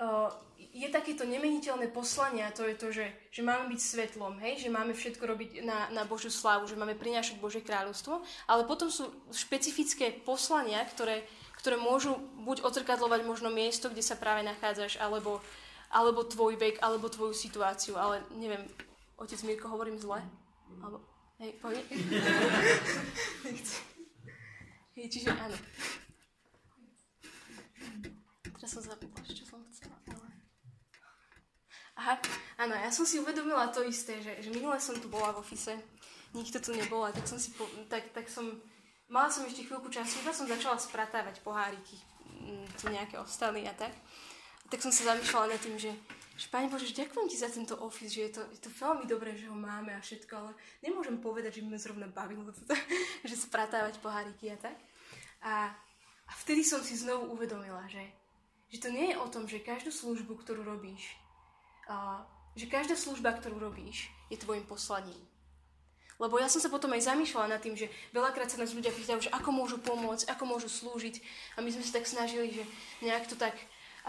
uh, 0.00 0.30
je 0.76 0.88
takéto 0.92 1.24
nemeniteľné 1.24 1.88
poslanie 1.88 2.44
a 2.44 2.52
to 2.52 2.68
je 2.68 2.76
to, 2.76 2.92
že, 2.92 3.08
že 3.32 3.40
máme 3.40 3.72
byť 3.72 3.80
svetlom, 3.80 4.36
hej? 4.44 4.60
že 4.60 4.68
máme 4.68 4.92
všetko 4.92 5.24
robiť 5.24 5.64
na, 5.64 5.88
na 5.88 6.04
Božiu 6.04 6.28
slávu, 6.28 6.68
že 6.68 6.76
máme 6.76 6.92
prinášať 6.92 7.40
Božie 7.40 7.64
kráľovstvo, 7.64 8.20
ale 8.44 8.68
potom 8.68 8.92
sú 8.92 9.08
špecifické 9.32 10.12
poslania, 10.12 10.84
ktoré, 10.84 11.24
ktoré 11.56 11.80
môžu 11.80 12.20
buď 12.44 12.60
odzrkadlovať 12.60 13.24
možno 13.24 13.48
miesto, 13.48 13.88
kde 13.88 14.04
sa 14.04 14.20
práve 14.20 14.44
nachádzaš, 14.44 15.00
alebo, 15.00 15.40
alebo 15.88 16.28
tvoj 16.28 16.60
vek, 16.60 16.84
alebo 16.84 17.08
tvoju 17.08 17.32
situáciu, 17.32 17.96
ale 17.96 18.20
neviem, 18.36 18.68
otec 19.16 19.40
Mirko, 19.48 19.72
hovorím 19.72 19.96
zle? 19.96 20.20
Alebo, 20.84 21.00
hej, 21.40 21.56
povie? 21.56 21.80
hej, 25.00 25.06
čiže 25.08 25.32
áno. 25.32 25.56
Teraz 28.60 28.72
som 28.76 28.84
zabudla, 28.84 29.24
čo 29.24 29.44
som 29.48 29.55
chcela. 29.76 29.96
Ale... 30.08 30.28
Aha, 31.96 32.14
áno, 32.60 32.74
ja 32.76 32.92
som 32.92 33.08
si 33.08 33.20
uvedomila 33.20 33.72
to 33.72 33.80
isté, 33.84 34.20
že, 34.20 34.44
že 34.44 34.50
minule 34.52 34.76
som 34.80 34.96
tu 35.00 35.08
bola 35.08 35.32
v 35.32 35.40
ofise, 35.40 35.76
nikto 36.36 36.60
tu 36.60 36.76
nebol, 36.76 37.04
a 37.04 37.12
tak 37.12 37.24
som 37.24 37.40
si, 37.40 37.56
po, 37.56 37.64
tak, 37.88 38.12
tak 38.12 38.28
som, 38.28 38.44
mala 39.08 39.32
som 39.32 39.48
ešte 39.48 39.64
chvíľku 39.64 39.88
času, 39.88 40.20
iba 40.20 40.32
som 40.36 40.44
začala 40.44 40.76
spratávať 40.76 41.40
poháriky, 41.40 41.96
mm, 42.28 42.66
tu 42.76 42.92
nejaké 42.92 43.16
ostali 43.16 43.64
a 43.64 43.72
tak. 43.72 43.96
A 44.64 44.66
tak 44.68 44.84
som 44.84 44.92
sa 44.92 45.14
zamýšľala 45.14 45.56
nad 45.56 45.60
tým, 45.62 45.80
že, 45.80 45.94
že 46.36 46.46
Pane 46.52 46.68
Bože, 46.68 46.90
ďakujem 46.92 47.30
Ti 47.32 47.38
za 47.38 47.48
tento 47.48 47.78
office, 47.80 48.12
že 48.12 48.28
je 48.28 48.32
to, 48.34 48.42
je 48.52 48.60
to 48.60 48.70
veľmi 48.76 49.08
dobré, 49.08 49.32
že 49.32 49.48
ho 49.48 49.56
máme 49.56 49.94
a 49.94 50.02
všetko, 50.02 50.32
ale 50.36 50.52
nemôžem 50.84 51.16
povedať, 51.22 51.58
že 51.58 51.62
by 51.64 51.68
ma 51.72 51.78
zrovna 51.80 52.06
bavilo 52.12 52.44
toto, 52.52 52.76
že 53.28 53.40
spratávať 53.40 54.02
poháriky 54.04 54.52
a 54.52 54.58
tak. 54.60 54.76
A, 55.46 55.72
a 56.28 56.32
vtedy 56.44 56.60
som 56.60 56.82
si 56.84 56.98
znovu 56.98 57.32
uvedomila, 57.32 57.86
že, 57.88 58.04
že 58.70 58.82
to 58.82 58.88
nie 58.90 59.14
je 59.14 59.16
o 59.20 59.26
tom, 59.30 59.46
že 59.46 59.62
každú 59.62 59.94
službu, 59.94 60.42
ktorú 60.42 60.66
robíš, 60.66 61.14
uh, 61.86 62.22
že 62.58 62.66
každá 62.66 62.98
služba, 62.98 63.36
ktorú 63.36 63.60
robíš, 63.60 64.10
je 64.32 64.40
tvojim 64.40 64.66
poslaním. 64.66 65.20
Lebo 66.16 66.40
ja 66.40 66.48
som 66.48 66.64
sa 66.64 66.72
potom 66.72 66.96
aj 66.96 67.12
zamýšľala 67.12 67.56
nad 67.56 67.60
tým, 67.60 67.76
že 67.76 67.92
veľakrát 68.16 68.48
sa 68.48 68.56
nás 68.56 68.72
ľudia 68.72 68.88
pýtajú, 68.88 69.28
že 69.28 69.34
ako 69.36 69.52
môžu 69.52 69.76
pomôcť, 69.76 70.32
ako 70.32 70.44
môžu 70.48 70.68
slúžiť. 70.72 71.20
A 71.56 71.60
my 71.60 71.68
sme 71.68 71.84
sa 71.84 72.00
tak 72.00 72.08
snažili, 72.08 72.56
že 72.56 72.64
nejak 73.04 73.28
to 73.28 73.36
tak, 73.36 73.52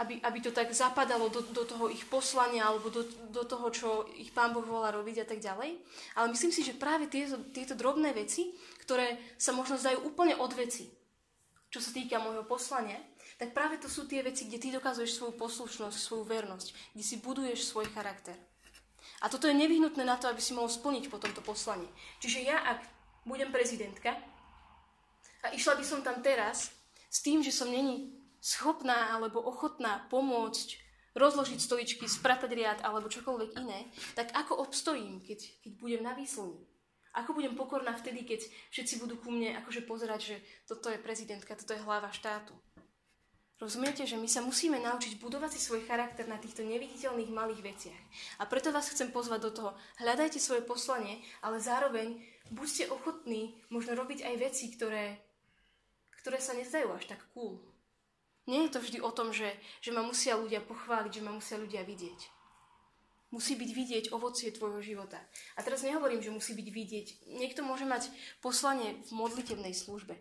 aby, 0.00 0.16
aby 0.24 0.38
to 0.40 0.48
tak 0.48 0.72
zapadalo 0.72 1.28
do, 1.28 1.44
do 1.52 1.68
toho 1.68 1.92
ich 1.92 2.08
poslania 2.08 2.64
alebo 2.64 2.88
do, 2.88 3.04
do 3.28 3.44
toho, 3.44 3.68
čo 3.68 3.88
ich 4.16 4.32
Pán 4.32 4.56
Boh 4.56 4.64
volá 4.64 4.88
robiť 4.88 5.20
a 5.20 5.26
tak 5.28 5.44
ďalej. 5.44 5.76
Ale 6.16 6.32
myslím 6.32 6.48
si, 6.48 6.64
že 6.64 6.80
práve 6.80 7.12
tieto, 7.12 7.44
tieto 7.52 7.76
drobné 7.76 8.16
veci, 8.16 8.56
ktoré 8.80 9.20
sa 9.36 9.52
možno 9.52 9.76
zdajú 9.76 10.08
úplne 10.08 10.32
od 10.40 10.48
veci, 10.56 10.88
čo 11.68 11.84
sa 11.84 11.92
týka 11.92 12.16
môjho 12.16 12.48
poslania, 12.48 12.96
tak 13.38 13.54
práve 13.54 13.78
to 13.78 13.86
sú 13.86 14.10
tie 14.10 14.20
veci, 14.26 14.50
kde 14.50 14.58
ty 14.58 14.68
dokazuješ 14.74 15.14
svoju 15.14 15.34
poslušnosť, 15.38 15.94
svoju 15.94 16.26
vernosť, 16.26 16.68
kde 16.92 17.04
si 17.06 17.16
buduješ 17.22 17.70
svoj 17.70 17.86
charakter. 17.94 18.34
A 19.22 19.30
toto 19.30 19.46
je 19.46 19.54
nevyhnutné 19.54 20.02
na 20.02 20.18
to, 20.18 20.26
aby 20.26 20.42
si 20.42 20.54
mohol 20.54 20.70
splniť 20.70 21.06
po 21.06 21.22
tomto 21.22 21.42
poslanie. 21.42 21.86
Čiže 22.18 22.38
ja, 22.42 22.58
ak 22.66 22.82
budem 23.22 23.54
prezidentka 23.54 24.18
a 25.42 25.54
išla 25.54 25.78
by 25.78 25.84
som 25.86 26.02
tam 26.02 26.18
teraz 26.18 26.74
s 27.06 27.18
tým, 27.22 27.42
že 27.46 27.54
som 27.54 27.70
není 27.70 28.10
schopná 28.42 29.14
alebo 29.14 29.42
ochotná 29.42 30.06
pomôcť 30.10 30.78
rozložiť 31.18 31.58
stoličky, 31.58 32.06
spratať 32.06 32.50
riad 32.54 32.78
alebo 32.86 33.10
čokoľvek 33.10 33.50
iné, 33.58 33.90
tak 34.14 34.30
ako 34.34 34.62
obstojím, 34.62 35.18
keď, 35.22 35.38
keď 35.66 35.72
budem 35.78 36.02
na 36.06 36.14
výslni? 36.14 36.58
Ako 37.18 37.34
budem 37.34 37.58
pokorná 37.58 37.98
vtedy, 37.98 38.22
keď 38.22 38.46
všetci 38.70 39.02
budú 39.02 39.18
ku 39.18 39.34
mne 39.34 39.58
akože 39.58 39.82
pozerať, 39.82 40.20
že 40.22 40.36
toto 40.70 40.86
je 40.86 41.02
prezidentka, 41.02 41.58
toto 41.58 41.74
je 41.74 41.82
hlava 41.82 42.14
štátu. 42.14 42.54
Rozumiete, 43.58 44.06
že 44.06 44.14
my 44.14 44.30
sa 44.30 44.38
musíme 44.38 44.78
naučiť 44.78 45.18
budovať 45.18 45.58
si 45.58 45.60
svoj 45.66 45.82
charakter 45.82 46.30
na 46.30 46.38
týchto 46.38 46.62
neviditeľných 46.62 47.34
malých 47.34 47.62
veciach. 47.66 48.02
A 48.38 48.46
preto 48.46 48.70
vás 48.70 48.86
chcem 48.86 49.10
pozvať 49.10 49.40
do 49.42 49.50
toho. 49.50 49.70
Hľadajte 49.98 50.38
svoje 50.38 50.62
poslanie, 50.62 51.18
ale 51.42 51.58
zároveň 51.58 52.22
buďte 52.54 52.86
ochotní 52.94 53.58
možno 53.66 53.98
robiť 53.98 54.22
aj 54.22 54.34
veci, 54.38 54.70
ktoré, 54.70 55.18
ktoré 56.22 56.38
sa 56.38 56.54
nezdajú 56.54 56.86
až 56.94 57.10
tak 57.10 57.18
cool. 57.34 57.58
Nie 58.46 58.70
je 58.70 58.78
to 58.78 58.80
vždy 58.80 59.02
o 59.02 59.10
tom, 59.10 59.34
že, 59.34 59.50
že 59.82 59.90
ma 59.90 60.06
musia 60.06 60.38
ľudia 60.38 60.62
pochváliť, 60.62 61.18
že 61.18 61.24
ma 61.26 61.34
musia 61.34 61.58
ľudia 61.58 61.82
vidieť. 61.82 62.30
Musí 63.34 63.58
byť 63.58 63.70
vidieť 63.74 64.04
ovocie 64.14 64.54
tvojho 64.54 64.80
života. 64.80 65.18
A 65.58 65.66
teraz 65.66 65.82
nehovorím, 65.82 66.22
že 66.22 66.30
musí 66.30 66.54
byť 66.54 66.68
vidieť. 66.70 67.06
Niekto 67.42 67.66
môže 67.66 67.84
mať 67.84 68.06
poslanie 68.38 69.02
v 69.10 69.18
modlitevnej 69.18 69.74
službe. 69.74 70.16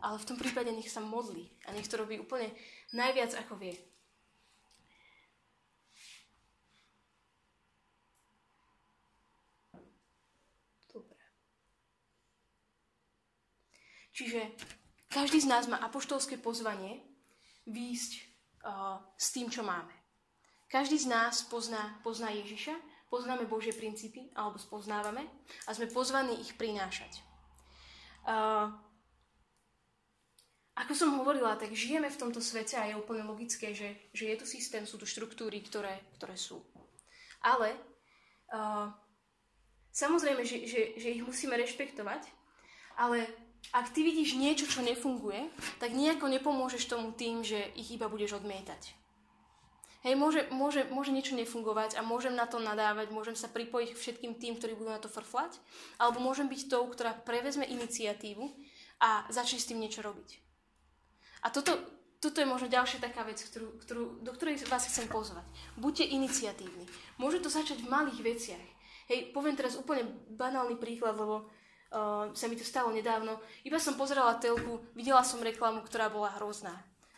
Ale 0.00 0.20
v 0.20 0.28
tom 0.28 0.36
prípade 0.36 0.68
nech 0.72 0.92
sa 0.92 1.00
modlí 1.00 1.48
a 1.64 1.72
nech 1.72 1.88
to 1.88 1.96
robí 1.96 2.20
úplne 2.20 2.52
najviac, 2.92 3.32
ako 3.32 3.56
vie. 3.56 3.72
Dobre. 10.92 11.20
Čiže 14.12 14.40
každý 15.08 15.40
z 15.40 15.48
nás 15.48 15.64
má 15.64 15.80
apoštolské 15.80 16.36
pozvanie 16.36 17.00
výjsť 17.64 18.12
uh, 18.68 19.00
s 19.16 19.32
tým, 19.32 19.48
čo 19.48 19.64
máme. 19.64 19.92
Každý 20.68 21.00
z 21.00 21.08
nás 21.08 21.40
pozná, 21.48 21.96
pozná 22.04 22.28
Ježiša, 22.36 22.76
poznáme 23.08 23.48
Božie 23.48 23.72
princípy, 23.72 24.28
alebo 24.36 24.60
spoznávame 24.60 25.24
a 25.64 25.70
sme 25.72 25.88
pozvaní 25.88 26.36
ich 26.42 26.52
prinášať. 26.58 27.22
Uh, 28.26 28.74
ako 30.76 30.92
som 30.92 31.16
hovorila, 31.16 31.56
tak 31.56 31.72
žijeme 31.72 32.12
v 32.12 32.20
tomto 32.20 32.44
svete 32.44 32.76
a 32.76 32.84
je 32.84 33.00
úplne 33.00 33.24
logické, 33.24 33.72
že, 33.72 33.96
že 34.12 34.28
je 34.28 34.36
tu 34.36 34.44
systém, 34.44 34.84
sú 34.84 35.00
tu 35.00 35.08
štruktúry, 35.08 35.64
ktoré, 35.64 36.04
ktoré 36.20 36.36
sú. 36.36 36.60
Ale 37.40 37.72
uh, 38.52 38.92
samozrejme, 39.88 40.44
že, 40.44 40.68
že, 40.68 41.00
že 41.00 41.08
ich 41.16 41.24
musíme 41.24 41.56
rešpektovať, 41.56 42.28
ale 43.00 43.24
ak 43.72 43.88
ty 43.88 44.04
vidíš 44.04 44.36
niečo, 44.36 44.68
čo 44.68 44.84
nefunguje, 44.84 45.48
tak 45.80 45.96
nejako 45.96 46.28
nepomôžeš 46.28 46.92
tomu 46.92 47.16
tým, 47.16 47.40
že 47.40 47.72
ich 47.72 47.96
iba 47.96 48.12
budeš 48.12 48.36
odmietať. 48.36 48.92
Hej, 50.06 50.14
môže, 50.14 50.46
môže, 50.54 50.86
môže 50.92 51.10
niečo 51.10 51.34
nefungovať 51.34 51.98
a 51.98 52.04
môžem 52.04 52.36
na 52.36 52.46
to 52.46 52.62
nadávať, 52.62 53.10
môžem 53.10 53.34
sa 53.34 53.50
pripojiť 53.50 53.90
k 53.90 53.98
všetkým 53.98 54.32
tým, 54.38 54.54
ktorí 54.54 54.78
budú 54.78 54.92
na 54.92 55.02
to 55.02 55.10
frflať, 55.10 55.58
alebo 55.98 56.22
môžem 56.22 56.46
byť 56.46 56.70
tou, 56.70 56.86
ktorá 56.86 57.10
prevezme 57.10 57.66
iniciatívu 57.66 58.44
a 59.02 59.26
začne 59.34 59.58
s 59.58 59.66
tým 59.66 59.82
niečo 59.82 60.06
robiť. 60.06 60.45
A 61.46 61.54
toto, 61.54 61.78
toto 62.18 62.42
je 62.42 62.50
možno 62.50 62.66
ďalšia 62.66 62.98
taká 62.98 63.22
vec, 63.22 63.38
ktorú, 63.38 63.78
ktorú, 63.86 64.02
do 64.18 64.34
ktorej 64.34 64.66
vás 64.66 64.82
chcem 64.90 65.06
pozvať. 65.06 65.46
Buďte 65.78 66.10
iniciatívni. 66.10 66.90
Môže 67.22 67.38
to 67.38 67.46
začať 67.46 67.86
v 67.86 67.92
malých 67.94 68.20
veciach. 68.26 68.66
Hej, 69.06 69.30
poviem 69.30 69.54
teraz 69.54 69.78
úplne 69.78 70.10
banálny 70.34 70.74
príklad, 70.74 71.14
lebo 71.14 71.46
uh, 71.46 72.34
sa 72.34 72.50
mi 72.50 72.58
to 72.58 72.66
stalo 72.66 72.90
nedávno. 72.90 73.38
Iba 73.62 73.78
som 73.78 73.94
pozerala 73.94 74.42
telku, 74.42 74.82
videla 74.98 75.22
som 75.22 75.38
reklamu, 75.38 75.86
ktorá 75.86 76.10
bola 76.10 76.34
hrozná. 76.34 76.74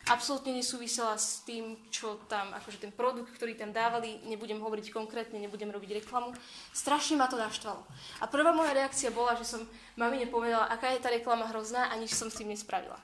Absolútne 0.08 0.56
nesúvisela 0.56 1.16
s 1.16 1.44
tým, 1.48 1.88
čo 1.88 2.20
tam, 2.28 2.52
akože 2.56 2.80
ten 2.80 2.92
produkt, 2.92 3.32
ktorý 3.32 3.56
tam 3.56 3.72
dávali, 3.72 4.20
nebudem 4.28 4.60
hovoriť 4.60 4.92
konkrétne, 4.92 5.40
nebudem 5.40 5.72
robiť 5.72 6.04
reklamu. 6.04 6.32
Strašne 6.72 7.16
ma 7.16 7.28
to 7.28 7.40
naštvalo. 7.40 7.80
A 8.20 8.28
prvá 8.28 8.52
moja 8.52 8.72
reakcia 8.76 9.12
bola, 9.12 9.36
že 9.36 9.48
som 9.48 9.64
mamine 9.96 10.28
povedala, 10.28 10.68
aká 10.68 10.92
je 10.92 11.00
tá 11.00 11.08
reklama 11.12 11.48
hrozná 11.48 11.88
a 11.88 11.96
nič 11.96 12.12
som 12.12 12.28
s 12.28 12.40
tým 12.40 12.52
nespravila. 12.52 12.96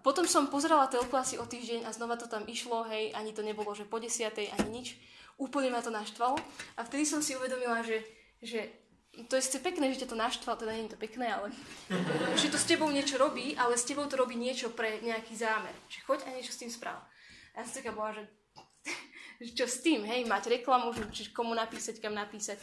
Potom 0.00 0.24
som 0.24 0.48
pozerala 0.48 0.88
telku 0.88 1.12
asi 1.16 1.36
o 1.36 1.44
týždeň 1.44 1.84
a 1.84 1.92
znova 1.92 2.16
to 2.16 2.24
tam 2.24 2.48
išlo, 2.48 2.88
hej, 2.88 3.12
ani 3.12 3.36
to 3.36 3.44
nebolo, 3.44 3.76
že 3.76 3.84
po 3.84 4.00
desiatej, 4.00 4.48
ani 4.56 4.68
nič. 4.80 4.96
Úplne 5.36 5.72
ma 5.72 5.84
to 5.84 5.92
naštvalo. 5.92 6.40
A 6.76 6.80
vtedy 6.84 7.04
som 7.04 7.20
si 7.20 7.36
uvedomila, 7.36 7.84
že, 7.84 8.00
že 8.40 8.72
to 9.28 9.36
je 9.36 9.60
pekné, 9.60 9.92
že 9.92 10.06
ťa 10.06 10.12
to 10.14 10.16
naštvalo, 10.16 10.56
teda 10.56 10.72
nie 10.72 10.86
je 10.88 10.94
to 10.94 11.00
pekné, 11.02 11.26
ale 11.28 11.50
že 12.38 12.48
to 12.48 12.56
s 12.56 12.68
tebou 12.68 12.86
niečo 12.88 13.18
robí, 13.18 13.58
ale 13.58 13.74
s 13.76 13.84
tebou 13.84 14.06
to 14.06 14.16
robí 14.16 14.38
niečo 14.38 14.70
pre 14.72 15.02
nejaký 15.02 15.34
zámer. 15.36 15.74
Že 15.90 15.98
choď 16.06 16.18
a 16.24 16.34
niečo 16.38 16.54
s 16.54 16.60
tým 16.62 16.70
správ. 16.72 17.02
A 17.52 17.60
ja 17.60 17.66
som 17.66 17.82
taká 17.82 17.92
bola, 17.92 18.14
že, 19.42 19.50
čo 19.52 19.66
s 19.66 19.82
tým, 19.84 20.06
hej, 20.06 20.24
mať 20.24 20.62
reklamu, 20.62 20.96
že 21.12 21.34
komu 21.34 21.52
napísať, 21.52 21.98
kam 21.98 22.16
napísať. 22.16 22.56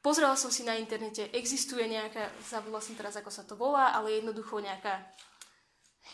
Pozrela 0.00 0.38
som 0.38 0.54
si 0.54 0.62
na 0.62 0.78
internete, 0.78 1.34
existuje 1.34 1.82
nejaká, 1.90 2.30
zabudla 2.46 2.78
som 2.78 2.94
teraz, 2.94 3.18
ako 3.18 3.30
sa 3.34 3.42
to 3.42 3.58
volá, 3.58 3.90
ale 3.90 4.22
jednoducho 4.22 4.62
nejaká 4.62 5.02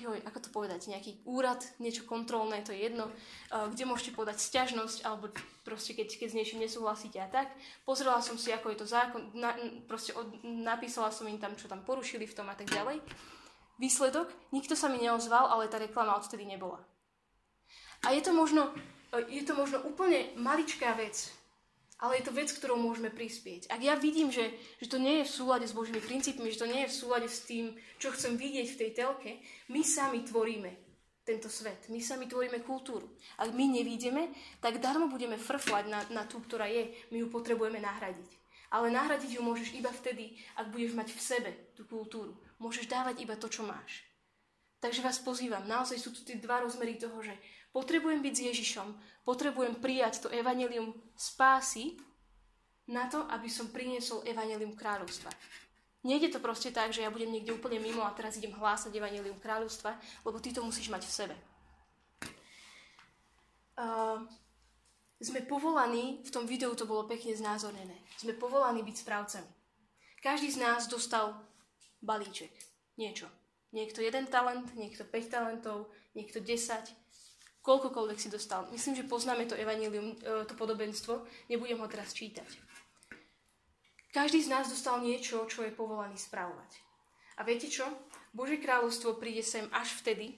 joj, 0.01 0.24
ako 0.24 0.38
to 0.40 0.49
povedať, 0.49 0.88
nejaký 0.88 1.20
úrad, 1.28 1.61
niečo 1.76 2.09
kontrolné, 2.09 2.64
to 2.64 2.72
je 2.72 2.88
jedno, 2.88 3.12
kde 3.51 3.84
môžete 3.84 4.16
podať 4.16 4.40
sťažnosť, 4.40 5.05
alebo 5.05 5.28
proste 5.68 5.93
keď, 5.93 6.16
keď 6.16 6.28
s 6.32 6.36
niečím 6.38 6.64
nesúhlasíte 6.64 7.20
a 7.20 7.28
tak. 7.28 7.53
Pozrela 7.84 8.24
som 8.24 8.40
si, 8.40 8.49
ako 8.49 8.72
je 8.72 8.78
to 8.80 8.86
zákon, 8.88 9.34
na, 9.36 9.53
proste 9.84 10.16
od, 10.16 10.32
napísala 10.45 11.12
som 11.12 11.28
im 11.28 11.36
tam, 11.36 11.53
čo 11.61 11.68
tam 11.68 11.84
porušili 11.84 12.24
v 12.24 12.36
tom 12.36 12.49
a 12.49 12.57
tak 12.57 12.72
ďalej. 12.72 13.05
Výsledok, 13.76 14.32
nikto 14.55 14.72
sa 14.78 14.88
mi 14.88 15.03
neozval, 15.03 15.51
ale 15.51 15.68
tá 15.68 15.76
reklama 15.76 16.16
odtedy 16.16 16.49
nebola. 16.49 16.80
A 18.07 18.16
je 18.16 18.22
to 18.24 18.32
možno, 18.32 18.72
je 19.28 19.43
to 19.45 19.53
možno 19.53 19.84
úplne 19.84 20.32
maličká 20.40 20.97
vec, 20.97 21.34
ale 22.03 22.19
je 22.19 22.27
to 22.27 22.35
vec, 22.35 22.51
ktorou 22.51 22.75
môžeme 22.75 23.15
prispieť. 23.15 23.71
Ak 23.71 23.79
ja 23.79 23.95
vidím, 23.95 24.35
že, 24.35 24.51
že 24.83 24.91
to 24.91 24.99
nie 24.99 25.23
je 25.23 25.31
v 25.31 25.35
súlade 25.39 25.67
s 25.71 25.77
Božími 25.77 26.03
princípmi, 26.03 26.51
že 26.51 26.67
to 26.67 26.67
nie 26.67 26.83
je 26.83 26.91
v 26.91 26.99
súlade 26.99 27.29
s 27.31 27.47
tým, 27.47 27.79
čo 28.03 28.11
chcem 28.11 28.35
vidieť 28.35 28.67
v 28.75 28.79
tej 28.83 28.91
telke, 28.91 29.39
my 29.71 29.87
sami 29.87 30.27
tvoríme 30.27 30.75
tento 31.23 31.47
svet. 31.47 31.87
My 31.95 32.03
sami 32.03 32.27
tvoríme 32.27 32.67
kultúru. 32.67 33.07
Ak 33.39 33.55
my 33.55 33.71
nevidíme, 33.71 34.35
tak 34.59 34.83
darmo 34.83 35.07
budeme 35.07 35.39
frflať 35.39 35.87
na, 35.87 36.03
na 36.11 36.27
tú, 36.27 36.43
ktorá 36.43 36.67
je. 36.67 36.91
My 37.15 37.23
ju 37.23 37.31
potrebujeme 37.31 37.79
nahradiť. 37.79 38.31
Ale 38.75 38.91
nahradiť 38.91 39.39
ju 39.39 39.41
môžeš 39.47 39.71
iba 39.79 39.95
vtedy, 39.95 40.35
ak 40.59 40.75
budeš 40.75 40.99
mať 40.99 41.09
v 41.15 41.21
sebe 41.23 41.51
tú 41.79 41.87
kultúru. 41.87 42.35
Môžeš 42.59 42.91
dávať 42.91 43.23
iba 43.23 43.39
to, 43.39 43.47
čo 43.47 43.63
máš. 43.63 44.03
Takže 44.83 45.07
vás 45.07 45.23
pozývam, 45.23 45.63
naozaj 45.71 45.95
sú 46.03 46.11
tu 46.11 46.27
tie 46.27 46.43
dva 46.43 46.67
rozmery 46.67 46.99
toho, 46.99 47.23
že 47.23 47.31
Potrebujem 47.73 48.21
byť 48.21 48.35
s 48.37 48.45
Ježišom. 48.53 48.89
Potrebujem 49.23 49.79
prijať 49.79 50.27
to 50.27 50.29
evanelium 50.35 50.91
spásy 51.14 51.95
na 52.91 53.07
to, 53.07 53.23
aby 53.31 53.47
som 53.47 53.70
priniesol 53.70 54.27
evanelium 54.27 54.75
kráľovstva. 54.75 55.31
Nejde 56.03 56.35
to 56.35 56.43
proste 56.43 56.75
tak, 56.75 56.91
že 56.91 57.07
ja 57.07 57.14
budem 57.14 57.31
niekde 57.31 57.55
úplne 57.55 57.79
mimo 57.79 58.03
a 58.03 58.11
teraz 58.11 58.35
idem 58.35 58.51
hlásať 58.51 58.91
evanelium 58.91 59.39
kráľovstva, 59.39 59.95
lebo 60.27 60.43
ty 60.43 60.51
to 60.51 60.66
musíš 60.66 60.91
mať 60.91 61.07
v 61.07 61.14
sebe. 61.14 61.37
Uh, 63.79 64.27
sme 65.23 65.47
povolaní, 65.47 66.18
v 66.27 66.31
tom 66.35 66.45
videu 66.51 66.75
to 66.75 66.83
bolo 66.83 67.07
pekne 67.07 67.31
znázornené, 67.39 67.95
sme 68.18 68.35
povolaní 68.35 68.83
byť 68.83 68.97
správcami. 68.99 69.51
Každý 70.18 70.51
z 70.51 70.59
nás 70.59 70.91
dostal 70.91 71.39
balíček, 72.03 72.51
niečo. 72.99 73.31
Niekto 73.70 74.03
jeden 74.03 74.27
talent, 74.29 74.75
niekto 74.75 75.07
5 75.07 75.33
talentov, 75.33 75.89
niekto 76.12 76.43
10, 76.43 77.02
koľkokoľvek 77.63 78.19
si 78.19 78.29
dostal. 78.29 78.67
Myslím, 78.75 78.99
že 78.99 79.09
poznáme 79.09 79.47
to 79.47 79.55
evanílium, 79.55 80.19
e, 80.19 80.45
to 80.45 80.55
podobenstvo, 80.59 81.23
nebudem 81.49 81.79
ho 81.79 81.89
teraz 81.89 82.11
čítať. 82.13 82.47
Každý 84.13 84.45
z 84.45 84.53
nás 84.53 84.69
dostal 84.69 85.01
niečo, 85.01 85.49
čo 85.49 85.65
je 85.65 85.73
povolaný 85.73 86.21
správovať. 86.21 86.69
A 87.41 87.49
viete 87.49 87.73
čo? 87.73 87.89
Božie 88.37 88.61
kráľovstvo 88.61 89.17
príde 89.17 89.41
sem 89.41 89.65
až 89.73 89.97
vtedy, 90.05 90.37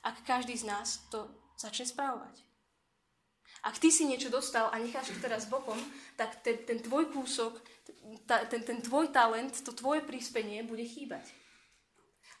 ak 0.00 0.24
každý 0.24 0.56
z 0.56 0.64
nás 0.64 1.04
to 1.12 1.28
začne 1.60 1.84
správovať. 1.84 2.40
Ak 3.60 3.76
ty 3.76 3.92
si 3.92 4.08
niečo 4.08 4.32
dostal 4.32 4.72
a 4.72 4.80
necháš 4.80 5.12
to 5.12 5.20
teraz 5.20 5.44
bokom, 5.44 5.76
tak 6.16 6.40
ten, 6.40 6.64
ten 6.64 6.80
tvoj 6.80 7.12
kúsok, 7.12 7.60
ta, 8.24 8.48
ten, 8.48 8.64
ten 8.64 8.80
tvoj 8.80 9.12
talent, 9.12 9.52
to 9.52 9.76
tvoje 9.76 10.00
príspenie 10.00 10.64
bude 10.64 10.88
chýbať. 10.88 11.28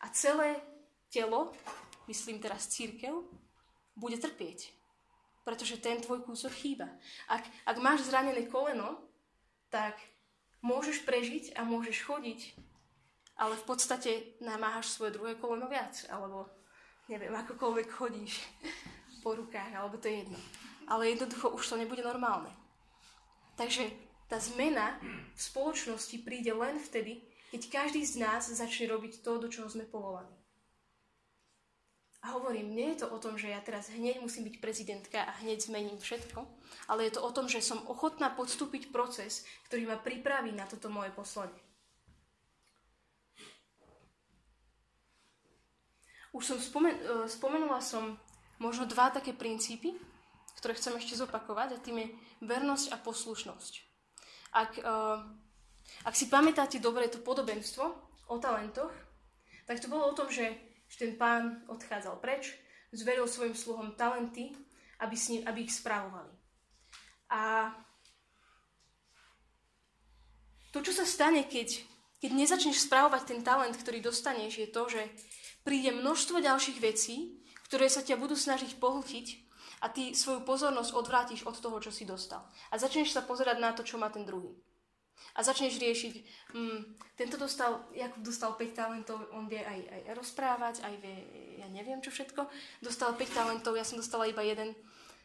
A 0.00 0.08
celé 0.16 0.56
telo, 1.12 1.52
myslím 2.08 2.40
teraz 2.40 2.72
církev, 2.72 3.20
bude 4.00 4.16
trpieť. 4.16 4.72
Pretože 5.44 5.80
ten 5.80 6.00
tvoj 6.00 6.24
kúsok 6.24 6.52
chýba. 6.56 6.88
Ak, 7.28 7.44
ak 7.68 7.76
máš 7.84 8.08
zranené 8.08 8.48
koleno, 8.48 8.96
tak 9.68 10.00
môžeš 10.64 11.04
prežiť 11.04 11.56
a 11.56 11.64
môžeš 11.68 12.04
chodiť, 12.04 12.40
ale 13.40 13.56
v 13.56 13.64
podstate 13.64 14.36
namáhaš 14.40 14.92
svoje 14.92 15.16
druhé 15.16 15.36
koleno 15.36 15.68
viac, 15.68 15.96
alebo 16.12 16.48
neviem, 17.08 17.32
akokoľvek 17.32 17.88
chodíš 17.88 18.40
po 19.24 19.36
rukách, 19.36 19.72
alebo 19.72 19.96
to 19.96 20.08
je 20.08 20.24
jedno. 20.24 20.40
Ale 20.88 21.12
jednoducho 21.12 21.52
už 21.52 21.64
to 21.64 21.76
nebude 21.80 22.04
normálne. 22.04 22.52
Takže 23.56 23.88
tá 24.28 24.40
zmena 24.40 24.96
v 25.36 25.40
spoločnosti 25.40 26.16
príde 26.24 26.52
len 26.52 26.80
vtedy, 26.80 27.24
keď 27.50 27.62
každý 27.68 28.06
z 28.06 28.22
nás 28.22 28.46
začne 28.46 28.88
robiť 28.88 29.20
to, 29.26 29.42
do 29.42 29.48
čoho 29.50 29.66
sme 29.66 29.84
povolaní. 29.88 30.39
A 32.20 32.36
hovorím, 32.36 32.76
nie 32.76 32.92
je 32.92 33.04
to 33.04 33.06
o 33.08 33.16
tom, 33.16 33.40
že 33.40 33.48
ja 33.48 33.64
teraz 33.64 33.88
hneď 33.88 34.20
musím 34.20 34.44
byť 34.44 34.60
prezidentka 34.60 35.24
a 35.24 35.32
hneď 35.40 35.64
zmením 35.64 35.96
všetko, 35.96 36.44
ale 36.92 37.08
je 37.08 37.16
to 37.16 37.24
o 37.24 37.32
tom, 37.32 37.48
že 37.48 37.64
som 37.64 37.80
ochotná 37.88 38.28
podstúpiť 38.28 38.92
proces, 38.92 39.48
ktorý 39.72 39.88
ma 39.88 39.96
pripraví 39.96 40.52
na 40.52 40.68
toto 40.68 40.92
moje 40.92 41.08
poslanie. 41.16 41.56
Už 46.36 46.44
som 46.44 46.58
spomen- 46.60 47.00
e, 47.00 47.26
spomenula 47.26 47.80
som 47.80 48.14
možno 48.60 48.84
dva 48.84 49.10
také 49.10 49.32
princípy, 49.32 49.96
ktoré 50.60 50.76
chcem 50.76 50.94
ešte 51.00 51.16
zopakovať 51.16 51.68
a 51.74 51.82
tým 51.82 52.04
je 52.04 52.06
vernosť 52.44 52.92
a 52.92 52.96
poslušnosť. 53.00 53.72
Ak, 54.50 54.76
uh, 54.82 55.24
ak 56.04 56.14
si 56.18 56.26
pamätáte 56.28 56.82
dobre 56.82 57.08
to 57.08 57.22
podobenstvo 57.22 57.84
o 58.28 58.36
talentoch, 58.36 58.92
tak 59.64 59.80
to 59.80 59.86
bolo 59.86 60.10
o 60.10 60.16
tom, 60.16 60.28
že 60.28 60.69
že 60.90 61.06
ten 61.06 61.14
pán 61.14 61.62
odchádzal 61.70 62.18
preč, 62.18 62.58
zveril 62.90 63.30
svojim 63.30 63.54
sluhom 63.54 63.94
talenty, 63.94 64.50
aby, 64.98 65.14
s 65.14 65.30
ním, 65.30 65.46
aby 65.46 65.62
ich 65.64 65.72
správovali. 65.72 66.34
A 67.30 67.70
to, 70.74 70.82
čo 70.82 70.90
sa 70.90 71.06
stane, 71.06 71.46
keď, 71.46 71.86
keď 72.18 72.30
nezačneš 72.34 72.90
správovať 72.90 73.22
ten 73.30 73.40
talent, 73.46 73.78
ktorý 73.78 74.02
dostaneš, 74.02 74.58
je 74.58 74.68
to, 74.68 74.82
že 74.90 75.02
príde 75.62 75.94
množstvo 75.94 76.42
ďalších 76.42 76.78
vecí, 76.82 77.38
ktoré 77.70 77.86
sa 77.86 78.02
ťa 78.02 78.18
budú 78.18 78.34
snažiť 78.34 78.82
pohltiť 78.82 79.26
a 79.80 79.86
ty 79.88 80.12
svoju 80.12 80.42
pozornosť 80.42 80.90
odvrátiš 80.92 81.40
od 81.46 81.56
toho, 81.56 81.78
čo 81.78 81.94
si 81.94 82.02
dostal. 82.02 82.42
A 82.74 82.76
začneš 82.76 83.14
sa 83.14 83.22
pozerať 83.22 83.62
na 83.62 83.70
to, 83.70 83.86
čo 83.86 83.96
má 83.96 84.10
ten 84.10 84.26
druhý. 84.26 84.50
A 85.34 85.46
začneš 85.46 85.78
riešiť, 85.78 86.14
hm, 86.52 86.80
tento 87.14 87.36
dostal, 87.38 87.86
Jakub 87.94 88.22
dostal 88.24 88.52
5 88.58 88.74
talentov, 88.74 89.18
on 89.30 89.46
vie 89.46 89.62
aj, 89.62 89.78
aj 89.88 90.02
rozprávať, 90.18 90.74
aj 90.82 90.94
vie, 90.98 91.16
ja 91.62 91.68
neviem 91.70 92.02
čo 92.02 92.10
všetko, 92.10 92.50
dostal 92.82 93.14
5 93.14 93.30
talentov, 93.30 93.78
ja 93.78 93.86
som 93.86 94.00
dostala 94.00 94.26
iba 94.26 94.42
jeden, 94.42 94.74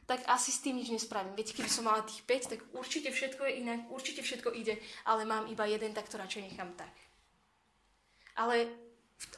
tak 0.05 0.21
asi 0.29 0.53
s 0.53 0.61
tým 0.61 0.77
nič 0.77 0.93
nespravím. 0.93 1.33
Viete, 1.33 1.57
keby 1.57 1.69
som 1.69 1.89
mala 1.89 2.05
tých 2.05 2.21
5, 2.21 2.51
tak 2.53 2.59
určite 2.77 3.09
všetko 3.09 3.41
je 3.49 3.53
inak, 3.65 3.89
určite 3.89 4.21
všetko 4.21 4.53
ide, 4.53 4.77
ale 5.09 5.25
mám 5.25 5.49
iba 5.49 5.65
jeden, 5.65 5.97
tak 5.97 6.05
to 6.05 6.21
radšej 6.21 6.45
nechám 6.45 6.69
tak. 6.77 6.93
Ale 8.37 8.69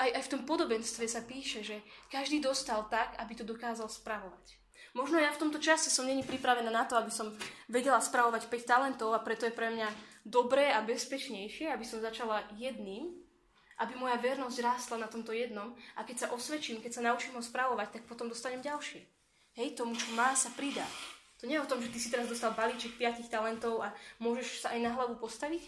aj, 0.01 0.09
aj 0.19 0.23
v 0.27 0.31
tom 0.35 0.41
podobenstve 0.43 1.07
sa 1.07 1.23
píše, 1.23 1.63
že 1.63 1.79
každý 2.11 2.43
dostal 2.43 2.83
tak, 2.91 3.15
aby 3.21 3.33
to 3.37 3.47
dokázal 3.47 3.87
spravovať. 3.87 4.57
Možno 4.97 5.21
ja 5.21 5.29
v 5.29 5.41
tomto 5.45 5.61
čase 5.61 5.93
som 5.93 6.09
není 6.09 6.25
pripravená 6.25 6.73
na 6.73 6.81
to, 6.89 6.97
aby 6.97 7.13
som 7.13 7.29
vedela 7.69 8.01
spravovať 8.01 8.49
5 8.49 8.65
talentov 8.65 9.13
a 9.13 9.21
preto 9.21 9.45
je 9.45 9.53
pre 9.53 9.69
mňa 9.69 9.87
dobré 10.27 10.75
a 10.75 10.83
bezpečnejšie, 10.83 11.71
aby 11.71 11.87
som 11.87 12.03
začala 12.03 12.43
jedným, 12.59 13.15
aby 13.79 13.93
moja 13.95 14.19
vernosť 14.19 14.57
rástla 14.59 14.97
na 14.99 15.07
tomto 15.07 15.31
jednom 15.31 15.71
a 15.95 16.03
keď 16.03 16.27
sa 16.27 16.31
osvedčím, 16.35 16.83
keď 16.83 16.99
sa 16.99 17.05
naučím 17.05 17.39
ho 17.39 17.43
spravovať, 17.45 17.87
tak 17.95 18.03
potom 18.09 18.27
dostanem 18.27 18.59
ďalšie. 18.59 19.05
Hej, 19.55 19.79
tomu, 19.79 19.95
čo 19.95 20.11
má, 20.13 20.35
sa 20.35 20.51
pridá. 20.53 20.85
To 21.41 21.45
nie 21.45 21.57
je 21.57 21.63
o 21.63 21.69
tom, 21.69 21.77
že 21.81 21.93
ty 21.93 22.01
si 22.01 22.09
teraz 22.09 22.25
dostal 22.25 22.57
balíček 22.57 22.97
5 22.97 23.29
talentov 23.29 23.85
a 23.85 23.93
môžeš 24.17 24.65
sa 24.65 24.73
aj 24.73 24.79
na 24.81 24.91
hlavu 24.97 25.21
postaviť 25.21 25.63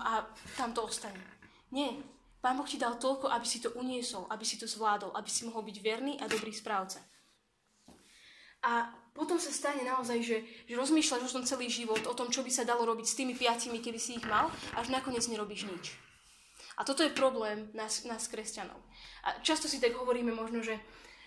a 0.00 0.24
tam 0.56 0.72
to 0.72 0.84
ostane. 0.84 1.20
Nie, 1.68 2.00
Pán 2.40 2.56
Boh 2.56 2.64
ti 2.64 2.80
dal 2.80 2.96
toľko, 2.96 3.28
aby 3.28 3.44
si 3.44 3.60
to 3.60 3.68
uniesol, 3.76 4.24
aby 4.32 4.48
si 4.48 4.56
to 4.56 4.64
zvládol, 4.64 5.12
aby 5.12 5.28
si 5.28 5.44
mohol 5.44 5.60
byť 5.60 5.76
verný 5.84 6.16
a 6.16 6.24
dobrý 6.24 6.56
správca. 6.56 7.04
A 8.64 8.88
potom 9.20 9.36
sa 9.36 9.52
stane 9.52 9.84
naozaj, 9.84 10.24
že, 10.24 10.40
že 10.64 10.80
rozmýšľaš 10.80 11.28
o 11.28 11.34
tom 11.36 11.44
celý 11.44 11.68
život, 11.68 12.00
o 12.08 12.16
tom, 12.16 12.32
čo 12.32 12.40
by 12.40 12.48
sa 12.48 12.64
dalo 12.64 12.88
robiť 12.88 13.04
s 13.04 13.18
tými 13.20 13.36
piatimi, 13.36 13.84
keby 13.84 14.00
si 14.00 14.16
ich 14.16 14.24
mal, 14.24 14.48
až 14.80 14.88
nakoniec 14.88 15.20
nerobíš 15.28 15.68
nič. 15.68 15.92
A 16.80 16.88
toto 16.88 17.04
je 17.04 17.12
problém 17.12 17.68
nás, 17.76 18.08
nás 18.08 18.24
kresťanov. 18.32 18.80
A 19.28 19.36
často 19.44 19.68
si 19.68 19.76
tak 19.76 19.92
hovoríme 19.92 20.32
možno, 20.32 20.64
že, 20.64 20.80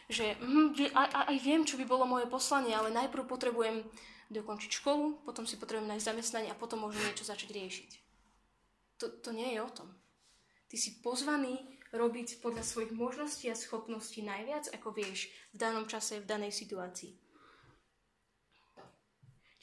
že 0.09 0.33
hm, 0.41 0.73
aj, 0.89 1.29
aj 1.29 1.37
viem, 1.45 1.61
čo 1.61 1.77
by 1.77 1.85
bolo 1.85 2.09
moje 2.09 2.25
poslanie, 2.25 2.73
ale 2.73 2.89
najprv 2.89 3.29
potrebujem 3.29 3.85
dokončiť 4.33 4.81
školu, 4.81 5.21
potom 5.21 5.45
si 5.45 5.61
potrebujem 5.61 5.93
nájsť 5.93 6.09
zamestnanie 6.09 6.49
a 6.49 6.57
potom 6.57 6.81
môžem 6.81 7.05
niečo 7.05 7.29
začať 7.29 7.53
riešiť. 7.53 7.89
To, 9.05 9.05
to 9.21 9.29
nie 9.29 9.53
je 9.53 9.61
o 9.61 9.69
tom. 9.69 9.93
Ty 10.65 10.75
si 10.81 10.97
pozvaný 11.05 11.61
robiť 11.93 12.41
podľa 12.41 12.65
svojich 12.65 12.89
možností 12.89 13.53
a 13.53 13.55
schopností 13.55 14.25
najviac, 14.25 14.73
ako 14.73 14.89
vieš 14.89 15.29
v 15.53 15.61
danom 15.61 15.85
čase, 15.85 16.17
v 16.17 16.25
danej 16.25 16.49
situácii. 16.49 17.22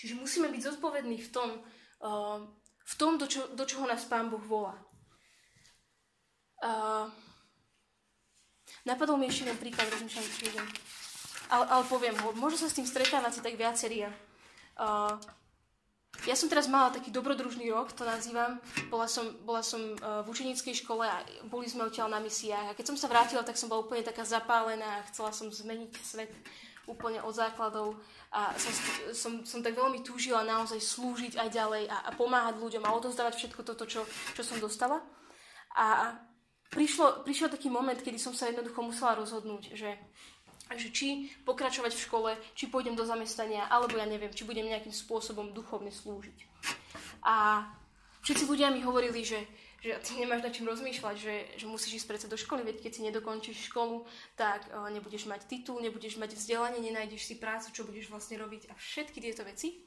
Čiže 0.01 0.17
musíme 0.17 0.49
byť 0.49 0.65
zodpovední 0.65 1.21
v 1.21 1.29
tom, 1.29 1.61
uh, 2.01 2.41
v 2.65 2.95
tom 2.97 3.21
do, 3.21 3.29
čo, 3.29 3.53
do 3.53 3.69
čoho 3.69 3.85
nás 3.85 4.09
Pán 4.09 4.33
Boh 4.33 4.41
volá. 4.41 4.81
Uh, 6.65 7.13
napadol 8.89 9.21
mi 9.21 9.29
ešte 9.29 9.45
jeden 9.45 9.61
príklad, 9.61 9.93
rozmýšľam, 9.93 10.25
či 10.25 10.49
idem. 10.49 10.65
Ale, 11.53 11.65
ale 11.69 11.85
poviem 11.85 12.17
ho, 12.17 12.33
možno 12.33 12.65
sa 12.65 12.73
s 12.73 12.81
tým 12.81 12.89
stretávate 12.89 13.45
tak 13.45 13.61
viacerí. 13.61 14.09
Uh, 14.81 15.21
ja 16.25 16.33
som 16.33 16.49
teraz 16.49 16.65
mala 16.65 16.89
taký 16.89 17.13
dobrodružný 17.13 17.69
rok, 17.69 17.93
to 17.93 18.09
nazývam. 18.09 18.57
Bola 18.89 19.05
som, 19.05 19.37
bola 19.45 19.61
som 19.61 20.01
uh, 20.01 20.25
v 20.25 20.33
učenickej 20.33 20.81
škole 20.81 21.05
a 21.05 21.21
boli 21.45 21.69
sme 21.69 21.85
odtiaľ 21.85 22.09
na 22.09 22.25
misiách. 22.25 22.73
A 22.73 22.77
keď 22.77 22.89
som 22.89 22.97
sa 22.97 23.05
vrátila, 23.13 23.45
tak 23.45 23.61
som 23.61 23.69
bola 23.69 23.85
úplne 23.85 24.01
taká 24.01 24.25
zapálená 24.25 25.05
a 25.05 25.07
chcela 25.13 25.29
som 25.29 25.53
zmeniť 25.53 25.93
svet 26.01 26.33
úplne 26.91 27.23
od 27.23 27.31
základov. 27.31 27.95
A 28.35 28.51
som, 28.59 28.75
som, 29.15 29.33
som 29.47 29.61
tak 29.63 29.79
veľmi 29.79 30.03
túžila 30.03 30.43
naozaj 30.43 30.83
slúžiť 30.83 31.39
aj 31.39 31.49
ďalej 31.55 31.85
a, 31.87 31.97
a 32.07 32.11
pomáhať 32.19 32.59
ľuďom 32.59 32.83
a 32.83 32.95
odozdávať 32.99 33.39
všetko 33.39 33.63
toto, 33.63 33.87
čo, 33.87 34.03
čo 34.35 34.43
som 34.43 34.59
dostala. 34.59 34.99
A 35.79 36.19
prišlo, 36.75 37.23
prišiel 37.23 37.49
taký 37.49 37.71
moment, 37.71 37.99
kedy 37.99 38.19
som 38.19 38.35
sa 38.35 38.51
jednoducho 38.51 38.83
musela 38.83 39.15
rozhodnúť, 39.15 39.79
že 39.79 39.95
že 40.71 40.95
či 40.95 41.27
pokračovať 41.43 41.91
v 41.91 42.05
škole, 42.07 42.31
či 42.55 42.71
pôjdem 42.71 42.95
do 42.95 43.03
zamestnania, 43.03 43.67
alebo 43.67 43.99
ja 43.99 44.07
neviem, 44.07 44.31
či 44.31 44.47
budem 44.47 44.71
nejakým 44.71 44.95
spôsobom 44.95 45.51
duchovne 45.51 45.91
slúžiť. 45.91 46.39
A 47.27 47.67
všetci 48.23 48.47
ľudia 48.47 48.71
mi 48.71 48.79
hovorili, 48.79 49.27
že, 49.27 49.51
že 49.81 49.97
ty 50.05 50.21
nemáš 50.21 50.45
na 50.45 50.53
čím 50.53 50.69
rozmýšľať, 50.69 51.17
že, 51.17 51.35
že 51.57 51.67
musíš 51.67 52.05
ísť 52.05 52.09
predsa 52.09 52.29
do 52.29 52.37
školy, 52.37 52.63
veď 52.65 52.85
keď 52.85 52.93
si 52.93 53.07
nedokončíš 53.09 53.73
školu, 53.73 54.05
tak 54.37 54.69
uh, 54.69 54.93
nebudeš 54.93 55.25
mať 55.25 55.49
titul, 55.49 55.81
nebudeš 55.81 56.21
mať 56.21 56.37
vzdelanie, 56.37 56.85
nenájdeš 56.85 57.33
si 57.33 57.35
prácu, 57.41 57.73
čo 57.73 57.89
budeš 57.89 58.13
vlastne 58.13 58.37
robiť 58.37 58.69
a 58.69 58.77
všetky 58.77 59.25
tieto 59.25 59.41
veci. 59.49 59.81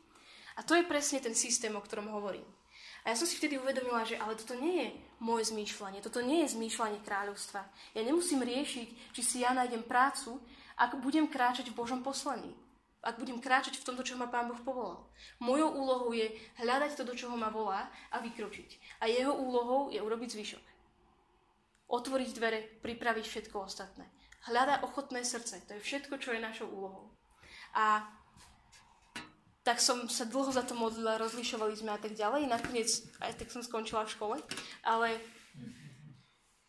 A 0.57 0.65
to 0.65 0.73
je 0.73 0.85
presne 0.85 1.21
ten 1.21 1.37
systém, 1.37 1.73
o 1.73 1.81
ktorom 1.81 2.09
hovorím. 2.09 2.45
A 3.03 3.11
ja 3.11 3.15
som 3.19 3.27
si 3.27 3.35
vtedy 3.35 3.59
uvedomila, 3.59 4.07
že 4.07 4.15
ale 4.15 4.39
toto 4.39 4.55
nie 4.55 4.87
je 4.87 4.89
moje 5.19 5.51
zmýšľanie, 5.51 5.99
toto 5.99 6.23
nie 6.23 6.47
je 6.47 6.55
zmýšľanie 6.55 7.03
kráľovstva. 7.03 7.61
Ja 7.93 8.01
nemusím 8.01 8.41
riešiť, 8.41 9.11
či 9.11 9.21
si 9.21 9.37
ja 9.43 9.51
nájdem 9.51 9.83
prácu, 9.83 10.39
ak 10.79 10.97
budem 11.03 11.27
kráčať 11.27 11.69
v 11.69 11.77
Božom 11.77 11.99
poslaní. 11.99 12.55
Ak 13.03 13.19
budem 13.19 13.43
kráčať 13.43 13.75
v 13.75 13.83
tomto, 13.83 14.07
čo 14.07 14.15
ma 14.15 14.31
Pán 14.31 14.47
Boh 14.47 14.59
povolal. 14.63 15.03
Mojou 15.43 15.75
úlohou 15.75 16.15
je 16.15 16.31
hľadať 16.63 16.95
to, 16.95 17.03
do 17.03 17.13
čoho 17.13 17.35
ma 17.35 17.51
volá 17.51 17.91
a 18.15 18.23
vykročiť. 18.23 19.03
A 19.03 19.11
jeho 19.11 19.35
úlohou 19.35 19.91
je 19.91 19.99
urobiť 19.99 20.29
zvyšok. 20.31 20.65
Otvoriť 21.91 22.29
dvere, 22.31 22.59
pripraviť 22.79 23.25
všetko 23.27 23.67
ostatné. 23.67 24.07
Hľada 24.47 24.87
ochotné 24.87 25.27
srdce. 25.27 25.59
To 25.67 25.75
je 25.75 25.83
všetko, 25.83 26.15
čo 26.23 26.31
je 26.31 26.39
našou 26.39 26.71
úlohou. 26.71 27.11
A 27.75 28.07
tak 29.63 29.79
som 29.79 30.07
sa 30.11 30.27
dlho 30.27 30.51
za 30.51 30.63
to 30.63 30.75
modlila, 30.75 31.19
rozlišovali 31.19 31.75
sme 31.75 31.95
a 31.95 31.99
tak 31.99 32.15
ďalej. 32.15 32.47
Nakoniec 32.47 32.87
aj 33.19 33.35
tak 33.39 33.51
som 33.51 33.63
skončila 33.63 34.07
v 34.07 34.13
škole. 34.15 34.35
Ale 34.83 35.19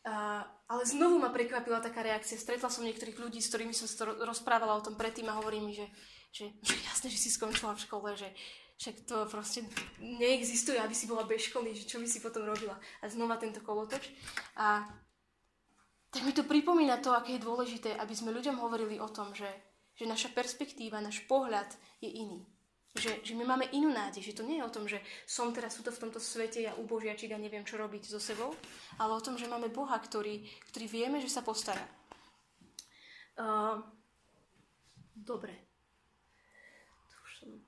a, 0.04 0.44
ale 0.68 0.82
znovu 0.84 1.16
ma 1.16 1.32
prekvapila 1.32 1.80
taká 1.80 2.04
reakcia. 2.04 2.36
Stretla 2.36 2.68
som 2.68 2.84
niektorých 2.84 3.16
ľudí, 3.16 3.40
s 3.40 3.48
ktorými 3.48 3.72
som 3.72 3.88
rozprávala 4.20 4.76
o 4.76 4.84
tom 4.84 5.00
predtým 5.00 5.26
a 5.32 5.38
hovorí 5.40 5.64
mi, 5.64 5.72
že, 5.72 5.88
že, 6.34 6.50
jasné, 6.66 7.06
že 7.14 7.22
si 7.22 7.30
skončila 7.30 7.78
v 7.78 7.84
škole, 7.86 8.10
že 8.18 8.26
však 8.82 9.06
to 9.06 9.30
proste 9.30 9.62
neexistuje, 10.02 10.82
aby 10.82 10.90
si 10.90 11.06
bola 11.06 11.22
bez 11.22 11.46
školy, 11.46 11.78
že 11.78 11.86
čo 11.86 12.02
by 12.02 12.10
si 12.10 12.18
potom 12.18 12.42
robila. 12.42 12.74
A 13.00 13.06
znova 13.06 13.38
tento 13.38 13.62
kolotoč. 13.62 14.10
A 14.58 14.82
tak 16.10 16.26
mi 16.26 16.34
to 16.34 16.42
pripomína 16.42 16.98
to, 16.98 17.14
aké 17.14 17.38
je 17.38 17.46
dôležité, 17.46 17.94
aby 17.94 18.14
sme 18.14 18.34
ľuďom 18.34 18.58
hovorili 18.58 18.98
o 18.98 19.06
tom, 19.06 19.30
že, 19.30 19.50
že 19.94 20.10
naša 20.10 20.34
perspektíva, 20.34 20.98
náš 20.98 21.22
pohľad 21.30 21.70
je 22.02 22.10
iný. 22.10 22.42
Že, 22.94 23.26
že 23.26 23.34
my 23.34 23.42
máme 23.42 23.66
inú 23.74 23.90
nádej, 23.90 24.22
že 24.22 24.38
to 24.38 24.46
nie 24.46 24.62
je 24.62 24.66
o 24.66 24.70
tom, 24.70 24.86
že 24.86 25.02
som 25.26 25.50
teraz 25.50 25.74
tuto 25.74 25.90
v 25.90 25.98
tomto 26.06 26.22
svete, 26.22 26.62
ja 26.62 26.78
ubožiačik 26.78 27.34
a 27.34 27.42
neviem, 27.42 27.66
čo 27.66 27.74
robiť 27.74 28.06
so 28.06 28.22
sebou, 28.22 28.54
ale 29.02 29.18
o 29.18 29.24
tom, 29.24 29.34
že 29.34 29.50
máme 29.50 29.66
Boha, 29.74 29.98
ktorý, 29.98 30.46
ktorý 30.70 30.86
vieme, 30.86 31.18
že 31.18 31.26
sa 31.26 31.42
postará. 31.42 31.82
Uh, 33.34 33.82
dobre. 35.18 35.58
Som... 37.42 37.58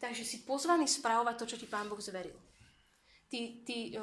Takže 0.00 0.24
si 0.24 0.42
pozvaný 0.48 0.88
správovať 0.88 1.44
to, 1.44 1.48
čo 1.54 1.56
ti 1.60 1.68
Pán 1.68 1.86
Boh 1.92 2.00
zveril. 2.00 2.34
Ty, 3.30 3.40
ty, 3.62 3.94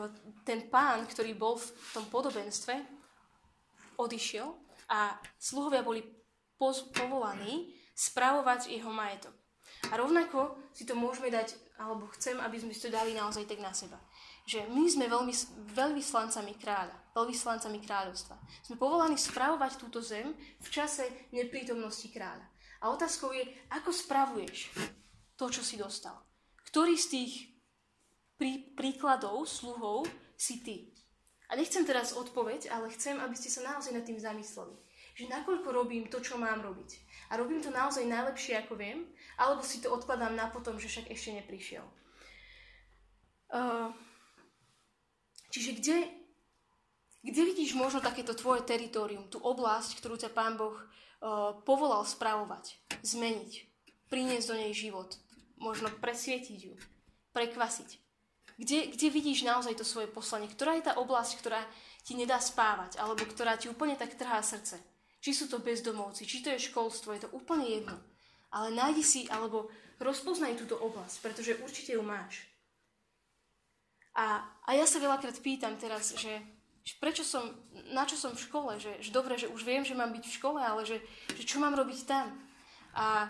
ten 0.48 0.72
pán, 0.72 1.04
ktorý 1.04 1.36
bol 1.36 1.60
v 1.60 1.68
tom 1.91 2.06
podobenstve, 2.08 2.80
odišiel 4.00 4.48
a 4.88 5.20
sluhovia 5.36 5.84
boli 5.84 6.00
poz, 6.56 6.88
povolaní 6.95 7.76
spravovať 7.91 8.72
jeho 8.72 8.93
majetok. 8.93 9.34
A 9.91 10.00
rovnako 10.00 10.56
si 10.72 10.88
to 10.88 10.95
môžeme 10.95 11.28
dať, 11.28 11.60
alebo 11.76 12.08
chcem, 12.16 12.39
aby 12.39 12.56
sme 12.56 12.72
si 12.72 12.88
to 12.88 12.93
dali 12.93 13.12
naozaj 13.12 13.43
tak 13.43 13.60
na 13.60 13.76
seba. 13.76 14.00
Že 14.48 14.72
my 14.72 14.84
sme 14.88 15.06
veľmi, 15.12 15.34
veľvyslancami 15.76 16.54
kráľa, 16.56 16.95
veľvyslancami 17.12 17.84
kráľovstva. 17.84 18.36
Sme 18.64 18.80
povolaní 18.80 19.20
spravovať 19.20 19.76
túto 19.76 20.00
zem 20.00 20.32
v 20.39 20.68
čase 20.72 21.04
neprítomnosti 21.36 22.08
kráľa. 22.08 22.48
A 22.80 22.93
otázkou 22.93 23.34
je, 23.34 23.43
ako 23.74 23.91
spravuješ 23.91 24.72
to, 25.38 25.54
čo 25.54 25.62
si 25.62 25.78
dostal. 25.78 26.18
Ktorý 26.68 26.98
z 26.98 27.08
tých 27.14 27.34
prí, 28.36 28.74
príkladov, 28.74 29.46
sluhov 29.46 30.10
si 30.36 30.60
ty? 30.66 30.92
A 31.48 31.56
nechcem 31.56 31.88
teraz 31.88 32.12
odpoveď, 32.12 32.68
ale 32.68 32.92
chcem, 32.92 33.16
aby 33.24 33.32
ste 33.38 33.48
sa 33.48 33.64
naozaj 33.64 33.96
nad 33.96 34.04
tým 34.04 34.20
zamysleli. 34.20 34.76
Že 35.16 35.32
nakoľko 35.32 35.70
robím 35.72 36.12
to, 36.12 36.20
čo 36.20 36.36
mám 36.36 36.60
robiť. 36.60 37.00
A 37.32 37.40
robím 37.40 37.64
to 37.64 37.72
naozaj 37.72 38.04
najlepšie, 38.04 38.60
ako 38.60 38.76
viem, 38.76 39.08
alebo 39.40 39.64
si 39.64 39.80
to 39.80 39.88
odkladám 39.94 40.36
na 40.36 40.52
potom, 40.52 40.76
že 40.76 40.92
však 40.92 41.08
ešte 41.08 41.40
neprišiel. 41.40 41.86
Uh, 43.48 43.96
čiže 45.56 45.80
kde, 45.80 45.98
kde 47.24 47.42
vidíš 47.48 47.80
možno 47.80 48.04
takéto 48.04 48.36
tvoje 48.36 48.68
teritorium, 48.68 49.32
tú 49.32 49.40
oblasť, 49.40 50.04
ktorú 50.04 50.20
ťa 50.20 50.36
Pán 50.36 50.60
Boh 50.60 50.76
uh, 50.76 51.56
povolal 51.64 52.04
spravovať, 52.04 52.76
zmeniť, 53.08 53.52
priniesť 54.12 54.48
do 54.52 54.56
nej 54.60 54.76
život, 54.76 55.16
možno 55.58 55.89
presvietiť 55.89 56.60
ju, 56.70 56.74
prekvasiť. 57.34 57.89
Kde, 58.58 58.89
kde 58.89 59.08
vidíš 59.14 59.45
naozaj 59.45 59.78
to 59.78 59.86
svoje 59.86 60.10
poslanie? 60.10 60.49
Ktorá 60.49 60.74
je 60.78 60.89
tá 60.89 60.97
oblasť, 60.97 61.32
ktorá 61.38 61.62
ti 62.01 62.18
nedá 62.18 62.41
spávať, 62.41 62.97
alebo 62.97 63.22
ktorá 63.22 63.53
ti 63.53 63.70
úplne 63.70 63.93
tak 63.93 64.18
trhá 64.18 64.41
srdce? 64.41 64.82
Či 65.22 65.32
sú 65.34 65.45
to 65.45 65.62
bezdomovci, 65.62 66.26
či 66.26 66.41
to 66.41 66.49
je 66.49 66.66
školstvo, 66.70 67.14
je 67.14 67.30
to 67.30 67.34
úplne 67.38 67.70
jedno. 67.70 67.97
Ale 68.49 68.74
nájdi 68.74 69.03
si, 69.05 69.22
alebo 69.30 69.70
rozpoznaj 70.01 70.58
túto 70.58 70.78
oblasť, 70.78 71.16
pretože 71.22 71.60
určite 71.62 71.93
ju 71.93 72.01
máš. 72.01 72.41
A, 74.18 74.41
a 74.66 74.70
ja 74.74 74.89
sa 74.89 74.97
veľakrát 74.97 75.38
pýtam 75.45 75.78
teraz, 75.78 76.18
že, 76.18 76.41
že 76.82 76.97
prečo 76.97 77.22
som, 77.22 77.53
na 77.93 78.10
čo 78.10 78.18
som 78.18 78.34
v 78.34 78.41
škole, 78.41 78.82
že, 78.82 78.97
že 78.97 79.14
dobre, 79.14 79.38
že 79.38 79.45
už 79.45 79.62
viem, 79.62 79.86
že 79.86 79.93
mám 79.93 80.10
byť 80.10 80.26
v 80.26 80.36
škole, 80.41 80.58
ale 80.58 80.82
že, 80.82 80.97
že 81.38 81.45
čo 81.45 81.62
mám 81.62 81.78
robiť 81.78 81.99
tam. 82.10 82.34
A, 82.97 83.30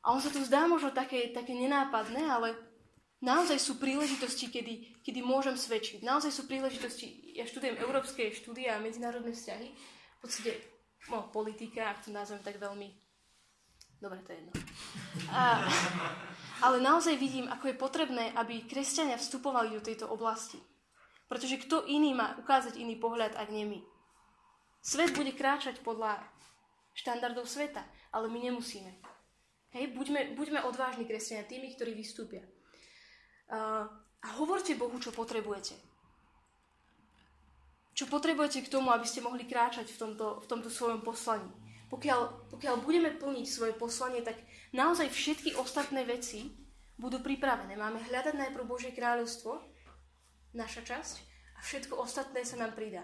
a 0.00 0.16
on 0.16 0.20
sa 0.20 0.32
tu 0.32 0.40
zdá 0.40 0.64
možno 0.64 0.90
také, 0.96 1.28
také 1.28 1.52
nenápadné, 1.52 2.24
ale 2.24 2.56
naozaj 3.20 3.60
sú 3.60 3.76
príležitosti, 3.76 4.48
kedy, 4.48 5.04
kedy 5.04 5.20
môžem 5.20 5.60
svedčiť. 5.60 6.00
Naozaj 6.00 6.32
sú 6.32 6.42
príležitosti, 6.48 7.36
ja 7.36 7.44
študujem 7.44 7.76
európske 7.76 8.32
štúdie 8.32 8.72
a 8.72 8.80
medzinárodné 8.80 9.36
vzťahy, 9.36 9.68
v 9.68 10.18
podstate 10.20 10.56
no, 11.12 11.28
politika, 11.28 11.92
ak 11.92 12.08
to 12.08 12.10
nazvem 12.12 12.40
tak 12.40 12.56
veľmi... 12.56 12.88
Dobre, 14.00 14.24
to 14.24 14.32
je 14.32 14.40
jedno. 14.40 14.52
A, 15.28 15.60
ale 16.64 16.80
naozaj 16.80 17.20
vidím, 17.20 17.52
ako 17.52 17.68
je 17.68 17.76
potrebné, 17.76 18.32
aby 18.32 18.64
kresťania 18.64 19.20
vstupovali 19.20 19.76
do 19.76 19.84
tejto 19.84 20.08
oblasti. 20.08 20.56
Pretože 21.28 21.60
kto 21.68 21.84
iný 21.84 22.16
má 22.16 22.32
ukázať 22.40 22.80
iný 22.80 22.96
pohľad, 22.96 23.36
ak 23.36 23.52
nie 23.52 23.68
my. 23.68 23.80
Svet 24.80 25.12
bude 25.12 25.36
kráčať 25.36 25.84
podľa 25.84 26.16
štandardov 26.96 27.44
sveta, 27.44 27.84
ale 28.08 28.32
my 28.32 28.48
nemusíme. 28.48 28.88
Hej, 29.70 29.94
buďme, 29.94 30.34
buďme 30.34 30.66
odvážni 30.66 31.06
kresťania 31.06 31.46
tými, 31.46 31.70
ktorí 31.74 31.94
vystúpia 31.94 32.42
a 34.20 34.28
hovorte 34.38 34.78
Bohu, 34.78 34.94
čo 35.02 35.10
potrebujete. 35.10 35.74
Čo 37.94 38.06
potrebujete 38.06 38.62
k 38.62 38.72
tomu, 38.72 38.94
aby 38.94 39.02
ste 39.04 39.24
mohli 39.24 39.44
kráčať 39.44 39.90
v 39.90 39.98
tomto, 39.98 40.26
v 40.40 40.46
tomto 40.46 40.70
svojom 40.70 41.02
poslaní. 41.02 41.50
Pokiaľ, 41.90 42.50
pokiaľ 42.54 42.74
budeme 42.86 43.10
plniť 43.10 43.46
svoje 43.50 43.74
poslanie, 43.74 44.22
tak 44.22 44.38
naozaj 44.70 45.10
všetky 45.10 45.58
ostatné 45.58 46.06
veci 46.06 46.54
budú 46.94 47.18
pripravené. 47.18 47.74
Máme 47.74 47.98
hľadať 48.06 48.38
najprv 48.38 48.62
Božie 48.62 48.94
kráľovstvo, 48.94 49.58
naša 50.54 50.86
časť, 50.86 51.14
a 51.58 51.60
všetko 51.66 51.98
ostatné 51.98 52.46
sa 52.46 52.62
nám 52.62 52.78
pridá. 52.78 53.02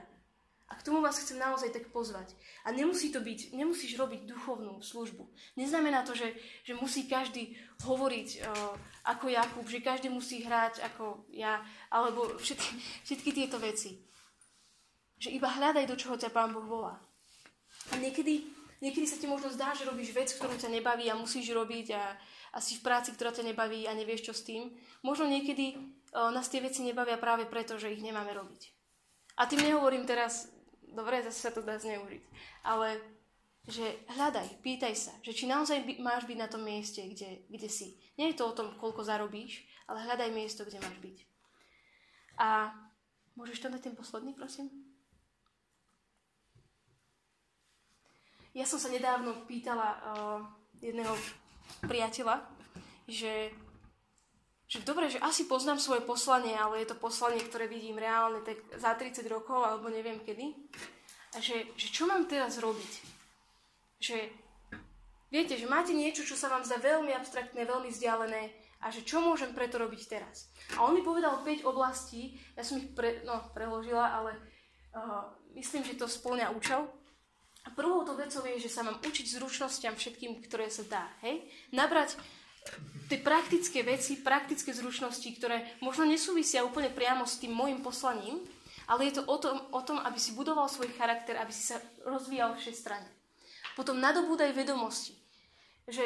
A 0.67 0.75
k 0.75 0.83
tomu 0.83 0.99
vás 0.99 1.15
chcem 1.23 1.39
naozaj 1.39 1.71
tak 1.71 1.95
pozvať. 1.95 2.35
A 2.67 2.75
nemusí 2.75 3.15
to 3.15 3.23
byť, 3.23 3.55
nemusíš 3.55 3.95
robiť 3.95 4.27
duchovnú 4.27 4.83
službu. 4.83 5.23
Neznamená 5.55 6.03
to, 6.03 6.19
že, 6.19 6.35
že 6.67 6.75
musí 6.75 7.07
každý 7.07 7.55
hovoriť 7.87 8.29
uh, 8.43 8.75
ako 9.07 9.31
Jakub, 9.31 9.67
že 9.71 9.79
každý 9.79 10.11
musí 10.11 10.43
hrať 10.43 10.83
ako 10.83 11.23
ja, 11.31 11.63
alebo 11.87 12.35
všetky, 12.43 12.71
všetky 13.07 13.31
tieto 13.31 13.63
veci. 13.63 14.03
Že 15.23 15.39
iba 15.39 15.47
hľadaj, 15.47 15.87
do 15.87 15.95
čoho 15.95 16.19
ťa 16.19 16.35
Pán 16.35 16.51
Boh 16.51 16.67
volá. 16.67 16.99
A 17.95 18.03
niekedy, 18.03 18.51
niekedy 18.83 19.07
sa 19.07 19.23
ti 19.23 19.31
možno 19.31 19.55
zdá, 19.55 19.71
že 19.71 19.87
robíš 19.87 20.11
vec, 20.11 20.35
ktorú 20.35 20.59
ťa 20.59 20.75
nebaví 20.75 21.07
a 21.07 21.15
musíš 21.15 21.55
robiť 21.55 21.95
a, 21.95 22.11
a 22.53 22.59
si 22.59 22.75
v 22.75 22.83
práci, 22.83 23.15
ktorá 23.15 23.31
ťa 23.31 23.47
nebaví 23.47 23.87
a 23.87 23.95
nevieš, 23.95 24.27
čo 24.27 24.35
s 24.35 24.43
tým. 24.43 24.75
Možno 25.07 25.31
niekedy 25.31 25.79
uh, 25.79 26.35
nás 26.35 26.51
tie 26.51 26.59
veci 26.59 26.83
nebavia 26.83 27.23
práve 27.23 27.47
preto, 27.47 27.79
že 27.79 27.95
ich 27.95 28.03
nemáme 28.03 28.35
robiť. 28.35 28.75
A 29.39 29.47
tým 29.47 29.63
nehovorím 29.63 30.09
teraz 30.09 30.56
dobre, 30.97 31.21
zase 31.21 31.45
sa 31.45 31.53
to 31.53 31.61
dá 31.61 31.77
zneužiť. 31.77 32.25
Ale 32.65 32.97
že 33.67 34.07
hľadaj, 34.15 34.63
pýtaj 34.63 34.95
sa, 34.95 35.13
že 35.27 35.35
či 35.35 35.51
naozaj 35.51 35.83
by, 35.83 35.93
máš 35.99 36.23
byť 36.25 36.39
na 36.39 36.47
tom 36.47 36.63
mieste, 36.63 37.03
kde, 37.03 37.45
kde 37.51 37.69
si. 37.69 37.99
Nie 38.15 38.31
je 38.33 38.39
to 38.39 38.47
o 38.47 38.57
tom, 38.57 38.79
koľko 38.79 39.03
zarobíš, 39.03 39.67
ale 39.91 40.07
hľadaj 40.07 40.31
miesto, 40.31 40.63
kde 40.63 40.79
máš 40.79 40.97
byť. 41.03 41.17
A 42.39 42.71
môžeš 43.35 43.67
to 43.67 43.69
na 43.69 43.83
ten 43.83 43.99
posledný, 43.99 44.39
prosím? 44.39 44.71
Ja 48.57 48.65
som 48.65 48.81
sa 48.81 48.89
nedávno 48.89 49.45
pýtala 49.45 49.89
uh, 50.01 50.41
jedného 50.81 51.13
priateľa, 51.85 52.47
že 53.05 53.53
že 54.67 54.83
dobre, 54.83 55.07
že 55.07 55.23
asi 55.23 55.47
poznám 55.47 55.79
svoje 55.79 56.03
poslanie, 56.03 56.59
ale 56.59 56.83
je 56.83 56.91
to 56.91 56.99
poslanie, 56.99 57.39
ktoré 57.39 57.71
vidím 57.71 58.03
reálne 58.03 58.43
tak 58.43 58.59
za 58.75 58.99
30 58.99 59.23
rokov 59.31 59.63
alebo 59.63 59.87
neviem 59.87 60.19
kedy. 60.19 60.59
A 61.35 61.43
že, 61.43 61.71
že 61.79 61.89
čo 61.95 62.11
mám 62.11 62.27
teraz 62.27 62.59
robiť? 62.59 62.93
Že 64.03 64.19
viete, 65.31 65.55
že 65.55 65.71
máte 65.71 65.95
niečo, 65.95 66.27
čo 66.27 66.35
sa 66.35 66.51
vám 66.51 66.67
zdá 66.67 66.83
veľmi 66.83 67.15
abstraktné, 67.15 67.63
veľmi 67.63 67.95
vzdialené 67.95 68.51
a 68.83 68.91
že 68.91 69.07
čo 69.07 69.23
môžem 69.23 69.55
preto 69.55 69.79
robiť 69.79 70.03
teraz? 70.11 70.51
A 70.75 70.83
on 70.83 70.99
mi 70.99 71.07
povedal 71.07 71.47
5 71.47 71.63
oblastí, 71.63 72.35
ja 72.59 72.67
som 72.67 72.83
ich 72.83 72.91
pre, 72.91 73.23
no, 73.23 73.47
preložila, 73.55 74.19
ale 74.19 74.35
uh, 74.99 75.31
myslím, 75.55 75.87
že 75.87 75.95
to 75.95 76.11
splňa 76.11 76.51
účel. 76.51 76.91
A 77.67 77.75
prvou 77.75 78.07
to 78.07 78.15
vecou 78.15 78.47
je, 78.47 78.63
že 78.63 78.71
sa 78.71 78.87
mám 78.87 79.03
učiť 79.03 79.27
zručnostiam 79.27 79.99
všetkým, 79.99 80.39
ktoré 80.47 80.71
sa 80.71 80.87
dá. 80.87 81.05
Hej? 81.27 81.51
Nabrať 81.75 82.15
tie 83.07 83.19
praktické 83.23 83.87
veci, 83.87 84.19
praktické 84.19 84.75
zručnosti, 84.75 85.27
ktoré 85.39 85.79
možno 85.79 86.03
nesúvisia 86.07 86.67
úplne 86.67 86.91
priamo 86.91 87.23
s 87.23 87.39
tým 87.39 87.55
môjim 87.55 87.79
poslaním, 87.83 88.43
ale 88.87 89.11
je 89.11 89.19
to 89.19 89.23
o 89.27 89.37
tom, 89.39 89.59
o 89.75 89.81
tom, 89.83 89.99
aby 90.03 90.19
si 90.19 90.35
budoval 90.35 90.71
svoj 90.71 90.91
charakter, 90.95 91.39
aby 91.39 91.51
si 91.51 91.63
sa 91.67 91.79
rozvíjal 92.07 92.55
všestranne. 92.55 93.11
Potom 93.75 93.99
nadobúdaj 93.99 94.55
vedomosti. 94.55 95.15
Že 95.91 96.03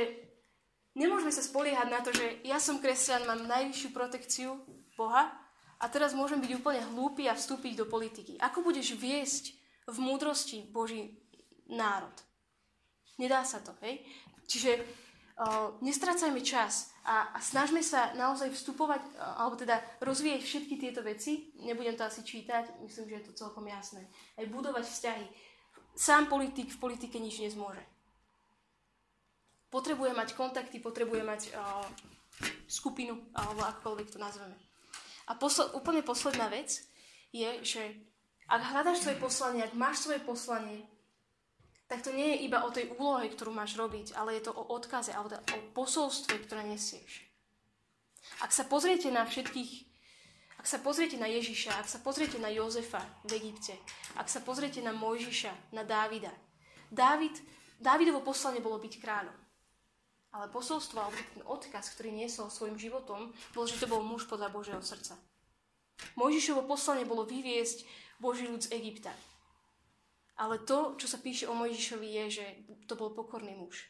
nemôžeme 0.97 1.33
sa 1.33 1.45
spoliehať 1.45 1.89
na 1.89 2.01
to, 2.01 2.11
že 2.13 2.41
ja 2.45 2.57
som 2.57 2.81
kresťan, 2.81 3.29
mám 3.29 3.49
najvyššiu 3.49 3.89
protekciu 3.93 4.57
Boha 4.97 5.29
a 5.81 5.85
teraz 5.89 6.13
môžem 6.13 6.41
byť 6.41 6.53
úplne 6.57 6.83
hlúpy 6.93 7.29
a 7.29 7.37
vstúpiť 7.37 7.85
do 7.85 7.87
politiky. 7.89 8.37
Ako 8.41 8.61
budeš 8.61 8.97
viesť 8.97 9.57
v 9.89 9.97
múdrosti 10.01 10.69
Boží 10.69 11.17
národ? 11.69 12.13
Nedá 13.17 13.45
sa 13.45 13.61
to, 13.61 13.77
hej? 13.85 14.05
Čiže 14.49 14.81
nestracajme 15.81 16.41
čas 16.45 16.93
a, 17.01 17.33
a 17.33 17.39
snažme 17.41 17.81
sa 17.81 18.13
naozaj 18.13 18.53
vstupovať, 18.53 19.01
alebo 19.17 19.57
teda 19.57 19.81
rozvíjať 20.05 20.43
všetky 20.45 20.75
tieto 20.77 21.01
veci. 21.01 21.57
Nebudem 21.65 21.97
to 21.97 22.05
asi 22.05 22.21
čítať, 22.21 22.85
myslím, 22.85 23.09
že 23.09 23.17
je 23.17 23.27
to 23.33 23.33
celkom 23.33 23.65
jasné. 23.65 24.05
Aj 24.37 24.45
budovať 24.45 24.85
vzťahy. 24.85 25.27
Sám 25.97 26.29
politik 26.29 26.69
v 26.69 26.81
politike 26.81 27.17
nič 27.17 27.41
nezmôže. 27.41 27.81
Potrebuje 29.73 30.13
mať 30.13 30.37
kontakty, 30.37 30.77
potrebuje 30.83 31.23
mať 31.25 31.43
uh, 31.57 31.89
skupinu, 32.69 33.17
alebo 33.33 33.65
akokoľvek 33.65 34.09
to 34.13 34.19
nazveme. 34.21 34.59
A 35.31 35.39
posl- 35.39 35.71
úplne 35.73 36.03
posledná 36.05 36.51
vec 36.53 36.85
je, 37.31 37.51
že 37.63 37.83
ak 38.51 38.61
hľadáš 38.61 39.07
svoje 39.07 39.19
poslanie, 39.23 39.63
ak 39.63 39.79
máš 39.79 40.05
svoje 40.05 40.21
poslanie, 40.21 40.85
tak 41.91 42.07
to 42.07 42.15
nie 42.15 42.39
je 42.39 42.47
iba 42.47 42.63
o 42.63 42.71
tej 42.71 42.95
úlohe, 42.95 43.27
ktorú 43.27 43.51
máš 43.51 43.75
robiť, 43.75 44.15
ale 44.15 44.39
je 44.39 44.47
to 44.47 44.55
o 44.55 44.63
odkaze, 44.71 45.11
alebo 45.11 45.35
o 45.35 45.59
posolstve, 45.75 46.39
ktoré 46.47 46.63
nesieš. 46.63 47.27
Ak 48.47 48.55
sa 48.55 48.63
pozriete 48.63 49.11
na 49.11 49.27
všetkých, 49.27 49.91
ak 50.63 50.67
sa 50.71 50.79
pozriete 50.79 51.19
na 51.19 51.27
Ježiša, 51.27 51.83
ak 51.83 51.91
sa 51.91 51.99
pozriete 51.99 52.39
na 52.39 52.47
Jozefa 52.55 53.03
v 53.27 53.43
Egypte, 53.43 53.75
ak 54.15 54.31
sa 54.31 54.39
pozriete 54.39 54.79
na 54.79 54.95
Mojžiša, 54.95 55.75
na 55.75 55.83
Dávida, 55.83 56.31
Dávid, 56.95 57.35
Dávidovo 57.81 58.23
poslanie 58.23 58.63
bolo 58.63 58.79
byť 58.79 58.95
kráľom. 59.03 59.35
Ale 60.31 60.47
posolstvo, 60.53 60.95
alebo 60.95 61.19
ten 61.35 61.43
odkaz, 61.43 61.91
ktorý 61.97 62.15
niesol 62.15 62.55
svojim 62.55 62.79
životom, 62.79 63.35
bol, 63.51 63.67
že 63.67 63.83
to 63.83 63.91
bol 63.91 63.99
muž 63.99 64.31
podľa 64.31 64.55
Božieho 64.55 64.79
srdca. 64.79 65.19
Mojžišovo 66.15 66.71
poslanie 66.71 67.03
bolo 67.03 67.27
vyviesť 67.27 67.83
Boží 68.23 68.47
ľud 68.47 68.63
z 68.63 68.71
Egypta. 68.79 69.11
Ale 70.41 70.57
to, 70.65 70.97
čo 70.97 71.05
sa 71.05 71.21
píše 71.21 71.45
o 71.45 71.53
Mojžišovi, 71.53 72.09
je, 72.09 72.25
že 72.41 72.47
to 72.89 72.97
bol 72.97 73.13
pokorný 73.13 73.53
muž. 73.53 73.85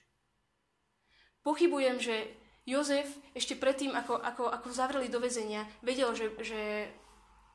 Pochybujem, 1.46 2.02
že 2.02 2.26
Jozef 2.66 3.06
ešte 3.32 3.54
predtým, 3.54 3.94
ako, 3.94 4.18
ako, 4.18 4.44
ako 4.50 4.68
zavreli 4.74 5.06
do 5.06 5.22
väzenia, 5.22 5.64
vedel, 5.80 6.10
že, 6.12 6.34
že 6.42 6.90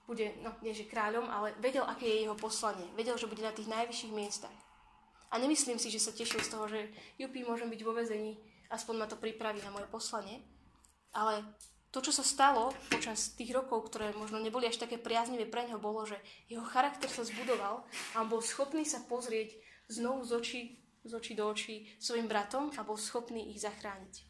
bude, 0.07 0.31
no 0.41 0.55
nie 0.63 0.71
že 0.71 0.87
kráľom, 0.87 1.27
ale 1.27 1.53
vedel, 1.59 1.83
aké 1.83 2.07
je 2.07 2.23
jeho 2.25 2.37
poslanie. 2.39 2.87
Vedel, 2.95 3.19
že 3.19 3.27
bude 3.27 3.43
na 3.43 3.53
tých 3.53 3.69
najvyšších 3.69 4.15
miestach. 4.15 4.57
A 5.29 5.37
nemyslím 5.37 5.75
si, 5.75 5.91
že 5.91 5.99
sa 5.99 6.15
tešil 6.15 6.39
z 6.39 6.51
toho, 6.55 6.65
že 6.71 6.87
jupi, 7.19 7.43
môžem 7.43 7.67
byť 7.67 7.81
vo 7.83 7.91
väzení, 7.91 8.39
aspoň 8.71 8.95
ma 8.95 9.07
to 9.11 9.19
pripraví 9.19 9.59
na 9.59 9.73
moje 9.75 9.89
poslanie. 9.91 10.39
Ale 11.11 11.43
to, 11.95 12.03
čo 12.03 12.11
sa 12.11 12.27
stalo 12.27 12.75
počas 12.91 13.31
tých 13.39 13.55
rokov, 13.55 13.87
ktoré 13.87 14.11
možno 14.19 14.43
neboli 14.43 14.67
až 14.67 14.83
také 14.83 14.99
priaznivé 14.99 15.47
pre 15.47 15.63
neho, 15.63 15.79
bolo, 15.79 16.03
že 16.03 16.19
jeho 16.51 16.67
charakter 16.67 17.07
sa 17.07 17.23
zbudoval 17.23 17.87
a 17.87 18.15
on 18.19 18.27
bol 18.27 18.43
schopný 18.43 18.83
sa 18.83 18.99
pozrieť 19.07 19.55
znovu 19.87 20.27
z 20.27 20.31
očí, 20.35 20.61
z 21.07 21.11
očí 21.15 21.39
do 21.39 21.47
očí 21.47 21.87
svojim 21.95 22.27
bratom 22.27 22.67
a 22.75 22.83
bol 22.83 22.99
schopný 22.99 23.47
ich 23.55 23.63
zachrániť. 23.63 24.27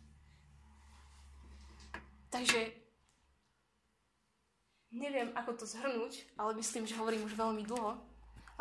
Takže 2.30 2.62
neviem, 4.94 5.34
ako 5.34 5.58
to 5.58 5.66
zhrnúť, 5.66 6.38
ale 6.38 6.54
myslím, 6.62 6.86
že 6.86 7.02
hovorím 7.02 7.26
už 7.26 7.34
veľmi 7.34 7.66
dlho, 7.66 7.98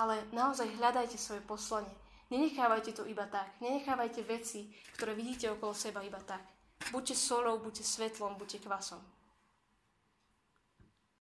ale 0.00 0.24
naozaj 0.32 0.80
hľadajte 0.80 1.20
svoje 1.20 1.44
poslanie. 1.44 1.92
Nenechávajte 2.32 2.96
to 2.96 3.04
iba 3.04 3.28
tak. 3.28 3.52
Nenechávajte 3.60 4.24
veci, 4.24 4.72
ktoré 4.96 5.12
vidíte 5.12 5.52
okolo 5.52 5.76
seba 5.76 6.00
iba 6.00 6.24
tak. 6.24 6.53
Buďte 6.92 7.14
solou, 7.14 7.58
buďte 7.58 7.82
svetlom, 7.82 8.34
buďte 8.34 8.58
kvasom. 8.58 9.13